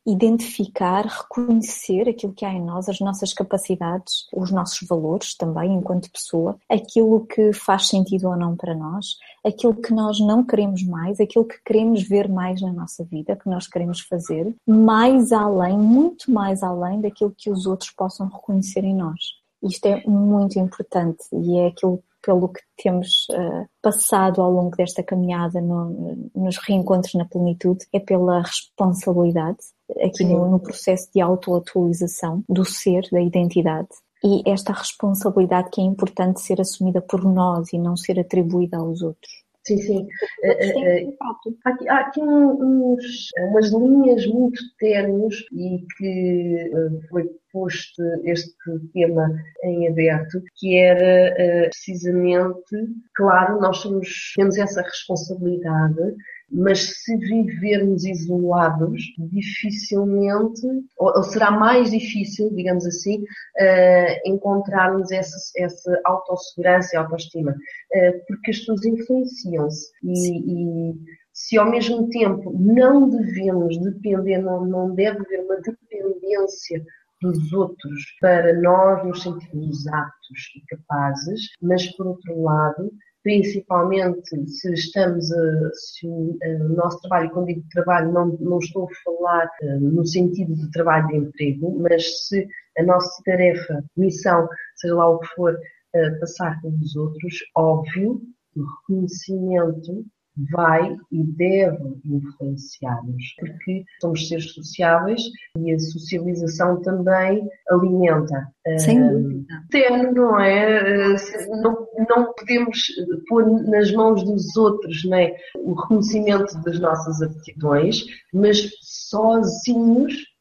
Identificar, 0.08 1.06
reconhecer 1.06 2.08
aquilo 2.08 2.32
que 2.32 2.46
há 2.46 2.54
em 2.54 2.64
nós, 2.64 2.88
as 2.88 3.02
nossas 3.02 3.34
capacidades, 3.34 4.26
os 4.34 4.50
nossos 4.52 4.88
valores 4.88 5.36
também 5.36 5.74
enquanto 5.74 6.10
pessoa, 6.10 6.58
aquilo 6.70 7.26
que 7.28 7.52
faz 7.52 7.90
sentido 7.90 8.30
ou 8.30 8.38
não 8.38 8.56
para 8.56 8.74
nós, 8.74 9.18
aquilo 9.46 9.76
que 9.76 9.94
nós 9.94 10.18
não 10.22 10.46
queremos 10.46 10.82
mais, 10.84 11.20
aquilo 11.20 11.44
que 11.44 11.62
queremos 11.66 12.08
ver 12.08 12.30
mais 12.30 12.62
na 12.62 12.72
nossa 12.72 13.04
vida, 13.04 13.36
que 13.36 13.50
nós 13.50 13.68
queremos 13.68 14.00
fazer, 14.00 14.56
mais 14.66 15.34
além, 15.34 15.78
muito 15.78 16.32
mais 16.32 16.64
além 16.64 17.02
daquilo 17.02 17.34
que 17.38 17.50
os 17.50 17.66
outros 17.66 17.92
possam 17.92 18.28
reconhecer 18.30 18.86
em 18.86 18.96
nós. 18.96 19.20
Isto 19.62 19.88
é 19.88 20.04
muito 20.08 20.58
importante 20.58 21.24
e 21.34 21.58
é 21.58 21.68
aquilo 21.68 22.02
pelo 22.22 22.50
que 22.50 22.62
temos 22.82 23.28
uh, 23.32 23.68
passado 23.82 24.42
ao 24.42 24.52
longo 24.52 24.76
desta 24.76 25.02
caminhada 25.02 25.62
no, 25.62 26.30
nos 26.36 26.58
reencontros 26.58 27.14
na 27.14 27.26
plenitude, 27.26 27.86
é 27.94 28.00
pela 28.00 28.42
responsabilidade, 28.42 29.60
aqui 30.04 30.24
no, 30.24 30.50
no 30.50 30.60
processo 30.60 31.10
de 31.14 31.22
autoatualização 31.22 32.44
do 32.48 32.66
ser, 32.66 33.04
da 33.12 33.22
identidade. 33.22 33.90
E 34.24 34.42
esta 34.50 34.74
responsabilidade 34.74 35.70
que 35.72 35.80
é 35.80 35.84
importante 35.84 36.42
ser 36.42 36.60
assumida 36.60 37.02
por 37.02 37.24
nós 37.24 37.72
e 37.72 37.78
não 37.78 37.96
ser 37.96 38.20
atribuída 38.20 38.78
aos 38.78 39.02
outros. 39.02 39.48
Sim, 39.68 39.78
sim. 39.80 40.08
Uh, 40.44 41.10
uh, 41.10 41.18
há 41.22 41.70
aqui, 41.70 41.90
há 41.90 42.00
aqui 42.00 42.22
uns, 42.22 43.30
umas 43.50 43.70
linhas 43.70 44.26
muito 44.28 44.62
ternos 44.80 45.46
e 45.52 45.86
que 45.98 46.72
uh, 46.74 47.02
foi 47.10 47.30
posto 47.52 48.02
este 48.24 48.54
tema 48.94 49.30
em 49.64 49.90
aberto, 49.90 50.42
que 50.56 50.78
era 50.78 51.68
precisamente, 51.70 52.76
claro, 53.14 53.60
nós 53.60 53.78
somos, 53.80 54.34
temos 54.38 54.58
essa 54.58 54.82
responsabilidade 54.82 56.16
mas 56.50 57.04
se 57.04 57.18
vivermos 57.18 58.06
isolados, 58.06 59.02
dificilmente, 59.18 60.66
ou, 60.98 61.18
ou 61.18 61.24
será 61.24 61.52
mais 61.52 61.92
difícil, 61.92 62.50
digamos 62.56 62.86
assim, 62.86 63.22
uh, 63.22 64.30
encontrarmos 64.30 65.12
essa, 65.12 65.38
essa 65.58 66.02
autossegurança 66.06 66.96
e 66.96 66.98
autoestima, 66.98 67.52
uh, 67.52 68.26
porque 68.28 68.52
as 68.52 68.60
pessoas 68.60 68.86
influenciam-se 68.86 69.92
e, 70.04 70.92
e 70.92 70.96
se 71.34 71.58
ao 71.58 71.70
mesmo 71.70 72.10
tempo 72.10 72.52
não 72.58 73.10
devemos 73.10 73.78
depender, 73.80 74.40
não, 74.40 74.66
não 74.66 74.96
deve 74.96 75.20
haver 75.20 75.42
uma 75.42 75.58
dependência 75.58 76.84
dos 77.22 77.52
outros 77.54 78.04
para 78.20 78.54
nós 78.60 79.06
nos 79.06 79.24
sentirmos 79.24 79.88
aptos 79.88 80.40
e 80.56 80.76
capazes, 80.76 81.42
mas 81.62 81.88
por 81.96 82.08
outro 82.08 82.42
lado, 82.42 82.92
principalmente 83.24 84.48
se 84.48 84.74
estamos 84.74 85.32
a, 85.32 85.70
se 85.74 86.08
o, 86.08 86.38
o, 86.42 86.70
nosso 86.70 87.00
trabalho, 87.02 87.30
quando 87.32 87.48
digo 87.48 87.64
trabalho, 87.72 88.12
não, 88.12 88.28
não 88.40 88.60
estou 88.60 88.86
a 88.86 88.96
falar 89.04 89.50
uh, 89.62 89.80
no 89.80 90.06
sentido 90.06 90.56
de 90.56 90.72
trabalho 90.72 91.08
de 91.08 91.18
emprego, 91.18 91.80
mas 91.80 92.28
se 92.28 92.48
a 92.78 92.84
nossa 92.84 93.22
tarefa, 93.26 93.84
missão, 93.96 94.48
seja 94.78 94.96
lá 94.96 95.10
o 95.10 95.20
que 95.20 95.28
for, 95.36 95.54
uh, 95.54 96.20
passar 96.20 96.62
com 96.62 96.70
os 96.70 96.96
outros, 96.96 97.36
óbvio, 97.56 98.22
o 98.56 98.64
reconhecimento 98.64 100.06
vai 100.52 100.96
e 101.12 101.24
deve 101.24 101.98
influenciar-nos, 102.06 103.24
porque 103.40 103.84
somos 104.02 104.28
seres 104.28 104.54
sociáveis 104.54 105.22
e 105.58 105.74
a 105.74 105.80
socialização 105.80 106.82
também 106.82 107.48
alimenta. 107.70 108.48
Sem 108.78 109.00
dúvida. 109.08 109.46
Terno, 109.72 110.12
não 110.14 110.40
é? 110.40 111.16
Não, 111.62 111.88
não 112.10 112.34
podemos 112.34 112.80
pôr 113.28 113.46
nas 113.70 113.92
mãos 113.94 114.24
dos 114.24 114.56
outros 114.58 115.04
não 115.06 115.18
é? 115.18 115.34
o 115.56 115.74
reconhecimento 115.74 116.62
das 116.64 116.80
nossas 116.80 117.22
aptidões, 117.22 118.04
mas 118.34 118.70
sozinhos 118.82 120.14
eh, 120.14 120.37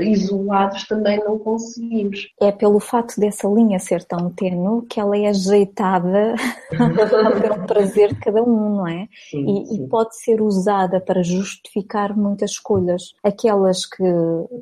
isolados 0.00 0.84
também 0.86 1.18
não 1.24 1.38
conseguimos. 1.38 2.28
É 2.40 2.50
pelo 2.50 2.80
fato 2.80 3.18
dessa 3.20 3.48
linha 3.48 3.78
ser 3.78 4.04
tão 4.04 4.30
tenue 4.30 4.86
que 4.86 4.98
ela 4.98 5.16
é 5.16 5.28
ajeitada 5.28 6.34
ao 7.50 7.66
prazer 7.66 8.14
de 8.14 8.20
cada 8.20 8.42
um, 8.42 8.76
não 8.76 8.86
é? 8.86 9.08
Sim, 9.30 9.62
e, 9.62 9.66
sim. 9.66 9.84
e, 9.84 9.88
pode 9.88 10.16
ser 10.18 10.40
usada 10.40 11.00
para 11.00 11.22
justificar 11.22 12.16
muitas 12.16 12.52
escolhas. 12.52 13.14
Aquelas 13.22 13.86
que 13.86 14.04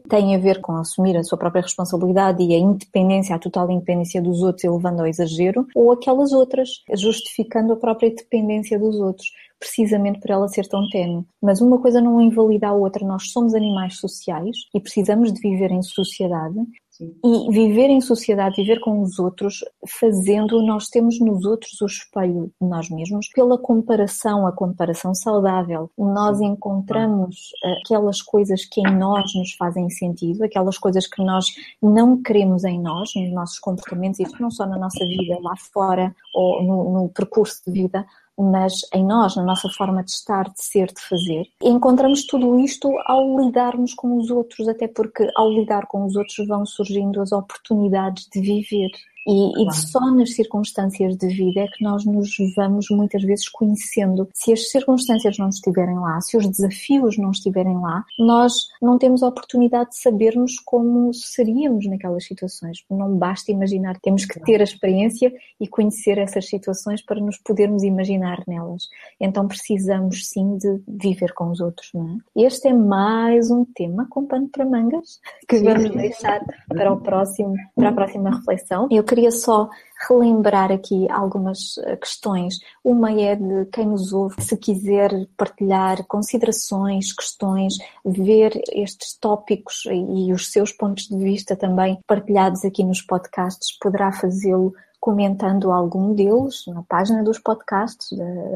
têm 0.09 0.35
a 0.35 0.39
ver 0.39 0.61
com 0.61 0.73
assumir 0.73 1.17
a 1.17 1.25
sua 1.25 1.39
própria 1.39 1.63
responsabilidade 1.63 2.43
e 2.43 2.55
a 2.55 2.59
independência, 2.59 3.35
a 3.35 3.39
total 3.39 3.71
independência 3.71 4.21
dos 4.21 4.43
outros 4.43 4.65
e 4.65 4.69
levando 4.69 5.01
ao 5.01 5.07
exagero, 5.07 5.67
ou 5.75 5.93
aquelas 5.93 6.33
outras, 6.33 6.83
justificando 6.95 7.73
a 7.73 7.77
própria 7.77 8.11
dependência 8.11 8.79
dos 8.79 8.97
outros 8.97 9.29
precisamente 9.59 10.21
por 10.21 10.31
ela 10.31 10.49
ser 10.49 10.67
tão 10.67 10.89
tenue. 10.89 11.25
Mas 11.43 11.61
uma 11.61 11.81
coisa 11.81 12.01
não 12.01 12.21
invalida 12.21 12.69
a 12.69 12.73
outra. 12.73 13.07
Nós 13.07 13.31
somos 13.31 13.55
animais 13.55 13.99
sociais 13.99 14.57
e 14.75 14.81
precisamos 14.81 15.33
de 15.33 15.41
viver 15.41 15.71
em 15.71 15.83
sociedade. 15.83 16.59
Sim. 16.99 17.15
E 17.25 17.53
viver 17.53 17.91
em 17.91 18.01
sociedade, 18.01 18.57
viver 18.57 18.81
com 18.81 19.01
os 19.01 19.21
outros, 19.21 19.65
fazendo, 19.87 20.61
nós 20.61 20.89
temos 20.89 21.21
nos 21.21 21.45
outros 21.45 21.81
o 21.81 21.87
espelho 21.87 22.53
de 22.61 22.69
nós 22.69 22.91
mesmos, 22.91 23.29
pela 23.29 23.57
comparação, 23.57 24.45
a 24.49 24.53
comparação 24.53 25.15
saudável. 25.15 25.89
Nós 25.97 26.41
encontramos 26.41 27.53
aquelas 27.85 28.21
coisas 28.21 28.65
que 28.65 28.81
em 28.81 28.97
nós 28.99 29.33
nos 29.37 29.53
fazem 29.53 29.89
sentido, 29.89 30.43
aquelas 30.43 30.77
coisas 30.77 31.07
que 31.07 31.23
nós 31.23 31.47
não 31.81 32.21
queremos 32.21 32.65
em 32.65 32.81
nós, 32.81 33.13
nos 33.15 33.33
nossos 33.33 33.61
comportamentos, 33.61 34.19
isto 34.19 34.43
não 34.43 34.51
só 34.51 34.67
na 34.67 34.77
nossa 34.77 35.07
vida 35.07 35.39
lá 35.41 35.55
fora 35.73 36.13
ou 36.35 36.65
no, 36.65 36.93
no 36.95 37.09
percurso 37.11 37.63
de 37.65 37.81
vida, 37.81 38.05
mas 38.39 38.81
em 38.95 39.05
nós, 39.05 39.37
na 39.37 39.43
nossa 39.43 39.69
forma 39.69 40.03
de 40.03 40.11
estar, 40.11 40.45
de 40.45 40.63
ser, 40.63 40.87
de 40.87 41.01
fazer. 41.01 41.47
E 41.63 41.69
encontramos 41.69 42.25
tudo 42.25 42.59
isto 42.61 42.89
ao 43.05 43.39
lidarmos 43.41 43.95
com 43.95 44.17
os 44.17 44.31
outros, 44.31 44.69
até 44.69 44.87
porque 44.87 45.29
ao 45.35 45.51
lidar 45.51 45.87
com 45.87 46.05
os 46.05 46.17
outros 46.17 46.47
vão 46.47 46.65
surgindo 46.65 47.21
as 47.21 47.33
oportunidades 47.33 48.29
de 48.33 48.41
viver. 48.41 48.91
E, 49.27 49.63
e, 49.63 49.73
só 49.73 50.01
nas 50.11 50.35
circunstâncias 50.35 51.17
de 51.17 51.29
vida 51.29 51.61
é 51.61 51.67
que 51.67 51.85
nós 51.85 52.05
nos 52.05 52.31
vamos 52.57 52.87
muitas 52.91 53.23
vezes 53.23 53.49
conhecendo. 53.49 54.29
Se 54.35 54.53
as 54.53 54.71
circunstâncias 54.71 55.37
não 55.39 55.49
estiverem 55.49 55.99
lá, 55.99 56.21
se 56.21 56.37
os 56.37 56.49
desafios 56.49 57.19
não 57.19 57.31
estiverem 57.31 57.79
lá, 57.79 58.05
nós 58.19 58.53
não 58.81 58.99
temos 58.99 59.23
a 59.23 59.29
oportunidade 59.29 59.91
de 59.91 59.99
sabermos 59.99 60.59
como 60.65 61.13
seríamos 61.13 61.87
naquelas 61.87 62.25
situações. 62.25 62.85
Não 62.91 63.17
basta 63.17 63.53
imaginar, 63.53 63.99
temos 64.01 64.25
que 64.25 64.41
ter 64.41 64.61
a 64.61 64.65
experiência 64.65 65.33
e 65.61 65.67
conhecer 65.67 66.19
essas 66.19 66.49
situações 66.49 67.03
para 67.03 67.21
nos 67.21 67.37
podermos 67.39 67.83
imaginar 67.83 68.43
nelas. 68.47 68.89
Então 69.21 69.47
precisamos 69.47 70.29
sim 70.29 70.57
de 70.57 70.81
viver 70.87 71.33
com 71.35 71.51
os 71.51 71.61
outros, 71.61 71.91
não 71.93 72.21
é? 72.37 72.45
Este 72.47 72.69
é 72.69 72.75
mais 72.75 73.51
um 73.51 73.65
tema 73.65 74.07
com 74.09 74.25
pano 74.25 74.49
para 74.49 74.65
mangas 74.65 75.21
que 75.49 75.59
vamos 75.59 75.91
deixar 75.91 76.41
para 76.69 76.93
o 76.93 77.01
próximo, 77.01 77.55
para 77.75 77.89
a 77.89 77.93
próxima 77.93 78.31
reflexão. 78.31 78.89
Eu 78.91 79.05
queria 79.09 79.31
só 79.31 79.69
relembrar 80.07 80.71
aqui 80.71 81.11
algumas 81.11 81.79
eh, 81.79 81.97
questões. 81.97 82.59
Uma 82.85 83.11
é 83.21 83.35
de 83.35 83.67
quem 83.73 83.87
nos 83.87 84.13
ouve, 84.13 84.41
se 84.41 84.57
quiser 84.57 85.11
partilhar 85.37 86.05
considerações, 86.07 87.13
questões, 87.13 87.75
ver 88.05 88.53
estes 88.73 89.17
tópicos 89.19 89.85
e 89.87 90.33
os 90.33 90.53
seus 90.53 90.73
pontos 90.73 91.09
de 91.09 91.17
vista 91.17 91.57
também 91.57 91.99
partilhados 92.07 92.65
aqui 92.65 92.85
nos 92.85 93.03
podcasts, 93.03 93.77
poderá 93.81 94.13
fazê-lo 94.13 94.73
comentando 95.01 95.71
algum 95.71 96.15
deles 96.15 96.65
na 96.67 96.83
página 96.83 97.23
dos 97.23 97.39
podcasts, 97.39 98.09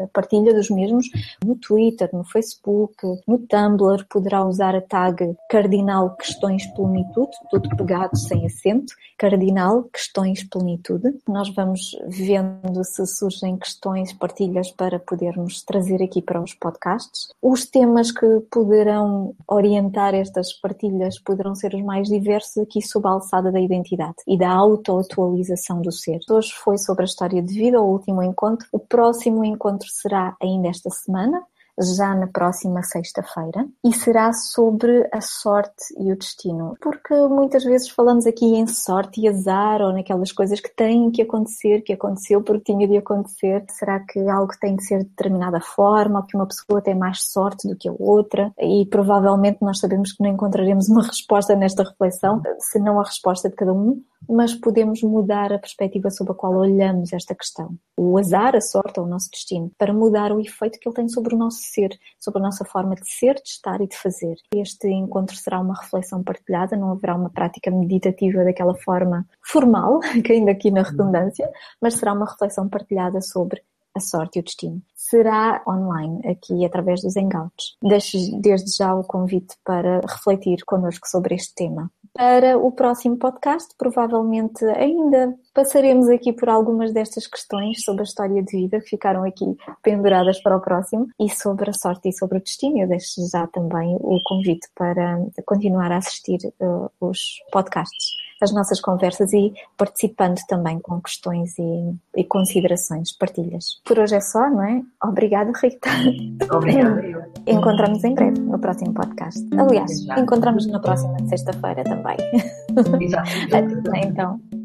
a 0.03 0.07
partilha 0.13 0.55
dos 0.55 0.71
mesmos 0.71 1.07
no 1.45 1.57
Twitter, 1.57 2.09
no 2.13 2.25
Facebook, 2.25 2.95
no 3.27 3.39
Tumblr, 3.39 4.05
poderá 4.09 4.45
usar 4.45 4.75
a 4.75 4.81
tag 4.81 5.37
Cardinal 5.49 6.17
Questões 6.17 6.67
Plenitude, 6.75 7.31
tudo 7.51 7.77
pegado 7.77 8.17
sem 8.17 8.45
acento, 8.45 8.93
Cardinal 9.19 9.85
Questões 9.85 10.43
Plenitude. 10.43 11.15
Nós 11.29 11.49
vamos 11.55 11.97
vendo 12.09 12.85
se 12.85 13.07
surgem 13.07 13.57
questões, 13.57 14.13
partilhas 14.13 14.71
para 14.71 14.99
podermos 14.99 15.63
trazer 15.63 16.03
aqui 16.03 16.21
para 16.21 16.43
os 16.43 16.55
podcasts. 16.55 17.29
Os 17.41 17.65
temas 17.65 18.11
que 18.11 18.41
poderão 18.51 19.35
orientar 19.47 20.15
estas 20.15 20.53
partilhas 20.53 21.19
poderão 21.19 21.55
ser 21.55 21.75
os 21.75 21.83
mais 21.83 22.09
diversos 22.09 22.59
aqui 22.59 22.83
sob 22.83 23.07
a 23.07 23.13
alçada 23.13 23.53
da 23.53 23.61
identidade 23.61 24.17
e 24.27 24.37
da 24.37 24.51
autoatualização 24.51 25.81
do 25.81 25.93
ser 25.93 26.19
hoje 26.33 26.53
foi 26.53 26.79
sobre 26.79 27.03
a 27.03 27.07
história 27.07 27.43
de 27.43 27.55
vida, 27.55 27.81
o 27.81 27.91
último 27.91 28.23
encontro. 28.23 28.67
O 28.73 28.79
próximo 28.79 29.45
encontro 29.45 29.89
será 29.91 30.37
ainda 30.41 30.69
esta 30.69 30.91
semana, 30.91 31.43
já 31.79 32.15
na 32.15 32.27
próxima 32.27 32.83
sexta-feira 32.83 33.67
e 33.85 33.93
será 33.93 34.33
sobre 34.33 35.09
a 35.13 35.21
sorte 35.21 35.95
e 35.99 36.13
o 36.13 36.17
destino. 36.17 36.77
Porque 36.81 37.15
muitas 37.29 37.65
vezes 37.65 37.89
falamos 37.89 38.27
aqui 38.27 38.45
em 38.45 38.67
sorte 38.67 39.21
e 39.21 39.29
azar 39.29 39.81
ou 39.81 39.93
naquelas 39.93 40.33
coisas 40.33 40.61
que 40.61 40.75
têm 40.75 41.11
que 41.11 41.23
acontecer, 41.23 41.83
que 41.83 41.93
aconteceu 41.93 42.43
porque 42.43 42.73
tinha 42.73 42.87
de 42.87 42.97
acontecer. 42.97 43.65
Será 43.71 44.01
que 44.01 44.19
algo 44.29 44.53
tem 44.61 44.77
de 44.77 44.85
ser 44.85 44.99
de 44.99 45.09
determinada 45.09 45.61
forma 45.61 46.25
que 46.27 46.37
uma 46.37 46.47
pessoa 46.47 46.83
tem 46.83 46.95
mais 46.95 47.23
sorte 47.31 47.69
do 47.69 47.77
que 47.77 47.89
a 47.89 47.95
outra? 47.99 48.53
E 48.59 48.87
provavelmente 48.87 49.59
nós 49.63 49.79
sabemos 49.79 50.13
que 50.13 50.23
não 50.23 50.31
encontraremos 50.31 50.89
uma 50.89 51.03
resposta 51.03 51.55
nesta 51.57 51.83
reflexão, 51.83 52.43
senão 52.59 53.01
a 53.01 53.05
resposta 53.05 53.49
de 53.49 53.57
cada 53.57 53.73
um, 53.73 54.03
mas 54.29 54.55
podemos 54.55 55.03
mudar 55.03 55.53
a 55.53 55.59
perspectiva 55.59 56.11
sobre 56.11 56.33
a 56.33 56.37
qual 56.37 56.55
olhamos 56.55 57.13
esta 57.13 57.35
questão. 57.35 57.77
O 57.97 58.19
azar, 58.19 58.57
a 58.57 58.61
sorte 58.61 58.99
ou 58.99 59.07
o 59.07 59.09
nosso 59.09 59.31
destino, 59.31 59.71
para 59.79 59.93
mudar 59.93 60.33
o 60.33 60.41
efeito 60.41 60.79
que 60.79 60.89
ele 60.89 60.97
tem 60.97 61.09
sobre 61.09 61.35
o 61.35 61.39
nosso 61.39 61.59
ser, 61.63 61.91
sobre 62.19 62.41
a 62.41 62.43
nossa 62.43 62.65
forma 62.65 62.95
de 62.95 63.09
ser, 63.09 63.35
de 63.35 63.49
estar 63.49 63.81
e 63.81 63.87
de 63.87 63.97
fazer. 63.97 64.37
Este 64.55 64.89
encontro 64.89 65.37
será 65.37 65.61
uma 65.61 65.75
reflexão 65.75 66.23
partilhada, 66.23 66.77
não 66.77 66.93
haverá 66.93 67.15
uma 67.15 67.31
prática 67.31 67.71
meditativa 67.71 68.45
daquela 68.45 68.75
forma 68.75 69.27
formal, 69.43 70.01
caindo 70.25 70.49
aqui 70.49 70.71
na 70.71 70.83
redundância, 70.83 71.51
mas 71.81 71.95
será 71.95 72.13
uma 72.13 72.27
reflexão 72.27 72.69
partilhada 72.69 73.21
sobre 73.21 73.63
a 73.95 74.01
sorte 74.01 74.39
e 74.39 74.41
o 74.41 74.45
destino. 74.45 74.83
Será 74.95 75.63
online, 75.67 76.27
aqui 76.27 76.65
através 76.65 77.03
dos 77.03 77.17
Hangouts. 77.17 77.77
Deixo 77.83 78.17
desde 78.41 78.77
já 78.77 78.95
o 78.95 79.05
convite 79.05 79.57
para 79.65 80.01
refletir 80.01 80.65
connosco 80.65 81.07
sobre 81.07 81.35
este 81.35 81.55
tema 81.55 81.91
para 82.15 82.59
o 82.59 82.71
próximo 82.71 83.17
podcast. 83.17 83.75
Provavelmente 83.77 84.65
ainda 84.65 85.35
passaremos 85.55 86.09
aqui 86.09 86.33
por 86.33 86.49
algumas 86.49 86.93
destas 86.93 87.27
questões 87.27 87.83
sobre 87.83 88.03
a 88.03 88.05
história 88.05 88.43
de 88.43 88.57
vida 88.57 88.81
que 88.81 88.91
ficaram 88.91 89.25
aqui 89.25 89.45
penduradas 89.83 90.41
para 90.43 90.57
o 90.57 90.61
próximo 90.61 91.09
e 91.19 91.29
sobre 91.31 91.71
a 91.71 91.73
sorte 91.73 92.09
e 92.09 92.13
sobre 92.13 92.39
o 92.39 92.43
destino. 92.43 92.79
Eu 92.79 92.89
deixo 92.89 93.27
já 93.31 93.47
também 93.47 93.97
o 94.01 94.19
convite 94.25 94.69
para 94.75 95.25
continuar 95.45 95.91
a 95.93 95.99
assistir 95.99 96.39
uh, 96.61 96.91
os 97.01 97.19
podcasts, 97.51 98.13
as 98.45 98.53
nossas 98.53 98.81
conversas 98.81 99.33
e 99.33 99.53
participando 99.77 100.39
também 100.49 100.79
com 100.79 101.01
questões 101.01 101.59
e, 101.59 101.95
e 102.17 102.25
considerações, 102.25 103.13
partilhas. 103.13 103.81
Por 103.85 103.99
hoje 103.99 104.17
é 104.17 104.21
só, 104.21 104.49
não 104.51 104.63
é? 104.63 104.83
Obrigada, 105.03 105.53
Rita. 105.61 105.91
Obrigada. 106.55 107.31
Encontramos 107.47 108.05
em 108.05 108.15
breve 108.15 108.41
no 108.41 108.59
próximo 108.59 108.93
podcast. 108.95 109.41
Aliás, 109.57 109.91
encontramos 110.17 110.67
na 110.67 110.81
próxima 110.81 111.17
sexta-feira 111.29 111.85
também. 111.85 112.17
Exato. 113.01 113.31
então. 114.05 114.62